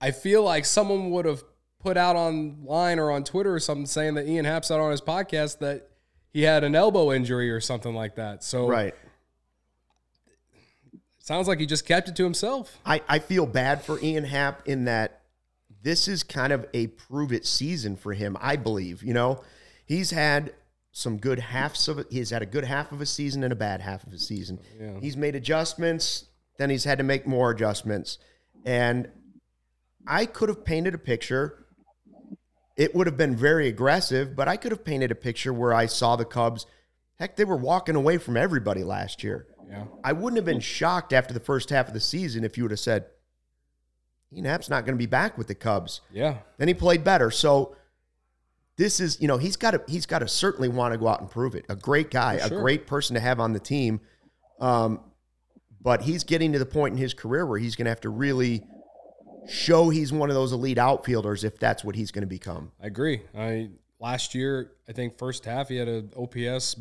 I 0.00 0.10
feel 0.12 0.42
like 0.44 0.64
someone 0.64 1.10
would 1.10 1.24
have 1.24 1.42
put 1.80 1.96
out 1.96 2.14
online 2.16 2.98
or 3.00 3.10
on 3.10 3.24
Twitter 3.24 3.52
or 3.54 3.58
something 3.60 3.86
saying 3.86 4.14
that 4.14 4.26
Ian 4.28 4.44
Happ 4.44 4.64
out 4.70 4.80
on 4.80 4.90
his 4.92 5.00
podcast 5.00 5.58
that 5.58 5.88
he 6.32 6.42
had 6.42 6.64
an 6.64 6.74
elbow 6.74 7.12
injury 7.12 7.50
or 7.50 7.60
something 7.60 7.94
like 7.94 8.16
that. 8.16 8.42
So 8.42 8.66
Right. 8.66 8.94
sounds 11.18 11.48
like 11.48 11.60
he 11.60 11.66
just 11.66 11.86
kept 11.86 12.08
it 12.08 12.16
to 12.16 12.24
himself. 12.24 12.78
I, 12.84 13.02
I 13.08 13.18
feel 13.18 13.46
bad 13.46 13.82
for 13.84 14.00
Ian 14.00 14.24
Happ 14.24 14.66
in 14.66 14.84
that 14.86 15.20
this 15.82 16.08
is 16.08 16.22
kind 16.22 16.52
of 16.52 16.66
a 16.74 16.88
prove 16.88 17.32
it 17.32 17.44
season 17.46 17.96
for 17.96 18.12
him, 18.12 18.36
I 18.40 18.56
believe. 18.56 19.02
You 19.02 19.14
know, 19.14 19.42
he's 19.84 20.10
had 20.10 20.52
some 20.92 21.16
good 21.18 21.38
halves 21.38 21.88
of 21.88 21.98
it. 21.98 22.06
He's 22.10 22.30
had 22.30 22.42
a 22.42 22.46
good 22.46 22.64
half 22.64 22.92
of 22.92 23.00
a 23.00 23.06
season 23.06 23.42
and 23.44 23.52
a 23.52 23.56
bad 23.56 23.80
half 23.80 24.06
of 24.06 24.12
a 24.12 24.18
season. 24.18 24.58
He's 25.00 25.16
made 25.16 25.34
adjustments, 25.34 26.26
then 26.58 26.70
he's 26.70 26.84
had 26.84 26.98
to 26.98 27.04
make 27.04 27.26
more 27.26 27.50
adjustments. 27.50 28.18
And 28.64 29.08
I 30.06 30.26
could 30.26 30.48
have 30.48 30.64
painted 30.64 30.94
a 30.94 30.98
picture. 30.98 31.61
It 32.76 32.94
would 32.94 33.06
have 33.06 33.16
been 33.16 33.36
very 33.36 33.68
aggressive, 33.68 34.34
but 34.34 34.48
I 34.48 34.56
could 34.56 34.72
have 34.72 34.84
painted 34.84 35.10
a 35.10 35.14
picture 35.14 35.52
where 35.52 35.74
I 35.74 35.86
saw 35.86 36.16
the 36.16 36.24
Cubs. 36.24 36.66
Heck, 37.18 37.36
they 37.36 37.44
were 37.44 37.56
walking 37.56 37.96
away 37.96 38.18
from 38.18 38.36
everybody 38.36 38.82
last 38.82 39.22
year. 39.22 39.46
Yeah. 39.68 39.84
I 40.02 40.12
wouldn't 40.12 40.36
have 40.36 40.44
been 40.44 40.60
shocked 40.60 41.12
after 41.12 41.32
the 41.32 41.40
first 41.40 41.70
half 41.70 41.88
of 41.88 41.94
the 41.94 42.00
season 42.00 42.44
if 42.44 42.56
you 42.56 42.64
would 42.64 42.70
have 42.70 42.80
said, 42.80 43.06
Ian 44.34 44.46
Happ's 44.46 44.70
not 44.70 44.86
going 44.86 44.94
to 44.94 44.98
be 44.98 45.06
back 45.06 45.36
with 45.36 45.46
the 45.46 45.54
Cubs. 45.54 46.00
Yeah. 46.12 46.38
Then 46.58 46.68
he 46.68 46.74
played 46.74 47.04
better. 47.04 47.30
So 47.30 47.76
this 48.76 49.00
is, 49.00 49.20
you 49.20 49.28
know, 49.28 49.36
he's 49.36 49.56
got 49.56 49.72
to 49.72 49.82
he's 49.86 50.06
got 50.06 50.20
to 50.20 50.28
certainly 50.28 50.68
want 50.68 50.92
to 50.92 50.98
go 50.98 51.08
out 51.08 51.20
and 51.20 51.30
prove 51.30 51.54
it. 51.54 51.66
A 51.68 51.76
great 51.76 52.10
guy, 52.10 52.38
sure. 52.38 52.58
a 52.58 52.60
great 52.62 52.86
person 52.86 53.14
to 53.14 53.20
have 53.20 53.40
on 53.40 53.52
the 53.52 53.60
team. 53.60 54.00
Um, 54.60 55.00
but 55.80 56.02
he's 56.02 56.24
getting 56.24 56.52
to 56.52 56.58
the 56.58 56.66
point 56.66 56.92
in 56.92 56.98
his 56.98 57.12
career 57.12 57.44
where 57.44 57.58
he's 57.58 57.76
going 57.76 57.86
to 57.86 57.90
have 57.90 58.00
to 58.02 58.08
really 58.08 58.64
show 59.48 59.88
he's 59.90 60.12
one 60.12 60.30
of 60.30 60.34
those 60.34 60.52
elite 60.52 60.78
outfielders 60.78 61.44
if 61.44 61.58
that's 61.58 61.84
what 61.84 61.94
he's 61.94 62.10
going 62.10 62.22
to 62.22 62.28
become. 62.28 62.72
I 62.82 62.86
agree. 62.86 63.22
I 63.36 63.70
last 64.00 64.34
year, 64.34 64.72
I 64.88 64.92
think 64.92 65.16
first 65.18 65.44
half 65.44 65.68
he 65.68 65.76
had 65.76 65.88
an 65.88 66.10
OPS 66.16 66.76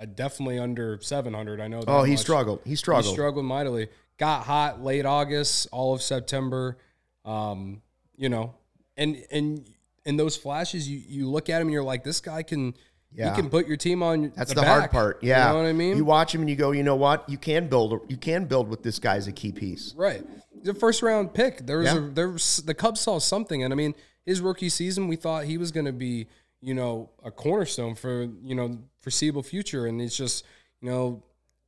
uh, 0.00 0.06
definitely 0.14 0.58
under 0.58 0.98
700. 1.00 1.60
I 1.60 1.68
know. 1.68 1.82
oh, 1.86 2.02
he 2.02 2.12
much. 2.12 2.20
struggled. 2.20 2.60
He 2.64 2.74
struggled. 2.74 3.06
He 3.06 3.12
struggled 3.12 3.44
mightily. 3.44 3.88
Got 4.18 4.44
hot 4.44 4.82
late 4.82 5.06
August, 5.06 5.68
all 5.72 5.94
of 5.94 6.02
September. 6.02 6.78
Um, 7.24 7.82
you 8.16 8.28
know, 8.28 8.54
and 8.96 9.22
and 9.30 9.68
in 10.04 10.16
those 10.16 10.36
flashes, 10.36 10.88
you 10.88 11.00
you 11.06 11.28
look 11.28 11.48
at 11.48 11.60
him 11.60 11.68
and 11.68 11.72
you're 11.72 11.82
like, 11.82 12.04
this 12.04 12.20
guy 12.20 12.42
can. 12.42 12.74
Yeah. 13.12 13.34
He 13.34 13.42
can 13.42 13.50
put 13.50 13.66
your 13.66 13.76
team 13.76 14.04
on. 14.04 14.32
That's 14.36 14.50
the, 14.54 14.60
the 14.60 14.66
hard 14.66 14.92
part. 14.92 15.24
Yeah, 15.24 15.48
you 15.48 15.52
know 15.52 15.62
what 15.62 15.68
I 15.68 15.72
mean. 15.72 15.96
You 15.96 16.04
watch 16.04 16.32
him 16.32 16.42
and 16.42 16.48
you 16.48 16.54
go, 16.54 16.70
you 16.70 16.84
know 16.84 16.94
what? 16.94 17.28
You 17.28 17.38
can 17.38 17.66
build. 17.66 18.00
You 18.08 18.16
can 18.16 18.44
build 18.44 18.68
with 18.68 18.84
this 18.84 19.00
guy 19.00 19.16
as 19.16 19.26
a 19.26 19.32
key 19.32 19.50
piece. 19.50 19.94
Right. 19.96 20.24
A 20.66 20.74
first 20.74 21.02
round 21.02 21.34
pick. 21.34 21.66
There 21.66 21.78
was 21.78 21.86
yeah. 21.86 21.98
a, 21.98 22.00
there 22.00 22.28
was, 22.28 22.58
the 22.58 22.74
Cubs 22.74 23.00
saw 23.00 23.18
something, 23.18 23.62
and 23.62 23.72
I 23.72 23.76
mean, 23.76 23.94
his 24.26 24.40
rookie 24.40 24.68
season, 24.68 25.08
we 25.08 25.16
thought 25.16 25.44
he 25.44 25.58
was 25.58 25.72
going 25.72 25.86
to 25.86 25.92
be, 25.92 26.26
you 26.60 26.74
know, 26.74 27.10
a 27.24 27.30
cornerstone 27.30 27.94
for 27.94 28.28
you 28.42 28.54
know 28.54 28.78
foreseeable 29.00 29.42
future, 29.42 29.86
and 29.86 30.00
it's 30.00 30.16
just 30.16 30.44
you 30.80 30.90
know 30.90 31.22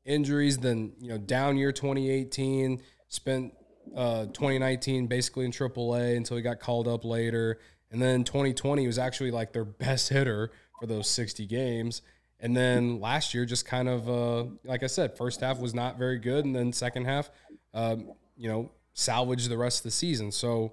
injuries. 0.05 0.59
Then 0.59 0.93
you 1.01 1.09
know 1.09 1.19
down 1.19 1.57
year 1.57 1.73
2018, 1.73 2.81
spent 3.09 3.55
uh, 3.97 4.27
2019 4.27 5.07
basically 5.07 5.45
in 5.45 5.53
AAA 5.53 6.17
until 6.17 6.37
he 6.37 6.43
got 6.43 6.61
called 6.61 6.89
up 6.89 7.05
later. 7.05 7.59
And 7.91 8.01
then 8.01 8.25
2020 8.25 8.87
was 8.87 8.99
actually 8.99 9.31
like 9.31 9.53
their 9.53 9.65
best 9.65 10.09
hitter 10.09 10.51
for 10.81 10.87
those 10.87 11.09
60 11.09 11.47
games. 11.47 12.03
And 12.41 12.57
then 12.57 13.01
last 13.01 13.35
year, 13.35 13.45
just 13.45 13.67
kind 13.67 13.89
of, 13.89 14.09
uh, 14.09 14.45
like 14.65 14.83
I 14.83 14.89
said, 14.89 15.17
first 15.17 15.41
half 15.41 15.61
was 15.61 15.75
not 15.75 15.99
very 15.99 16.19
good. 16.19 16.45
And 16.45 16.57
then 16.57 16.73
second 16.73 17.05
half, 17.05 17.31
um, 17.73 18.13
you 18.37 18.49
know, 18.49 18.71
salvaged 18.95 19.49
the 19.49 19.59
rest 19.59 19.81
of 19.81 19.85
the 19.85 19.91
season. 19.91 20.33
So 20.33 20.73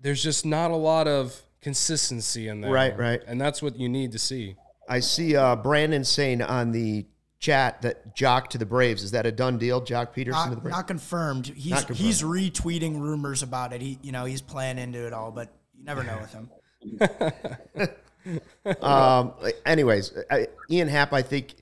there's 0.00 0.22
just 0.22 0.46
not 0.46 0.70
a 0.70 0.76
lot 0.76 1.06
of 1.06 1.40
consistency 1.60 2.48
in 2.48 2.60
there. 2.60 2.72
Right, 2.72 2.96
right. 2.98 3.20
And 3.26 3.40
that's 3.40 3.62
what 3.62 3.76
you 3.76 3.88
need 3.88 4.12
to 4.12 4.18
see. 4.18 4.56
I 4.88 5.00
see 5.00 5.36
uh, 5.36 5.56
Brandon 5.56 6.04
saying 6.04 6.42
on 6.42 6.72
the 6.72 7.06
chat 7.38 7.82
that 7.82 8.14
Joc 8.14 8.48
to 8.48 8.58
the 8.58 8.66
Braves 8.66 9.02
is 9.02 9.12
that 9.12 9.26
a 9.26 9.32
done 9.32 9.58
deal? 9.58 9.80
Joc 9.80 10.14
Pederson 10.14 10.32
not, 10.32 10.48
to 10.48 10.54
the 10.56 10.60
Braves? 10.60 10.76
Not 10.76 10.86
confirmed. 10.86 11.46
He's 11.46 11.70
not 11.70 11.86
confirmed. 11.86 12.06
he's 12.06 12.22
retweeting 12.22 13.00
rumors 13.00 13.42
about 13.42 13.72
it. 13.72 13.80
He 13.80 13.98
you 14.02 14.12
know 14.12 14.24
he's 14.24 14.42
playing 14.42 14.78
into 14.78 15.06
it 15.06 15.12
all, 15.12 15.30
but 15.30 15.48
you 15.76 15.84
never 15.84 16.02
know 16.02 16.18
with 16.20 16.32
him. 16.32 16.50
um. 18.82 19.32
Anyways, 19.64 20.12
I, 20.30 20.48
Ian 20.70 20.88
Happ, 20.88 21.12
I 21.12 21.22
think 21.22 21.54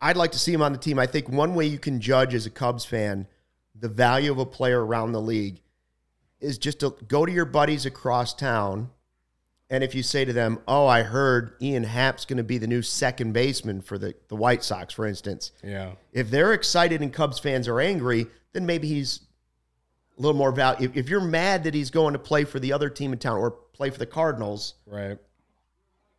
I'd 0.00 0.16
like 0.16 0.32
to 0.32 0.38
see 0.38 0.52
him 0.52 0.62
on 0.62 0.72
the 0.72 0.78
team. 0.78 0.98
I 0.98 1.06
think 1.06 1.28
one 1.28 1.54
way 1.54 1.66
you 1.66 1.78
can 1.78 2.00
judge 2.00 2.34
as 2.34 2.46
a 2.46 2.50
Cubs 2.50 2.84
fan 2.84 3.26
the 3.80 3.88
value 3.88 4.30
of 4.30 4.38
a 4.38 4.46
player 4.46 4.84
around 4.84 5.12
the 5.12 5.20
league 5.20 5.60
is 6.38 6.58
just 6.58 6.80
to 6.80 6.94
go 7.08 7.26
to 7.26 7.32
your 7.32 7.44
buddies 7.44 7.86
across 7.86 8.34
town 8.34 8.90
and 9.72 9.84
if 9.84 9.94
you 9.94 10.02
say 10.02 10.24
to 10.24 10.32
them, 10.32 10.58
"Oh, 10.66 10.86
I 10.86 11.02
heard 11.02 11.54
Ian 11.62 11.84
Happ's 11.84 12.24
going 12.24 12.38
to 12.38 12.42
be 12.42 12.58
the 12.58 12.66
new 12.66 12.82
second 12.82 13.32
baseman 13.32 13.80
for 13.80 13.98
the, 13.98 14.14
the 14.26 14.34
White 14.34 14.64
Sox," 14.64 14.92
for 14.92 15.06
instance, 15.06 15.52
yeah, 15.62 15.92
if 16.12 16.28
they're 16.28 16.52
excited 16.52 17.00
and 17.00 17.12
Cubs 17.12 17.38
fans 17.38 17.68
are 17.68 17.80
angry, 17.80 18.26
then 18.52 18.66
maybe 18.66 18.88
he's 18.88 19.20
a 20.18 20.20
little 20.20 20.36
more 20.36 20.50
value. 20.50 20.88
If, 20.88 20.96
if 20.96 21.08
you're 21.08 21.20
mad 21.20 21.64
that 21.64 21.74
he's 21.74 21.90
going 21.90 22.14
to 22.14 22.18
play 22.18 22.42
for 22.42 22.58
the 22.58 22.72
other 22.72 22.90
team 22.90 23.12
in 23.12 23.20
town 23.20 23.38
or 23.38 23.52
play 23.52 23.90
for 23.90 23.98
the 23.98 24.06
Cardinals, 24.06 24.74
right? 24.86 25.18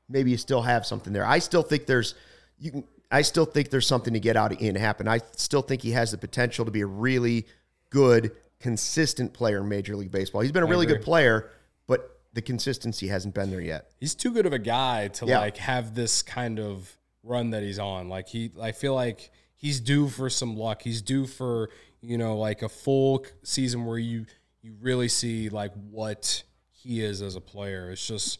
Maybe 0.08 0.32
you 0.32 0.38
still 0.38 0.62
have 0.62 0.86
something 0.86 1.12
there. 1.12 1.26
I 1.26 1.40
still 1.40 1.64
think 1.64 1.86
there's 1.86 2.16
you 2.58 2.72
can. 2.72 2.84
I 3.12 3.22
still 3.24 3.46
think 3.46 3.70
there's 3.70 3.88
something 3.88 4.14
to 4.14 4.20
get 4.20 4.38
out 4.38 4.54
of 4.54 4.62
Ian 4.62 4.76
Happ, 4.76 5.00
and 5.00 5.10
I 5.10 5.22
still 5.36 5.62
think 5.62 5.82
he 5.82 5.92
has 5.92 6.12
the 6.12 6.18
potential 6.18 6.66
to 6.66 6.72
be 6.72 6.82
a 6.82 6.86
really 6.86 7.46
good, 7.90 8.32
consistent 8.60 9.34
player 9.34 9.60
in 9.60 9.70
Major 9.70 9.96
League 9.96 10.12
Baseball. 10.12 10.42
He's 10.42 10.52
been 10.52 10.64
a 10.64 10.68
really 10.68 10.86
good 10.86 11.02
player, 11.02 11.50
but 11.88 12.20
the 12.34 12.42
consistency 12.42 13.08
hasn't 13.08 13.36
been 13.36 13.52
there 13.52 13.62
yet. 13.62 13.92
He's 14.00 14.16
too 14.16 14.32
good 14.32 14.46
of 14.46 14.54
a 14.54 14.60
guy 14.60 15.10
to 15.10 15.26
yeah. 15.26 15.40
like 15.40 15.58
have 15.58 15.94
this 15.94 16.22
kind 16.22 16.60
of 16.60 16.98
run 17.24 17.52
that 17.52 17.64
he's 17.64 17.80
on. 17.80 18.10
Like 18.10 18.30
he, 18.30 18.52
I 18.62 18.72
feel 18.72 18.96
like 18.96 19.32
he's 19.56 19.80
due 19.80 20.08
for 20.08 20.30
some 20.30 20.56
luck. 20.56 20.82
He's 20.82 21.02
due 21.02 21.28
for 21.28 21.70
you 22.02 22.18
know 22.18 22.38
like 22.38 22.62
a 22.62 22.70
full 22.70 23.26
season 23.44 23.86
where 23.86 24.00
you 24.00 24.26
you 24.62 24.76
really 24.80 25.08
see 25.08 25.50
like 25.50 25.74
what 25.74 26.44
he 26.72 27.02
is 27.02 27.22
as 27.22 27.36
a 27.36 27.42
player. 27.42 27.92
It's 27.92 28.06
just 28.06 28.40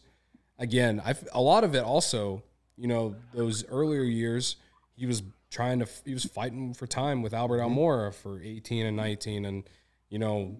again, 0.58 1.02
I 1.04 1.14
a 1.32 1.42
lot 1.42 1.64
of 1.64 1.74
it 1.74 1.84
also. 1.84 2.42
You 2.82 2.88
know, 2.88 3.16
those 3.32 3.64
earlier 3.68 4.02
years, 4.02 4.56
he 4.96 5.06
was 5.06 5.22
trying 5.50 5.78
to 5.78 5.88
he 6.04 6.14
was 6.14 6.24
fighting 6.24 6.74
for 6.74 6.86
time 6.86 7.22
with 7.22 7.32
Albert 7.32 7.58
mm-hmm. 7.58 7.78
Almora 7.78 8.14
for 8.14 8.40
18 8.42 8.86
and 8.86 8.96
19 8.96 9.44
and 9.44 9.64
you 10.08 10.18
know 10.18 10.56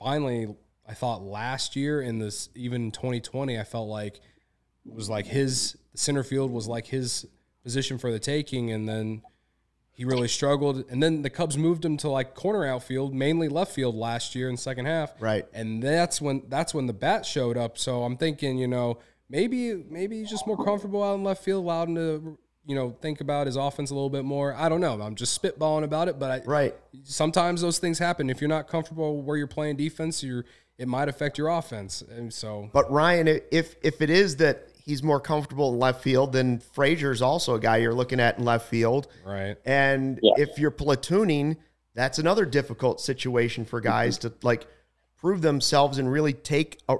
finally 0.00 0.48
I 0.90 0.94
thought 0.94 1.22
last 1.22 1.76
year 1.76 2.02
in 2.02 2.18
this 2.18 2.48
even 2.56 2.90
2020, 2.90 3.58
I 3.58 3.62
felt 3.62 3.88
like 3.88 4.16
it 4.84 4.92
was 4.92 5.08
like 5.08 5.24
his 5.24 5.78
center 5.94 6.24
field 6.24 6.50
was 6.50 6.66
like 6.66 6.86
his 6.86 7.26
position 7.62 7.96
for 7.96 8.10
the 8.10 8.18
taking, 8.18 8.72
and 8.72 8.88
then 8.88 9.22
he 9.92 10.04
really 10.04 10.26
struggled. 10.26 10.84
And 10.90 11.00
then 11.00 11.22
the 11.22 11.30
Cubs 11.30 11.56
moved 11.56 11.84
him 11.84 11.96
to 11.98 12.08
like 12.08 12.34
corner 12.34 12.66
outfield, 12.66 13.14
mainly 13.14 13.48
left 13.48 13.72
field 13.72 13.94
last 13.94 14.34
year 14.34 14.48
in 14.48 14.56
second 14.56 14.86
half. 14.86 15.12
Right. 15.20 15.46
And 15.52 15.80
that's 15.80 16.20
when 16.20 16.42
that's 16.48 16.74
when 16.74 16.86
the 16.86 16.92
bat 16.92 17.24
showed 17.24 17.56
up. 17.56 17.78
So 17.78 18.02
I'm 18.02 18.16
thinking, 18.16 18.58
you 18.58 18.66
know, 18.66 18.98
maybe 19.30 19.74
maybe 19.88 20.18
he's 20.18 20.28
just 20.28 20.46
more 20.46 20.62
comfortable 20.62 21.02
out 21.02 21.14
in 21.14 21.24
left 21.24 21.42
field, 21.42 21.64
allowed 21.64 21.88
him 21.88 21.94
to 21.94 22.38
you 22.66 22.74
know 22.74 22.96
think 23.00 23.20
about 23.20 23.46
his 23.46 23.56
offense 23.56 23.90
a 23.90 23.94
little 23.94 24.10
bit 24.10 24.24
more. 24.24 24.54
I 24.54 24.68
don't 24.68 24.80
know. 24.80 25.00
I'm 25.00 25.14
just 25.14 25.40
spitballing 25.40 25.84
about 25.84 26.08
it, 26.08 26.18
but 26.18 26.30
I, 26.30 26.44
right. 26.46 26.74
Sometimes 27.04 27.62
those 27.62 27.78
things 27.78 27.98
happen. 27.98 28.28
If 28.28 28.40
you're 28.40 28.48
not 28.48 28.68
comfortable 28.68 29.22
where 29.22 29.36
you're 29.36 29.46
playing 29.46 29.76
defense, 29.76 30.22
you're 30.22 30.44
it 30.76 30.88
might 30.88 31.08
affect 31.08 31.36
your 31.38 31.48
offense. 31.48 32.02
And 32.02 32.32
so, 32.32 32.70
but 32.72 32.90
Ryan, 32.90 33.28
if 33.50 33.76
if 33.82 34.00
it 34.00 34.10
is 34.10 34.36
that 34.36 34.68
he's 34.82 35.02
more 35.02 35.20
comfortable 35.20 35.72
in 35.72 35.78
left 35.78 36.02
field, 36.02 36.32
then 36.32 36.58
Frazier's 36.58 37.22
also 37.22 37.54
a 37.54 37.60
guy 37.60 37.76
you're 37.76 37.94
looking 37.94 38.18
at 38.18 38.38
in 38.38 38.44
left 38.44 38.68
field, 38.68 39.06
right? 39.24 39.56
And 39.64 40.18
yeah. 40.22 40.32
if 40.38 40.58
you're 40.58 40.70
platooning, 40.70 41.58
that's 41.94 42.18
another 42.18 42.44
difficult 42.46 43.00
situation 43.00 43.64
for 43.64 43.80
guys 43.80 44.18
to 44.18 44.32
like 44.42 44.66
prove 45.18 45.42
themselves 45.42 45.98
and 45.98 46.10
really 46.10 46.32
take 46.32 46.80
a. 46.88 46.96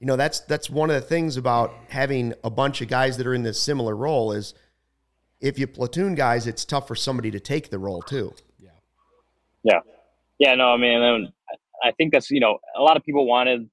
You 0.00 0.06
know, 0.06 0.16
that's 0.16 0.40
that's 0.40 0.68
one 0.68 0.90
of 0.90 0.96
the 0.96 1.06
things 1.06 1.36
about 1.36 1.74
having 1.88 2.34
a 2.42 2.50
bunch 2.50 2.80
of 2.80 2.88
guys 2.88 3.16
that 3.16 3.26
are 3.26 3.34
in 3.34 3.42
this 3.42 3.60
similar 3.60 3.96
role 3.96 4.32
is 4.32 4.54
if 5.40 5.58
you 5.58 5.66
platoon 5.66 6.14
guys, 6.14 6.46
it's 6.46 6.64
tough 6.64 6.88
for 6.88 6.94
somebody 6.94 7.30
to 7.30 7.40
take 7.40 7.70
the 7.70 7.78
role 7.78 8.02
too. 8.02 8.34
Yeah. 8.58 8.70
Yeah. 9.62 9.80
Yeah. 10.38 10.54
No, 10.56 10.72
I 10.72 10.76
mean, 10.76 11.32
I 11.84 11.92
think 11.92 12.12
that's 12.12 12.30
you 12.30 12.40
know 12.40 12.58
a 12.76 12.82
lot 12.82 12.96
of 12.96 13.04
people 13.04 13.26
wanted, 13.26 13.68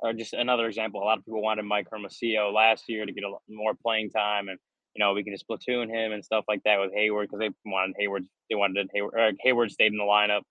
or 0.00 0.12
just 0.12 0.34
another 0.34 0.66
example, 0.66 1.02
a 1.02 1.04
lot 1.04 1.18
of 1.18 1.24
people 1.24 1.42
wanted 1.42 1.64
Mike 1.64 1.88
Hermosillo 1.90 2.52
last 2.52 2.84
year 2.88 3.06
to 3.06 3.12
get 3.12 3.24
a 3.24 3.32
more 3.48 3.72
playing 3.74 4.10
time, 4.10 4.48
and 4.48 4.58
you 4.94 5.02
know 5.02 5.14
we 5.14 5.24
can 5.24 5.32
just 5.32 5.46
platoon 5.46 5.88
him 5.88 6.12
and 6.12 6.24
stuff 6.24 6.44
like 6.48 6.62
that 6.64 6.78
with 6.78 6.92
Heyward 6.92 7.24
because 7.24 7.38
they 7.40 7.50
wanted 7.64 7.96
Heyward, 8.00 8.26
they 8.50 8.56
wanted 8.56 8.90
Heyward, 8.94 9.12
or 9.14 9.32
Heyward 9.44 9.70
stayed 9.70 9.92
in 9.92 9.98
the 9.98 10.04
lineup, 10.04 10.42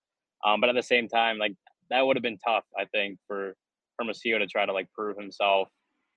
um, 0.44 0.60
but 0.60 0.68
at 0.68 0.74
the 0.74 0.82
same 0.82 1.08
time, 1.08 1.38
like 1.38 1.54
that 1.90 2.04
would 2.04 2.16
have 2.16 2.22
been 2.22 2.38
tough, 2.38 2.64
I 2.78 2.86
think, 2.86 3.18
for 3.26 3.54
Hermosillo 4.00 4.38
to 4.38 4.46
try 4.46 4.66
to 4.66 4.72
like 4.72 4.90
prove 4.92 5.16
himself 5.16 5.68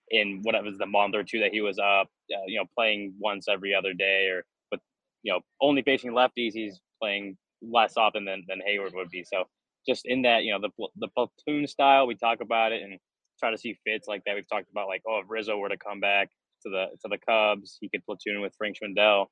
in 0.09 0.39
whatever 0.43 0.65
was 0.65 0.77
the 0.77 0.85
month 0.85 1.15
or 1.15 1.23
two 1.23 1.39
that 1.39 1.51
he 1.51 1.61
was 1.61 1.79
up, 1.79 2.07
uh, 2.33 2.45
you 2.47 2.59
know, 2.59 2.65
playing 2.77 3.13
once 3.19 3.47
every 3.49 3.73
other 3.73 3.93
day, 3.93 4.27
or 4.27 4.43
but 4.71 4.79
you 5.23 5.31
know 5.31 5.39
only 5.61 5.81
facing 5.81 6.11
lefties, 6.11 6.53
he's 6.53 6.79
playing 7.01 7.37
less 7.61 7.97
often 7.97 8.25
than 8.25 8.43
than 8.47 8.61
Heyward 8.67 8.93
would 8.93 9.09
be. 9.09 9.23
So 9.23 9.45
just 9.87 10.05
in 10.05 10.21
that, 10.23 10.43
you 10.43 10.51
know, 10.51 10.59
the 10.59 10.87
the 10.97 11.07
platoon 11.09 11.67
style, 11.67 12.07
we 12.07 12.15
talk 12.15 12.41
about 12.41 12.71
it 12.71 12.81
and 12.81 12.99
try 13.39 13.51
to 13.51 13.57
see 13.57 13.77
fits 13.85 14.07
like 14.07 14.23
that. 14.25 14.35
We've 14.35 14.49
talked 14.49 14.69
about 14.71 14.87
like, 14.87 15.01
oh, 15.07 15.21
if 15.23 15.29
Rizzo 15.29 15.57
were 15.57 15.69
to 15.69 15.77
come 15.77 15.99
back 15.99 16.29
to 16.63 16.69
the 16.69 16.85
to 17.01 17.09
the 17.09 17.17
Cubs, 17.17 17.77
he 17.81 17.89
could 17.89 18.05
platoon 18.05 18.41
with 18.41 18.53
Frank 18.57 18.77
Schwindel. 18.77 19.27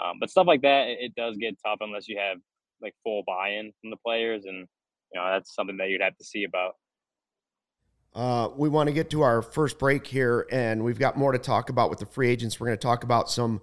Um, 0.00 0.18
but 0.20 0.30
stuff 0.30 0.46
like 0.46 0.62
that, 0.62 0.86
it, 0.88 0.98
it, 1.00 1.14
does 1.16 1.36
get 1.36 1.58
tough 1.66 1.78
unless 1.80 2.06
you 2.06 2.16
have 2.16 2.38
like 2.80 2.94
full 3.02 3.24
buy-in 3.26 3.72
from 3.80 3.90
the 3.90 3.96
players, 3.96 4.44
and 4.44 4.68
you 5.12 5.20
know 5.20 5.26
that's 5.32 5.54
something 5.54 5.76
that 5.78 5.88
you'd 5.88 6.00
have 6.00 6.16
to 6.16 6.24
see 6.24 6.44
about. 6.44 6.74
Uh, 8.14 8.48
we 8.56 8.68
want 8.68 8.88
to 8.88 8.92
get 8.92 9.10
to 9.10 9.22
our 9.22 9.40
first 9.40 9.78
break 9.78 10.06
here, 10.06 10.46
and 10.50 10.82
we've 10.82 10.98
got 10.98 11.16
more 11.16 11.32
to 11.32 11.38
talk 11.38 11.70
about 11.70 11.90
with 11.90 12.00
the 12.00 12.06
free 12.06 12.28
agents. 12.28 12.58
We're 12.58 12.66
going 12.66 12.78
to 12.78 12.82
talk 12.82 13.04
about 13.04 13.30
some 13.30 13.60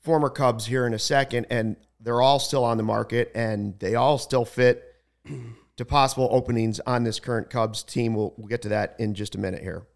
former 0.00 0.30
Cubs 0.30 0.66
here 0.66 0.86
in 0.86 0.94
a 0.94 0.98
second, 0.98 1.46
and 1.50 1.76
they're 2.00 2.22
all 2.22 2.38
still 2.38 2.64
on 2.64 2.78
the 2.78 2.82
market, 2.82 3.30
and 3.34 3.78
they 3.78 3.94
all 3.94 4.18
still 4.18 4.44
fit 4.44 4.94
to 5.76 5.84
possible 5.84 6.28
openings 6.32 6.80
on 6.80 7.04
this 7.04 7.20
current 7.20 7.50
Cubs 7.50 7.82
team. 7.82 8.14
We'll, 8.14 8.32
we'll 8.36 8.48
get 8.48 8.62
to 8.62 8.70
that 8.70 8.96
in 8.98 9.14
just 9.14 9.34
a 9.34 9.38
minute 9.38 9.62
here. 9.62 9.86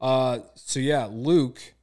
Uh, 0.00 0.40
so 0.54 0.80
yeah, 0.80 1.06
Luke, 1.10 1.73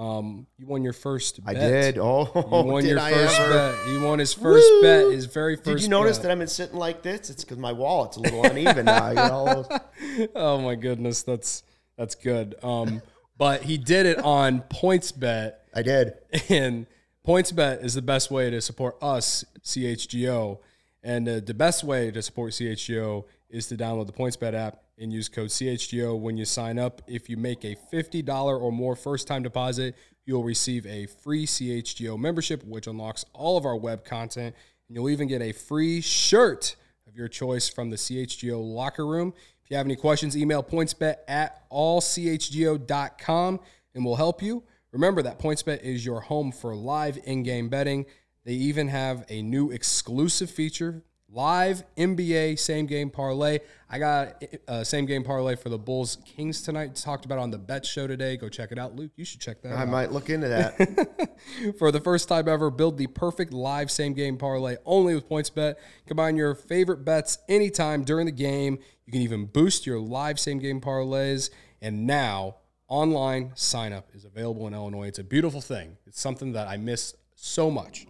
um, 0.00 0.46
you 0.56 0.66
won 0.66 0.82
your 0.82 0.94
first. 0.94 1.44
Bet. 1.44 1.56
I 1.56 1.58
did. 1.58 1.98
Oh, 1.98 2.30
you 2.34 2.72
won 2.72 2.86
your 2.86 2.98
I 2.98 3.12
first 3.12 3.38
ever? 3.38 3.52
bet. 3.52 3.86
He 3.86 3.98
won 3.98 4.18
his 4.18 4.32
first 4.32 4.66
Woo! 4.66 4.82
bet. 4.82 5.12
His 5.12 5.26
very 5.26 5.56
first. 5.56 5.66
Did 5.66 5.82
you 5.82 5.88
notice 5.88 6.16
bet. 6.16 6.22
that 6.22 6.32
I've 6.32 6.38
been 6.38 6.48
sitting 6.48 6.78
like 6.78 7.02
this? 7.02 7.28
It's 7.28 7.44
because 7.44 7.58
my 7.58 7.72
wallet's 7.72 8.16
a 8.16 8.20
little 8.20 8.42
uneven 8.42 8.86
now. 8.86 9.66
oh 10.34 10.58
my 10.62 10.74
goodness, 10.74 11.22
that's 11.22 11.64
that's 11.98 12.14
good. 12.14 12.54
Um, 12.62 13.02
but 13.36 13.62
he 13.62 13.76
did 13.76 14.06
it 14.06 14.18
on 14.20 14.62
PointsBet. 14.62 15.52
I 15.74 15.82
did, 15.82 16.14
and 16.48 16.86
PointsBet 17.26 17.84
is 17.84 17.92
the 17.92 18.02
best 18.02 18.30
way 18.30 18.48
to 18.48 18.62
support 18.62 18.96
us, 19.02 19.44
CHGO. 19.62 20.60
And 21.02 21.28
uh, 21.28 21.40
the 21.40 21.54
best 21.54 21.84
way 21.84 22.10
to 22.10 22.22
support 22.22 22.52
CHGO 22.52 23.24
is 23.50 23.66
to 23.66 23.76
download 23.76 24.06
the 24.06 24.12
PointsBet 24.14 24.54
app 24.54 24.82
and 25.00 25.12
use 25.12 25.28
code 25.28 25.48
CHGO 25.48 26.18
when 26.18 26.36
you 26.36 26.44
sign 26.44 26.78
up. 26.78 27.02
If 27.06 27.28
you 27.28 27.36
make 27.36 27.64
a 27.64 27.76
$50 27.92 28.60
or 28.60 28.70
more 28.70 28.94
first 28.94 29.26
time 29.26 29.42
deposit, 29.42 29.96
you'll 30.26 30.44
receive 30.44 30.86
a 30.86 31.06
free 31.06 31.46
CHGO 31.46 32.18
membership, 32.18 32.62
which 32.64 32.86
unlocks 32.86 33.24
all 33.32 33.56
of 33.56 33.64
our 33.64 33.76
web 33.76 34.04
content. 34.04 34.54
And 34.88 34.96
you'll 34.96 35.10
even 35.10 35.26
get 35.26 35.42
a 35.42 35.52
free 35.52 36.00
shirt 36.00 36.76
of 37.08 37.16
your 37.16 37.28
choice 37.28 37.68
from 37.68 37.90
the 37.90 37.96
CHGO 37.96 38.62
locker 38.62 39.06
room. 39.06 39.32
If 39.64 39.70
you 39.70 39.76
have 39.76 39.86
any 39.86 39.96
questions, 39.96 40.36
email 40.36 40.62
pointsbet 40.62 41.16
at 41.26 41.68
allchgo.com 41.70 43.60
and 43.94 44.04
we'll 44.04 44.16
help 44.16 44.42
you. 44.42 44.62
Remember 44.92 45.22
that 45.22 45.38
PointsBet 45.38 45.82
is 45.82 46.04
your 46.04 46.20
home 46.20 46.50
for 46.50 46.74
live 46.74 47.18
in 47.24 47.42
game 47.42 47.68
betting. 47.68 48.06
They 48.44 48.54
even 48.54 48.88
have 48.88 49.24
a 49.28 49.42
new 49.42 49.70
exclusive 49.70 50.50
feature 50.50 51.02
live 51.32 51.82
NBA 51.96 52.58
same 52.58 52.86
game 52.86 53.10
parlay. 53.10 53.60
I 53.88 53.98
got 53.98 54.42
a 54.68 54.84
same 54.84 55.06
game 55.06 55.22
parlay 55.22 55.56
for 55.56 55.68
the 55.68 55.78
Bulls 55.78 56.18
Kings 56.24 56.62
tonight. 56.62 56.96
Talked 56.96 57.24
about 57.24 57.38
on 57.38 57.50
the 57.50 57.58
bet 57.58 57.86
show 57.86 58.06
today. 58.06 58.36
Go 58.36 58.48
check 58.48 58.72
it 58.72 58.78
out, 58.78 58.96
Luke. 58.96 59.12
You 59.16 59.24
should 59.24 59.40
check 59.40 59.62
that 59.62 59.72
I 59.72 59.82
out. 59.82 59.88
might 59.88 60.12
look 60.12 60.30
into 60.30 60.48
that. 60.48 61.38
for 61.78 61.92
the 61.92 62.00
first 62.00 62.28
time 62.28 62.48
ever, 62.48 62.70
build 62.70 62.98
the 62.98 63.06
perfect 63.06 63.52
live 63.52 63.90
same 63.90 64.12
game 64.12 64.36
parlay 64.36 64.76
only 64.84 65.14
with 65.14 65.28
PointsBet. 65.28 65.76
Combine 66.06 66.36
your 66.36 66.54
favorite 66.54 67.04
bets 67.04 67.38
anytime 67.48 68.04
during 68.04 68.26
the 68.26 68.32
game. 68.32 68.78
You 69.06 69.12
can 69.12 69.22
even 69.22 69.46
boost 69.46 69.86
your 69.86 69.98
live 69.98 70.38
same 70.38 70.58
game 70.58 70.80
parlays. 70.80 71.50
And 71.80 72.06
now, 72.06 72.56
online 72.88 73.52
sign 73.54 73.92
up 73.92 74.08
is 74.14 74.24
available 74.24 74.66
in 74.66 74.74
Illinois. 74.74 75.08
It's 75.08 75.18
a 75.18 75.24
beautiful 75.24 75.60
thing. 75.60 75.96
It's 76.06 76.20
something 76.20 76.52
that 76.52 76.68
I 76.68 76.76
miss 76.76 77.14
so 77.34 77.70
much. 77.70 78.06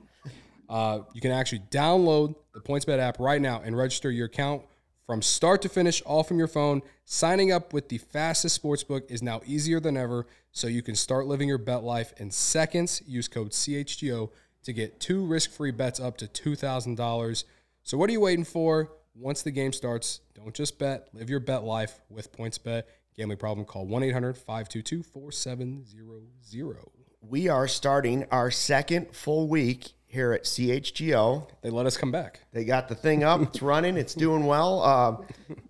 Uh, 0.70 1.00
you 1.12 1.20
can 1.20 1.32
actually 1.32 1.62
download 1.70 2.36
the 2.54 2.60
PointsBet 2.60 3.00
app 3.00 3.18
right 3.18 3.42
now 3.42 3.60
and 3.62 3.76
register 3.76 4.10
your 4.10 4.26
account 4.26 4.62
from 5.04 5.20
start 5.20 5.60
to 5.62 5.68
finish, 5.68 6.00
all 6.02 6.22
from 6.22 6.38
your 6.38 6.46
phone. 6.46 6.80
Signing 7.04 7.50
up 7.50 7.72
with 7.72 7.88
the 7.88 7.98
fastest 7.98 8.62
sportsbook 8.62 9.10
is 9.10 9.20
now 9.20 9.40
easier 9.44 9.80
than 9.80 9.96
ever, 9.96 10.28
so 10.52 10.68
you 10.68 10.82
can 10.82 10.94
start 10.94 11.26
living 11.26 11.48
your 11.48 11.58
bet 11.58 11.82
life 11.82 12.14
in 12.18 12.30
seconds. 12.30 13.02
Use 13.04 13.26
code 13.26 13.50
CHGO 13.50 14.30
to 14.62 14.72
get 14.72 15.00
two 15.00 15.26
risk 15.26 15.50
free 15.50 15.72
bets 15.72 15.98
up 15.98 16.16
to 16.18 16.28
$2,000. 16.28 17.44
So, 17.82 17.98
what 17.98 18.08
are 18.08 18.12
you 18.12 18.20
waiting 18.20 18.44
for? 18.44 18.92
Once 19.16 19.42
the 19.42 19.50
game 19.50 19.72
starts, 19.72 20.20
don't 20.34 20.54
just 20.54 20.78
bet, 20.78 21.08
live 21.12 21.28
your 21.28 21.40
bet 21.40 21.64
life 21.64 22.00
with 22.08 22.32
PointsBet. 22.32 22.84
Gambling 23.16 23.38
problem, 23.38 23.66
call 23.66 23.86
1 23.86 24.04
800 24.04 24.38
522 24.38 25.02
4700. 25.02 26.78
we 27.20 27.48
are 27.48 27.66
starting 27.66 28.24
our 28.30 28.52
second 28.52 29.14
full 29.14 29.48
week 29.48 29.94
here 30.10 30.32
at 30.32 30.42
CHGO. 30.42 31.48
They 31.62 31.70
let 31.70 31.86
us 31.86 31.96
come 31.96 32.10
back. 32.10 32.40
They 32.52 32.64
got 32.64 32.88
the 32.88 32.96
thing 32.96 33.22
up. 33.22 33.40
It's 33.42 33.62
running. 33.62 33.96
It's 33.96 34.12
doing 34.14 34.44
well. 34.44 34.82
Uh, 34.82 35.16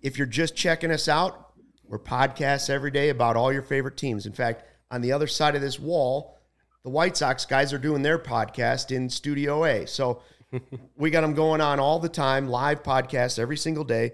if 0.01 0.17
you're 0.17 0.25
just 0.25 0.55
checking 0.55 0.89
us 0.89 1.07
out, 1.07 1.51
we're 1.87 1.99
podcasts 1.99 2.69
every 2.69 2.89
day 2.89 3.09
about 3.09 3.35
all 3.35 3.53
your 3.53 3.61
favorite 3.61 3.97
teams. 3.97 4.25
In 4.25 4.33
fact, 4.33 4.63
on 4.89 5.01
the 5.01 5.11
other 5.11 5.27
side 5.27 5.55
of 5.55 5.61
this 5.61 5.79
wall, 5.79 6.39
the 6.83 6.89
White 6.89 7.15
Sox 7.15 7.45
guys 7.45 7.71
are 7.71 7.77
doing 7.77 8.01
their 8.01 8.17
podcast 8.17 8.89
in 8.89 9.11
Studio 9.11 9.63
A. 9.63 9.85
So 9.85 10.23
we 10.97 11.11
got 11.11 11.21
them 11.21 11.35
going 11.35 11.61
on 11.61 11.79
all 11.79 11.99
the 11.99 12.09
time, 12.09 12.47
live 12.47 12.81
podcasts 12.81 13.37
every 13.37 13.57
single 13.57 13.83
day, 13.83 14.13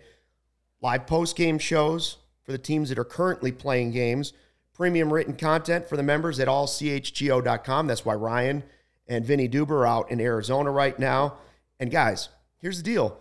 live 0.82 1.08
post 1.08 1.38
game 1.38 1.58
shows 1.58 2.18
for 2.44 2.52
the 2.52 2.58
teams 2.58 2.90
that 2.90 3.00
are 3.00 3.06
currently 3.06 3.54
playing 3.54 3.92
games, 3.92 4.34
premium 4.74 5.12
written 5.14 5.38
content 5.38 5.88
for 5.88 5.96
the 5.96 6.04
members 6.04 6.40
at 6.42 6.50
allchgo.com. 6.50 7.88
That's 7.88 8.04
why 8.04 8.16
Ryan 8.16 8.64
and 9.08 9.26
Vinny 9.26 9.48
Duber 9.48 9.88
out 9.88 10.12
in 10.12 10.20
Arizona 10.20 10.72
right 10.72 10.98
now. 10.98 11.38
And 11.80 11.92
guys, 11.92 12.30
here's 12.60 12.78
the 12.78 12.84
deal 12.84 13.20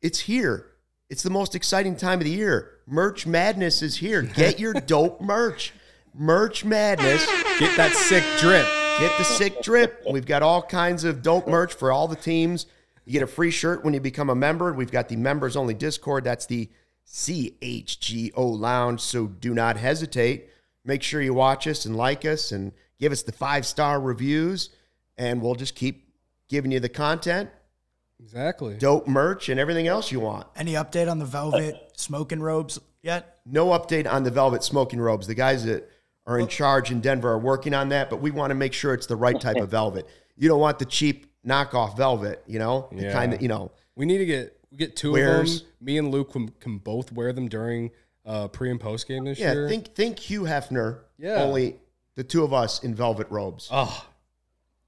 it's 0.00 0.20
here. 0.20 0.66
It's 1.10 1.22
the 1.22 1.30
most 1.30 1.54
exciting 1.54 1.96
time 1.96 2.18
of 2.18 2.24
the 2.24 2.30
year. 2.30 2.72
Merch 2.86 3.26
Madness 3.26 3.82
is 3.82 3.96
here. 3.96 4.22
Get 4.34 4.58
your 4.58 4.74
dope 4.74 5.20
merch. 5.20 5.72
Merch 6.14 6.64
Madness. 6.64 7.26
Get 7.58 7.76
that 7.76 7.92
sick 7.92 8.24
drip. 8.40 8.66
Get 8.98 9.16
the 9.16 9.24
sick 9.24 9.62
drip. 9.62 10.02
We've 10.10 10.26
got 10.26 10.42
all 10.42 10.62
kinds 10.62 11.04
of 11.04 11.22
dope 11.22 11.46
merch 11.46 11.72
for 11.72 11.92
all 11.92 12.08
the 12.08 12.16
teams. 12.16 12.66
You 13.04 13.12
get 13.12 13.22
a 13.22 13.26
free 13.26 13.50
shirt 13.50 13.84
when 13.84 13.94
you 13.94 14.00
become 14.00 14.28
a 14.28 14.34
member. 14.34 14.72
We've 14.72 14.90
got 14.90 15.08
the 15.08 15.16
members 15.16 15.56
only 15.56 15.72
Discord. 15.72 16.24
That's 16.24 16.46
the 16.46 16.68
CHGO 17.06 18.32
Lounge. 18.36 19.00
So 19.00 19.26
do 19.26 19.54
not 19.54 19.76
hesitate. 19.76 20.50
Make 20.84 21.02
sure 21.02 21.22
you 21.22 21.32
watch 21.32 21.66
us 21.66 21.86
and 21.86 21.96
like 21.96 22.24
us 22.24 22.52
and 22.52 22.72
give 22.98 23.12
us 23.12 23.22
the 23.22 23.32
five 23.32 23.64
star 23.64 24.00
reviews. 24.00 24.70
And 25.18 25.42
we'll 25.42 25.56
just 25.56 25.74
keep 25.74 26.08
giving 26.48 26.70
you 26.70 26.80
the 26.80 26.88
content, 26.88 27.50
Exactly. 28.20 28.76
dope 28.76 29.06
merch, 29.06 29.48
and 29.48 29.60
everything 29.60 29.86
else 29.86 30.10
you 30.10 30.20
want. 30.20 30.46
Any 30.56 30.72
update 30.72 31.10
on 31.10 31.18
the 31.18 31.24
velvet 31.24 31.76
smoking 31.96 32.40
robes 32.40 32.78
yet? 33.02 33.38
No 33.46 33.66
update 33.68 34.10
on 34.10 34.22
the 34.24 34.30
velvet 34.30 34.62
smoking 34.64 35.00
robes. 35.00 35.26
The 35.26 35.34
guys 35.34 35.64
that 35.64 35.88
are 36.26 36.38
in 36.38 36.48
charge 36.48 36.90
in 36.90 37.00
Denver 37.00 37.30
are 37.32 37.38
working 37.38 37.74
on 37.74 37.88
that, 37.90 38.10
but 38.10 38.20
we 38.20 38.30
want 38.30 38.50
to 38.50 38.54
make 38.54 38.72
sure 38.72 38.94
it's 38.94 39.06
the 39.06 39.16
right 39.16 39.40
type 39.40 39.56
of 39.56 39.68
velvet. 39.70 40.06
You 40.36 40.48
don't 40.48 40.60
want 40.60 40.78
the 40.78 40.84
cheap 40.84 41.26
knockoff 41.46 41.96
velvet, 41.96 42.42
you 42.46 42.58
know, 42.58 42.88
the 42.92 43.04
Yeah. 43.04 43.12
kind 43.12 43.32
that 43.32 43.42
you 43.42 43.48
know. 43.48 43.70
We 43.96 44.06
need 44.06 44.18
to 44.18 44.26
get 44.26 44.54
we 44.70 44.78
get 44.78 44.94
two 44.96 45.12
Wears. 45.12 45.56
of 45.56 45.60
them. 45.62 45.68
Me 45.80 45.98
and 45.98 46.10
Luke 46.10 46.32
can, 46.32 46.48
can 46.60 46.78
both 46.78 47.10
wear 47.12 47.32
them 47.32 47.48
during 47.48 47.90
uh, 48.26 48.48
pre 48.48 48.70
and 48.70 48.78
post 48.78 49.08
game 49.08 49.24
this 49.24 49.38
Yeah, 49.38 49.52
year. 49.54 49.68
think 49.68 49.94
think 49.94 50.18
Hugh 50.18 50.42
Hefner. 50.42 51.00
Yeah. 51.18 51.42
only 51.42 51.76
the 52.14 52.24
two 52.24 52.44
of 52.44 52.52
us 52.52 52.82
in 52.84 52.94
velvet 52.94 53.26
robes. 53.30 53.68
oh, 53.72 54.06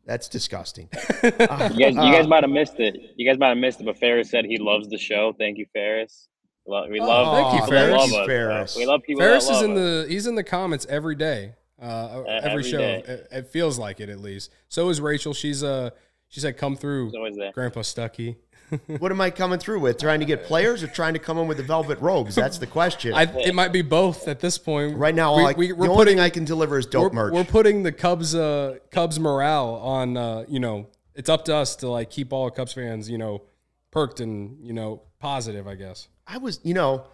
That's 0.06 0.28
disgusting. 0.28 0.88
You 1.22 1.30
guys, 1.30 1.94
you 1.94 2.12
guys 2.12 2.26
might 2.26 2.42
have 2.42 2.50
missed 2.50 2.80
it. 2.80 2.96
You 3.16 3.28
guys 3.28 3.38
might 3.38 3.48
have 3.50 3.58
missed 3.58 3.80
it, 3.80 3.84
but 3.84 3.98
Ferris 3.98 4.30
said 4.30 4.44
he 4.44 4.58
loves 4.58 4.88
the 4.88 4.98
show. 4.98 5.34
Thank 5.38 5.58
you, 5.58 5.66
Ferris. 5.72 6.28
We 6.66 6.72
love, 6.72 6.88
we 6.90 7.00
love, 7.00 7.36
thank 7.36 7.54
you, 7.60 7.64
we 7.64 7.70
Ferris. 7.70 7.92
love 7.92 8.00
Thank 8.00 8.12
you, 8.12 8.20
us, 8.20 8.26
Ferris. 8.26 8.76
We 8.76 8.86
love 8.86 9.02
people. 9.02 9.20
Ferris 9.22 9.46
that 9.46 9.52
is 9.52 9.56
love 9.62 9.64
in 9.70 9.70
us. 9.72 9.76
the 10.06 10.12
he's 10.12 10.26
in 10.26 10.34
the 10.34 10.44
comments 10.44 10.86
every 10.88 11.14
day, 11.14 11.54
uh, 11.80 12.22
every, 12.26 12.50
every 12.50 12.62
show. 12.64 12.80
It, 12.80 13.28
it 13.30 13.46
feels 13.48 13.78
like 13.78 14.00
it 14.00 14.08
at 14.08 14.20
least. 14.20 14.50
So 14.68 14.88
is 14.88 15.00
Rachel. 15.00 15.32
She's 15.34 15.62
uh 15.62 15.90
she 16.28 16.40
said 16.40 16.56
come 16.56 16.76
through, 16.76 17.06
He's 17.06 17.14
always 17.14 17.36
there. 17.36 17.52
Grandpa 17.52 17.82
Stucky. 17.82 18.36
what 18.98 19.10
am 19.12 19.20
I 19.20 19.30
coming 19.30 19.58
through 19.58 19.80
with? 19.80 19.98
Trying 19.98 20.20
to 20.20 20.26
get 20.26 20.44
players 20.44 20.82
or 20.82 20.86
trying 20.86 21.14
to 21.14 21.18
come 21.18 21.38
in 21.38 21.48
with 21.48 21.56
the 21.56 21.62
velvet 21.62 22.00
robes? 22.00 22.34
That's 22.34 22.58
the 22.58 22.66
question. 22.66 23.14
I, 23.14 23.24
it 23.40 23.54
might 23.54 23.72
be 23.72 23.82
both 23.82 24.28
at 24.28 24.40
this 24.40 24.58
point. 24.58 24.96
right 24.96 25.14
now, 25.14 25.36
we, 25.36 25.44
I, 25.44 25.52
we, 25.52 25.66
the 25.68 25.74
we're 25.74 25.86
only 25.86 25.96
putting 25.96 26.16
thing 26.16 26.20
I 26.24 26.30
can 26.30 26.44
deliver 26.44 26.78
is 26.78 26.86
dope 26.86 27.12
we're, 27.12 27.30
merch. 27.30 27.32
we're 27.32 27.44
putting 27.44 27.82
the 27.82 27.92
Cubs 27.92 28.34
uh 28.34 28.78
Cubs 28.90 29.18
morale 29.18 29.74
on 29.82 30.16
uh 30.16 30.44
you 30.48 30.60
know 30.60 30.88
it's 31.14 31.28
up 31.28 31.44
to 31.46 31.54
us 31.54 31.76
to 31.76 31.88
like 31.88 32.10
keep 32.10 32.32
all 32.32 32.50
Cubs 32.50 32.72
fans 32.72 33.10
you 33.10 33.18
know 33.18 33.42
perked 33.90 34.20
and 34.20 34.64
you 34.64 34.72
know 34.72 35.02
positive 35.18 35.66
I 35.66 35.74
guess. 35.74 36.08
I 36.26 36.38
was, 36.38 36.60
you 36.62 36.74
know, 36.74 37.06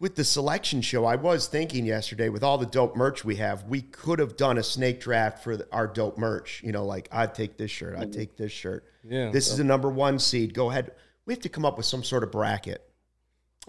with 0.00 0.16
the 0.16 0.24
selection 0.24 0.80
show, 0.80 1.04
I 1.04 1.16
was 1.16 1.46
thinking 1.46 1.84
yesterday 1.84 2.30
with 2.30 2.42
all 2.42 2.56
the 2.56 2.66
dope 2.66 2.96
merch 2.96 3.24
we 3.24 3.36
have, 3.36 3.64
we 3.64 3.82
could 3.82 4.18
have 4.18 4.36
done 4.36 4.56
a 4.56 4.62
snake 4.62 5.00
draft 5.00 5.44
for 5.44 5.58
the, 5.58 5.68
our 5.70 5.86
dope 5.86 6.16
merch. 6.16 6.62
You 6.64 6.72
know, 6.72 6.84
like 6.86 7.08
I'd 7.12 7.34
take 7.34 7.58
this 7.58 7.70
shirt, 7.70 7.96
I'd 7.96 8.12
take 8.12 8.36
this 8.36 8.50
shirt. 8.50 8.84
Yeah, 9.06 9.30
This 9.30 9.50
is 9.50 9.58
the 9.58 9.64
number 9.64 9.88
one 9.90 10.18
seed. 10.18 10.54
Go 10.54 10.70
ahead. 10.70 10.92
We 11.26 11.32
have 11.34 11.42
to 11.42 11.48
come 11.48 11.64
up 11.64 11.76
with 11.76 11.86
some 11.86 12.02
sort 12.02 12.22
of 12.22 12.32
bracket. 12.32 12.82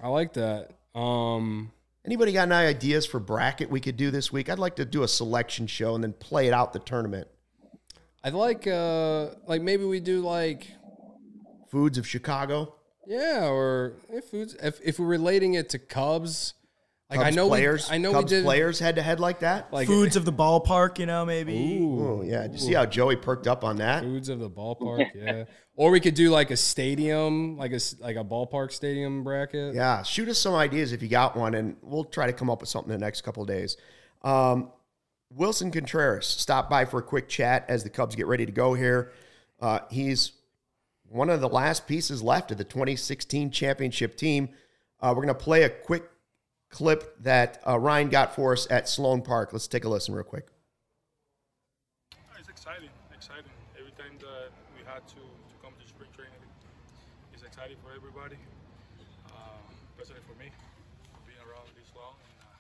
I 0.02 0.08
like 0.10 0.34
that. 0.34 0.72
Um, 0.94 1.72
Anybody 2.06 2.32
got 2.34 2.52
any 2.52 2.68
ideas 2.68 3.06
for 3.06 3.20
bracket 3.20 3.70
we 3.70 3.80
could 3.80 3.98
do 3.98 4.12
this 4.12 4.32
week? 4.32 4.50
I'd 4.50 4.60
like 4.60 4.76
to 4.76 4.86
do 4.86 5.04
a 5.04 5.08
selection 5.08 5.66
show 5.68 5.96
and 5.96 6.04
then 6.04 6.14
play 6.14 6.48
it 6.48 6.54
out 6.54 6.72
the 6.72 6.80
tournament. 6.80 7.28
I'd 8.24 8.34
like 8.34 8.66
uh 8.68 9.30
like 9.48 9.62
maybe 9.62 9.86
we 9.86 10.00
do 10.00 10.22
like 10.22 10.72
Foods 11.70 11.98
of 11.98 12.08
Chicago. 12.08 12.76
yeah 13.08 13.48
or 13.48 13.94
if 14.10 14.26
foods 14.26 14.56
if 14.62 14.80
if 14.84 15.00
we're 15.00 15.06
relating 15.08 15.54
it 15.56 15.70
to 15.70 15.80
Cubs 15.80 16.54
like 17.18 17.28
I 17.28 17.30
know 17.32 17.47
players. 17.47 17.89
we, 17.89 17.95
I 17.95 17.97
know 17.97 18.11
Cubs 18.11 18.32
we 18.32 18.38
did 18.38 18.43
players 18.45 18.80
head 18.80 18.95
to 18.95 19.01
head 19.01 19.20
like 19.20 19.39
that. 19.39 19.72
like 19.74 19.88
Foods 19.88 20.16
of 20.16 20.26
the 20.26 20.34
ballpark, 20.34 20.99
you 20.99 21.05
know, 21.05 21.26
maybe. 21.26 21.80
Oh 21.82 22.22
yeah. 22.24 22.43
Did 22.43 22.53
you 22.53 22.59
see 22.59 22.74
how 22.74 22.86
Joey 22.86 23.16
perked 23.16 23.47
up 23.47 23.63
on 23.63 23.78
that? 23.78 24.03
foods 24.03 24.30
of 24.30 24.39
the 24.39 24.49
ballpark 24.49 25.09
yeah 25.16 25.45
or 25.78 25.91
we 25.91 25.99
could 25.99 26.13
do 26.16 26.30
like 26.30 26.51
a 26.51 26.57
stadium 26.57 27.57
like 27.57 27.72
a 27.72 27.76
s- 27.76 27.95
like 27.99 28.16
a 28.16 28.24
ballpark 28.24 28.72
stadium 28.72 29.24
bracket 29.24 29.76
Yeah, 29.76 30.03
shoot 30.03 30.30
us 30.30 30.39
some 30.39 30.55
ideas 30.55 30.93
if 30.93 31.01
you 31.03 31.09
got 31.09 31.36
one, 31.36 31.53
and 31.53 31.76
we'll 31.82 32.05
try 32.05 32.28
to 32.28 32.34
come 32.34 32.49
up 32.49 32.61
with 32.61 32.70
something 32.70 32.93
in 32.93 32.99
the 32.99 33.05
next 33.05 33.22
couple 33.22 33.43
of 33.43 33.47
days. 33.49 33.76
Um, 34.24 34.72
Willson 35.36 35.72
Contreras 35.74 36.26
stopped 36.26 36.70
by 36.70 36.86
for 36.86 36.99
a 36.99 37.03
quick 37.03 37.28
chat 37.28 37.66
as 37.68 37.84
the 37.84 37.89
Cubs 37.89 38.16
get 38.16 38.28
ready 38.28 38.45
to 38.45 38.51
go 38.51 38.74
here. 38.74 39.11
Uh, 39.59 39.80
he's 39.89 40.32
one 41.09 41.30
of 41.30 41.41
the 41.41 41.49
last 41.49 41.88
pieces 41.88 42.22
left 42.24 42.51
of 42.51 42.57
the 42.57 42.63
2016 42.63 43.51
championship 43.51 44.16
team. 44.16 44.49
Uh, 45.01 45.09
we're 45.16 45.24
going 45.24 45.28
to 45.28 45.43
play 45.43 45.63
a 45.63 45.70
quick 45.70 46.03
clip 46.70 47.22
that 47.24 47.61
uh, 47.68 47.80
Ryan 47.80 48.09
got 48.09 48.36
for 48.36 48.53
us 48.53 48.68
at 48.70 48.89
Sloan 48.89 49.22
Park. 49.22 49.53
Let's 49.53 49.68
take 49.68 49.86
a 49.86 49.89
listen 49.89 50.13
real 50.13 50.24
quick. 50.24 50.47
It's 52.39 52.49
exciting, 52.49 52.89
exciting. 53.13 53.51
Every 53.80 53.91
time 53.91 54.18
that 54.20 54.51
we 54.78 54.84
had 54.86 55.07
to, 55.07 55.22
to 55.24 55.55
come 55.63 55.74
to 55.80 55.88
spring 55.88 56.09
training, 56.16 56.41
it's 57.34 57.43
exciting 57.43 57.78
for 57.84 57.95
everybody, 57.95 58.38
uh, 59.32 59.59
especially 59.95 60.22
for 60.28 60.36
me, 60.38 60.51
being 61.26 61.39
around 61.47 61.70
this 61.80 61.89
long. 61.95 62.16
And, 62.20 62.38
uh, 62.43 62.59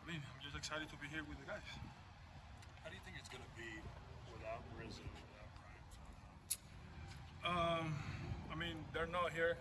I 0.00 0.04
mean, 0.06 0.22
I'm 0.22 0.42
just 0.42 0.56
excited 0.56 0.88
to 0.88 0.98
be 1.02 1.08
here 1.10 1.26
with 1.26 1.38
the 1.42 1.48
guys. 1.50 1.66
How 2.82 2.90
do 2.90 2.94
you 2.94 3.02
think 3.04 3.16
it's 3.18 3.28
going 3.32 3.42
to 3.42 3.54
be 3.58 3.68
without 4.30 4.62
Rizzo, 4.78 5.02
without 5.02 5.50
Bryant? 5.56 5.82
Um, 7.42 7.98
I 8.52 8.54
mean, 8.54 8.78
they're 8.94 9.10
not 9.10 9.32
here. 9.32 9.58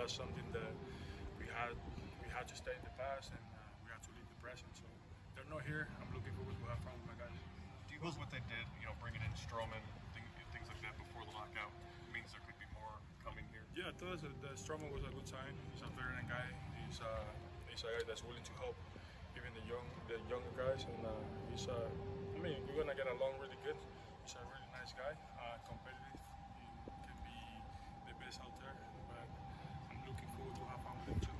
That's 0.00 0.16
something 0.16 0.48
that 0.56 0.72
we 1.36 1.44
had 1.52 1.76
we 2.24 2.26
had 2.32 2.48
to 2.48 2.56
stay 2.56 2.72
in 2.72 2.80
the 2.80 2.94
past 2.96 3.36
and 3.36 3.44
uh, 3.52 3.60
we 3.84 3.92
had 3.92 4.00
to 4.00 4.08
leave 4.16 4.24
the 4.32 4.40
present. 4.40 4.72
So 4.72 4.88
they're 5.36 5.52
not 5.52 5.60
here. 5.68 5.92
I'm 6.00 6.08
looking 6.16 6.32
forward 6.40 6.56
to 6.56 6.66
have 6.72 6.80
fun 6.80 6.96
with 7.04 7.12
my 7.12 7.16
guys. 7.20 7.36
Do 7.84 7.92
you 7.92 8.00
what 8.00 8.32
they 8.32 8.40
did, 8.48 8.64
you 8.80 8.88
know, 8.88 8.96
bringing 8.96 9.20
in 9.20 9.28
Stroman, 9.36 9.84
thing, 10.16 10.24
things 10.56 10.72
like 10.72 10.80
that 10.80 10.96
before 10.96 11.20
the 11.28 11.36
lockout, 11.36 11.68
means 12.16 12.32
there 12.32 12.40
could 12.48 12.56
be 12.56 12.64
more 12.72 12.96
coming 13.20 13.44
here? 13.52 13.60
Yeah, 13.76 13.92
us, 13.92 14.24
uh, 14.24 14.32
the 14.40 14.56
Stroman 14.56 14.88
was 14.88 15.04
a 15.04 15.12
good 15.12 15.28
sign. 15.28 15.52
He's 15.76 15.84
a 15.84 15.90
veteran 15.92 16.24
guy. 16.24 16.48
He's, 16.80 16.96
uh, 17.04 17.28
he's 17.68 17.84
a 17.84 17.92
guy 17.92 18.02
that's 18.08 18.24
willing 18.24 18.46
to 18.48 18.54
help 18.56 18.80
even 19.36 19.52
the 19.52 19.64
young, 19.68 19.84
the 20.08 20.16
younger 20.32 20.48
guys, 20.56 20.88
and 20.88 21.04
uh, 21.04 21.12
he's. 21.52 21.68
Uh, 21.68 21.76
I 21.76 22.38
mean, 22.40 22.56
we're 22.64 22.80
gonna 22.80 22.96
get 22.96 23.04
along 23.04 23.36
really 23.36 23.60
good. 23.68 23.76
He's 24.24 24.32
a 24.32 24.40
really 24.48 24.70
nice 24.72 24.96
guy, 24.96 25.12
uh, 25.12 25.60
competitive. 25.68 26.16
He 26.88 26.96
can 27.04 27.18
be 27.20 27.36
the 28.08 28.16
best 28.16 28.40
out 28.40 28.56
there, 28.64 28.72
but 29.12 29.28
I'm 29.92 30.00
looking 30.08 30.30
forward 30.40 30.56
to 30.56 30.64
have 30.72 30.80
fun 30.80 30.96
with 31.04 31.12
him 31.12 31.20
too. 31.20 31.36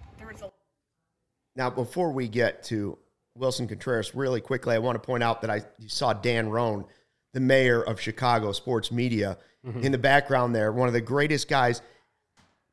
Now, 1.57 1.71
before 1.71 2.13
we 2.13 2.29
get 2.29 2.63
to 2.65 2.99
Willson 3.39 3.69
Contreras, 3.69 4.15
really 4.15 4.41
quickly, 4.41 4.75
I 4.75 4.79
want 4.79 5.01
to 5.01 5.07
point 5.07 5.23
out 5.23 5.41
that 5.43 5.51
I 5.51 5.63
saw 5.87 6.13
Dan 6.13 6.49
Roan, 6.49 6.85
the 7.33 7.41
mayor 7.41 7.83
of 7.83 8.01
Chicago 8.01 8.53
sports 8.53 8.91
media, 8.93 9.39
mm-hmm. 9.67 9.81
in 9.81 9.93
the 9.93 9.99
background 9.99 10.55
there. 10.55 10.73
One 10.73 10.89
of 10.89 10.95
the 10.95 11.01
greatest 11.01 11.49
guys. 11.49 11.83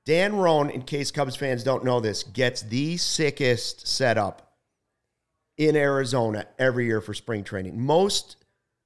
Dan 0.05 0.35
Roan, 0.35 0.69
in 0.69 0.83
case 0.83 1.11
Cubs 1.11 1.35
fans 1.35 1.63
don't 1.63 1.83
know 1.83 1.99
this, 1.99 2.23
gets 2.23 2.61
the 2.61 2.97
sickest 2.97 3.87
setup 3.87 4.53
in 5.57 5.75
Arizona 5.75 6.45
every 6.57 6.85
year 6.85 7.01
for 7.01 7.13
spring 7.13 7.43
training. 7.43 7.81
Most 7.81 8.37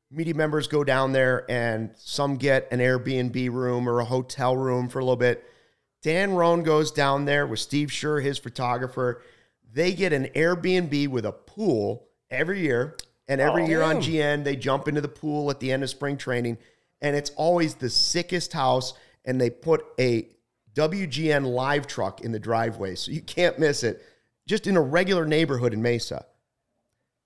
media 0.09 0.33
members 0.33 0.67
go 0.67 0.83
down 0.83 1.11
there 1.11 1.49
and 1.49 1.91
some 1.95 2.37
get 2.37 2.67
an 2.71 2.79
Airbnb 2.79 3.51
room 3.51 3.87
or 3.87 3.99
a 3.99 4.05
hotel 4.05 4.55
room 4.57 4.89
for 4.89 4.99
a 4.99 5.03
little 5.03 5.15
bit. 5.15 5.43
Dan 6.01 6.33
Roan 6.33 6.63
goes 6.63 6.91
down 6.91 7.25
there 7.25 7.45
with 7.45 7.59
Steve 7.59 7.89
Schur, 7.89 8.23
his 8.23 8.39
photographer. 8.39 9.21
They 9.73 9.93
get 9.93 10.13
an 10.13 10.25
Airbnb 10.35 11.07
with 11.07 11.25
a 11.25 11.31
pool 11.31 12.07
every 12.29 12.61
year. 12.61 12.97
And 13.27 13.39
every 13.39 13.65
year 13.65 13.81
on 13.81 13.97
oh. 13.97 13.99
GN, 14.01 14.43
they 14.43 14.57
jump 14.57 14.89
into 14.89 14.99
the 14.99 15.07
pool 15.07 15.49
at 15.49 15.59
the 15.61 15.71
end 15.71 15.83
of 15.83 15.89
spring 15.89 16.17
training. 16.17 16.57
And 17.01 17.15
it's 17.15 17.29
always 17.31 17.75
the 17.75 17.89
sickest 17.89 18.51
house. 18.51 18.93
And 19.23 19.39
they 19.39 19.49
put 19.49 19.85
a 19.99 20.27
WGN 20.75 21.45
live 21.45 21.87
truck 21.87 22.21
in 22.21 22.31
the 22.31 22.39
driveway. 22.39 22.95
So 22.95 23.11
you 23.11 23.21
can't 23.21 23.57
miss 23.57 23.83
it. 23.83 24.03
Just 24.47 24.67
in 24.67 24.75
a 24.75 24.81
regular 24.81 25.25
neighborhood 25.25 25.73
in 25.73 25.81
Mesa. 25.81 26.25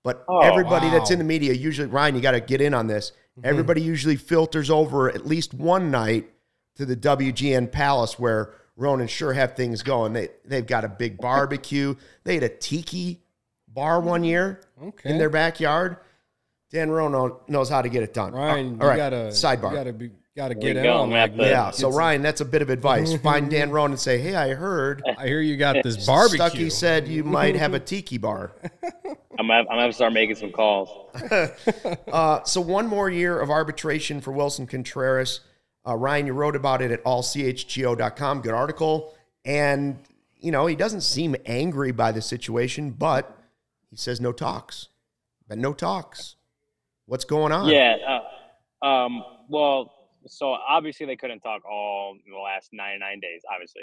But 0.04 0.24
Oh, 0.28 0.38
everybody 0.38 0.88
that's 0.90 1.10
in 1.10 1.18
the 1.18 1.24
media, 1.24 1.52
usually, 1.52 1.88
Ryan, 1.88 2.14
you 2.14 2.20
got 2.20 2.32
to 2.32 2.40
get 2.40 2.60
in 2.60 2.74
on 2.74 2.86
this. 2.86 3.10
Mm-hmm. 3.10 3.48
Everybody 3.48 3.82
usually 3.82 4.14
filters 4.14 4.70
over 4.70 5.08
at 5.08 5.26
least 5.26 5.52
one 5.52 5.90
night 5.90 6.30
to 6.76 6.86
the 6.86 6.96
WGN 6.96 7.72
Palace 7.72 8.18
where 8.18 8.54
Ronan 8.76 9.06
sure 9.08 9.32
have 9.32 9.54
things 9.56 9.82
going. 9.82 10.12
They, 10.12 10.28
they've 10.44 10.66
got 10.66 10.84
a 10.84 10.88
big 10.88 11.18
barbecue. 11.18 11.94
They 12.24 12.34
had 12.34 12.42
a 12.42 12.48
tiki 12.48 13.22
bar 13.68 14.00
one 14.00 14.22
year 14.24 14.60
Okay. 14.82 15.10
in 15.10 15.18
their 15.18 15.30
backyard. 15.30 15.96
Dan 16.70 16.90
Roan 16.90 17.32
knows 17.48 17.68
how 17.70 17.80
to 17.80 17.88
get 17.88 18.02
it 18.02 18.12
done. 18.12 18.32
Ryan, 18.32 18.78
all 18.80 18.88
right, 18.88 18.94
you 18.94 18.98
gotta 18.98 19.16
sidebar. 19.28 19.70
You 19.70 19.76
gotta 19.76 19.92
be, 19.92 20.10
gotta 20.36 20.54
we 20.56 20.60
get 20.60 20.76
in 20.76 20.86
on 20.86 21.10
man. 21.10 21.30
that. 21.30 21.36
But- 21.36 21.46
yeah, 21.46 21.70
so 21.70 21.90
some- 21.90 21.94
Ryan, 21.98 22.22
that's 22.22 22.40
a 22.40 22.44
bit 22.44 22.60
of 22.60 22.70
advice. 22.70 23.14
Find 23.22 23.48
Dan 23.50 23.70
Roan 23.70 23.92
and 23.92 24.00
say, 24.00 24.18
hey, 24.18 24.34
I 24.34 24.52
heard 24.54 25.02
I 25.18 25.26
hear 25.26 25.40
you 25.40 25.56
got 25.56 25.82
this 25.82 26.04
barbecue. 26.06 26.38
Stuckey 26.66 26.72
said 26.72 27.06
you 27.08 27.22
might 27.38 27.54
have 27.56 27.72
a 27.74 27.80
tiki 27.80 28.18
bar. 28.18 28.52
I'm 29.38 29.46
gonna, 29.48 29.60
I'm 29.60 29.66
gonna 29.66 29.80
have 29.82 29.90
to 29.90 29.94
start 29.94 30.12
making 30.12 30.36
some 30.36 30.50
calls. 30.50 30.88
Uh, 32.10 32.42
so 32.44 32.60
one 32.60 32.86
more 32.88 33.08
year 33.10 33.38
of 33.38 33.50
arbitration 33.50 34.20
for 34.20 34.32
Willson 34.32 34.66
Contreras. 34.68 35.40
Uh, 35.86 35.94
Ryan, 35.94 36.26
you 36.26 36.32
wrote 36.32 36.56
about 36.56 36.82
it 36.82 36.90
at 36.90 37.04
allchgo.com. 37.04 38.40
Good 38.40 38.54
article. 38.54 39.14
And, 39.44 39.98
you 40.38 40.50
know, 40.50 40.66
he 40.66 40.74
doesn't 40.74 41.02
seem 41.02 41.36
angry 41.46 41.92
by 41.92 42.10
the 42.12 42.20
situation, 42.20 42.90
but 42.90 43.38
he 43.90 43.96
says 43.96 44.20
no 44.20 44.32
talks. 44.32 44.88
Been 45.48 45.60
no 45.60 45.72
talks. 45.72 46.34
What's 47.06 47.24
going 47.24 47.52
on? 47.52 47.68
Yeah. 47.68 47.96
Uh, 48.82 48.86
um, 48.86 49.22
well, 49.48 49.92
so 50.26 50.48
obviously 50.48 51.06
they 51.06 51.14
couldn't 51.14 51.40
talk 51.40 51.62
all 51.64 52.16
the 52.28 52.36
last 52.36 52.70
99 52.72 53.20
days, 53.20 53.42
obviously. 53.52 53.82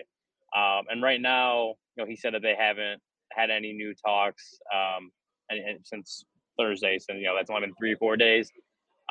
Um, 0.56 0.86
and 0.89 1.01
right 1.01 1.22
now, 1.22 1.76
you 1.95 2.04
know, 2.04 2.06
he 2.06 2.18
said 2.18 2.34
that 2.34 2.41
they 2.41 2.56
haven't 2.58 3.01
had 3.32 3.49
any 3.49 3.72
new 3.72 3.93
talks 3.95 4.60
um, 4.74 5.10
and, 5.49 5.60
and 5.60 5.80
since 5.84 6.26
Thursday. 6.60 6.99
So, 6.99 7.14
you 7.14 7.24
know, 7.24 7.36
that's 7.36 7.49
only 7.49 7.62
been 7.62 7.76
three 7.76 7.93
or 7.93 7.97
four 7.97 8.18
days. 8.18 8.51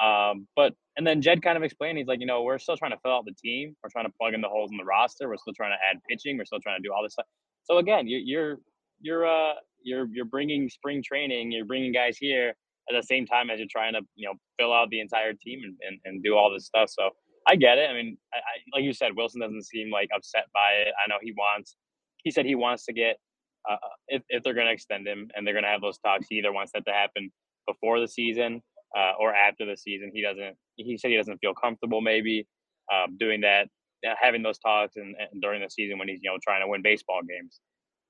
Um, 0.02 0.48
but, 0.56 0.74
and 0.96 1.06
then 1.06 1.22
Jed 1.22 1.42
kind 1.42 1.56
of 1.56 1.62
explained, 1.62 1.98
he's 1.98 2.08
like, 2.08 2.20
you 2.20 2.26
know, 2.26 2.42
we're 2.42 2.58
still 2.58 2.76
trying 2.76 2.90
to 2.90 2.98
fill 3.02 3.12
out 3.12 3.24
the 3.24 3.34
team. 3.34 3.76
We're 3.82 3.90
trying 3.90 4.06
to 4.06 4.12
plug 4.20 4.34
in 4.34 4.40
the 4.40 4.48
holes 4.48 4.70
in 4.72 4.76
the 4.76 4.84
roster. 4.84 5.28
We're 5.28 5.36
still 5.36 5.54
trying 5.54 5.72
to 5.72 5.78
add 5.90 6.02
pitching. 6.08 6.38
We're 6.38 6.44
still 6.44 6.60
trying 6.60 6.82
to 6.82 6.86
do 6.86 6.92
all 6.92 7.02
this 7.02 7.12
stuff. 7.12 7.26
So 7.64 7.78
again, 7.78 8.08
you, 8.08 8.18
you're, 8.18 8.58
you're, 9.00 9.26
uh, 9.26 9.54
you're, 9.82 10.08
you're 10.12 10.24
bringing 10.24 10.68
spring 10.68 11.02
training, 11.04 11.52
you're 11.52 11.64
bringing 11.64 11.92
guys 11.92 12.16
here 12.18 12.54
at 12.90 13.00
the 13.00 13.06
same 13.06 13.26
time 13.26 13.50
as 13.50 13.58
you're 13.58 13.68
trying 13.70 13.92
to 13.94 14.00
you 14.16 14.26
know 14.28 14.34
fill 14.58 14.72
out 14.72 14.90
the 14.90 15.00
entire 15.00 15.32
team 15.32 15.60
and, 15.64 15.76
and, 15.86 16.00
and 16.04 16.22
do 16.22 16.36
all 16.36 16.52
this 16.52 16.66
stuff 16.66 16.90
so 16.90 17.10
i 17.48 17.56
get 17.56 17.78
it 17.78 17.88
i 17.90 17.94
mean 17.94 18.16
I, 18.32 18.38
I, 18.38 18.76
like 18.76 18.84
you 18.84 18.92
said 18.92 19.12
willson 19.16 19.40
doesn't 19.40 19.64
seem 19.64 19.90
like 19.90 20.08
upset 20.14 20.46
by 20.52 20.70
it 20.86 20.94
i 21.04 21.08
know 21.08 21.16
he 21.22 21.32
wants 21.32 21.76
he 22.24 22.30
said 22.30 22.46
he 22.46 22.54
wants 22.54 22.84
to 22.86 22.92
get 22.92 23.16
uh, 23.70 23.76
if, 24.08 24.22
if 24.28 24.42
they're 24.42 24.54
going 24.54 24.66
to 24.66 24.72
extend 24.72 25.06
him 25.06 25.30
and 25.34 25.46
they're 25.46 25.54
going 25.54 25.64
to 25.64 25.70
have 25.70 25.80
those 25.80 25.98
talks 25.98 26.26
he 26.28 26.36
either 26.36 26.52
wants 26.52 26.72
that 26.72 26.84
to 26.84 26.92
happen 26.92 27.30
before 27.66 28.00
the 28.00 28.08
season 28.08 28.60
uh, 28.96 29.12
or 29.18 29.34
after 29.34 29.64
the 29.64 29.76
season 29.76 30.10
he 30.14 30.22
doesn't 30.22 30.56
he 30.76 30.96
said 30.98 31.10
he 31.10 31.16
doesn't 31.16 31.38
feel 31.38 31.54
comfortable 31.54 32.00
maybe 32.00 32.46
um, 32.92 33.16
doing 33.18 33.40
that 33.40 33.68
uh, 34.06 34.14
having 34.20 34.42
those 34.42 34.58
talks 34.58 34.96
and, 34.96 35.14
and 35.18 35.40
during 35.40 35.62
the 35.62 35.70
season 35.70 35.98
when 35.98 36.08
he's 36.08 36.20
you 36.22 36.30
know 36.30 36.38
trying 36.42 36.60
to 36.60 36.68
win 36.68 36.82
baseball 36.82 37.20
games 37.28 37.60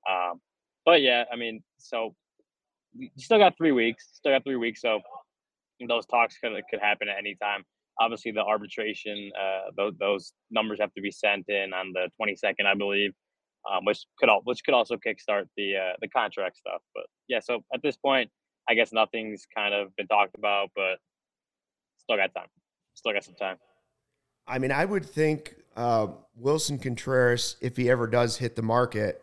um, 0.09 0.39
but 0.85 1.01
yeah 1.01 1.23
i 1.31 1.35
mean 1.35 1.63
so 1.77 2.15
we 2.97 3.11
still 3.17 3.37
got 3.37 3.57
three 3.57 3.71
weeks. 3.71 4.09
Still 4.13 4.33
got 4.33 4.43
three 4.43 4.55
weeks, 4.55 4.81
so 4.81 4.99
those 5.87 6.05
talks 6.05 6.37
could 6.37 6.51
could 6.69 6.79
happen 6.79 7.09
at 7.09 7.17
any 7.17 7.35
time. 7.41 7.63
Obviously, 7.99 8.31
the 8.31 8.43
arbitration, 8.43 9.31
uh, 9.39 9.71
those, 9.77 9.93
those 9.99 10.33
numbers 10.49 10.79
have 10.79 10.91
to 10.95 11.01
be 11.01 11.11
sent 11.11 11.47
in 11.47 11.73
on 11.73 11.93
the 11.93 12.09
22nd, 12.19 12.65
I 12.65 12.73
believe, 12.73 13.11
um, 13.71 13.85
which 13.85 13.99
could 14.17 14.29
al- 14.29 14.41
which 14.45 14.63
could 14.65 14.73
also 14.73 14.95
kickstart 14.95 15.45
the 15.57 15.75
uh, 15.75 15.93
the 16.01 16.07
contract 16.07 16.57
stuff. 16.57 16.81
But 16.95 17.05
yeah, 17.27 17.39
so 17.39 17.63
at 17.73 17.81
this 17.81 17.97
point, 17.97 18.29
I 18.67 18.75
guess 18.75 18.93
nothing's 18.93 19.45
kind 19.55 19.73
of 19.73 19.95
been 19.95 20.07
talked 20.07 20.35
about, 20.35 20.71
but 20.75 20.99
still 21.97 22.17
got 22.17 22.33
time. 22.33 22.47
Still 22.93 23.13
got 23.13 23.23
some 23.23 23.35
time. 23.35 23.57
I 24.47 24.59
mean, 24.59 24.71
I 24.71 24.85
would 24.85 25.05
think 25.05 25.55
uh, 25.75 26.07
Willson 26.39 26.81
Contreras, 26.81 27.57
if 27.61 27.77
he 27.77 27.89
ever 27.89 28.07
does 28.07 28.37
hit 28.37 28.55
the 28.55 28.61
market, 28.61 29.21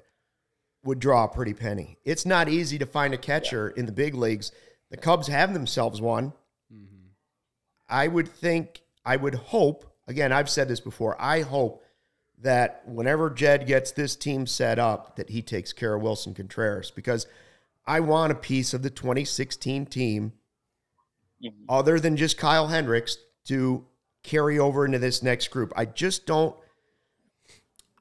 would 0.84 0.98
draw 0.98 1.24
a 1.24 1.28
pretty 1.28 1.54
penny. 1.54 1.98
It's 2.04 2.24
not 2.24 2.48
easy 2.48 2.78
to 2.78 2.86
find 2.86 3.12
a 3.12 3.18
catcher 3.18 3.68
in 3.70 3.86
the 3.86 3.92
big 3.92 4.14
leagues. 4.14 4.52
The 4.90 4.96
Cubs 4.96 5.28
have 5.28 5.52
themselves 5.52 6.00
one. 6.00 6.32
Mm-hmm. 6.72 7.08
I 7.88 8.08
would 8.08 8.28
think, 8.28 8.82
I 9.04 9.16
would 9.16 9.34
hope, 9.34 9.84
again, 10.06 10.32
I've 10.32 10.48
said 10.50 10.68
this 10.68 10.80
before, 10.80 11.20
I 11.20 11.42
hope 11.42 11.84
that 12.42 12.82
whenever 12.86 13.28
Jed 13.28 13.66
gets 13.66 13.92
this 13.92 14.16
team 14.16 14.46
set 14.46 14.78
up, 14.78 15.16
that 15.16 15.28
he 15.28 15.42
takes 15.42 15.74
care 15.74 15.94
of 15.94 16.02
Willson 16.02 16.34
Contreras 16.34 16.90
because 16.90 17.26
I 17.86 18.00
want 18.00 18.32
a 18.32 18.36
piece 18.36 18.72
of 18.74 18.82
the 18.82 18.90
2016 18.90 19.86
team 19.86 20.32
Mhm. 21.42 21.52
other 21.68 21.98
than 21.98 22.16
just 22.16 22.36
Kyle 22.38 22.68
Hendricks 22.68 23.16
to 23.46 23.86
carry 24.22 24.58
over 24.58 24.84
into 24.84 24.98
this 24.98 25.22
next 25.22 25.48
group. 25.48 25.72
I 25.76 25.86
just 25.86 26.26
don't. 26.26 26.54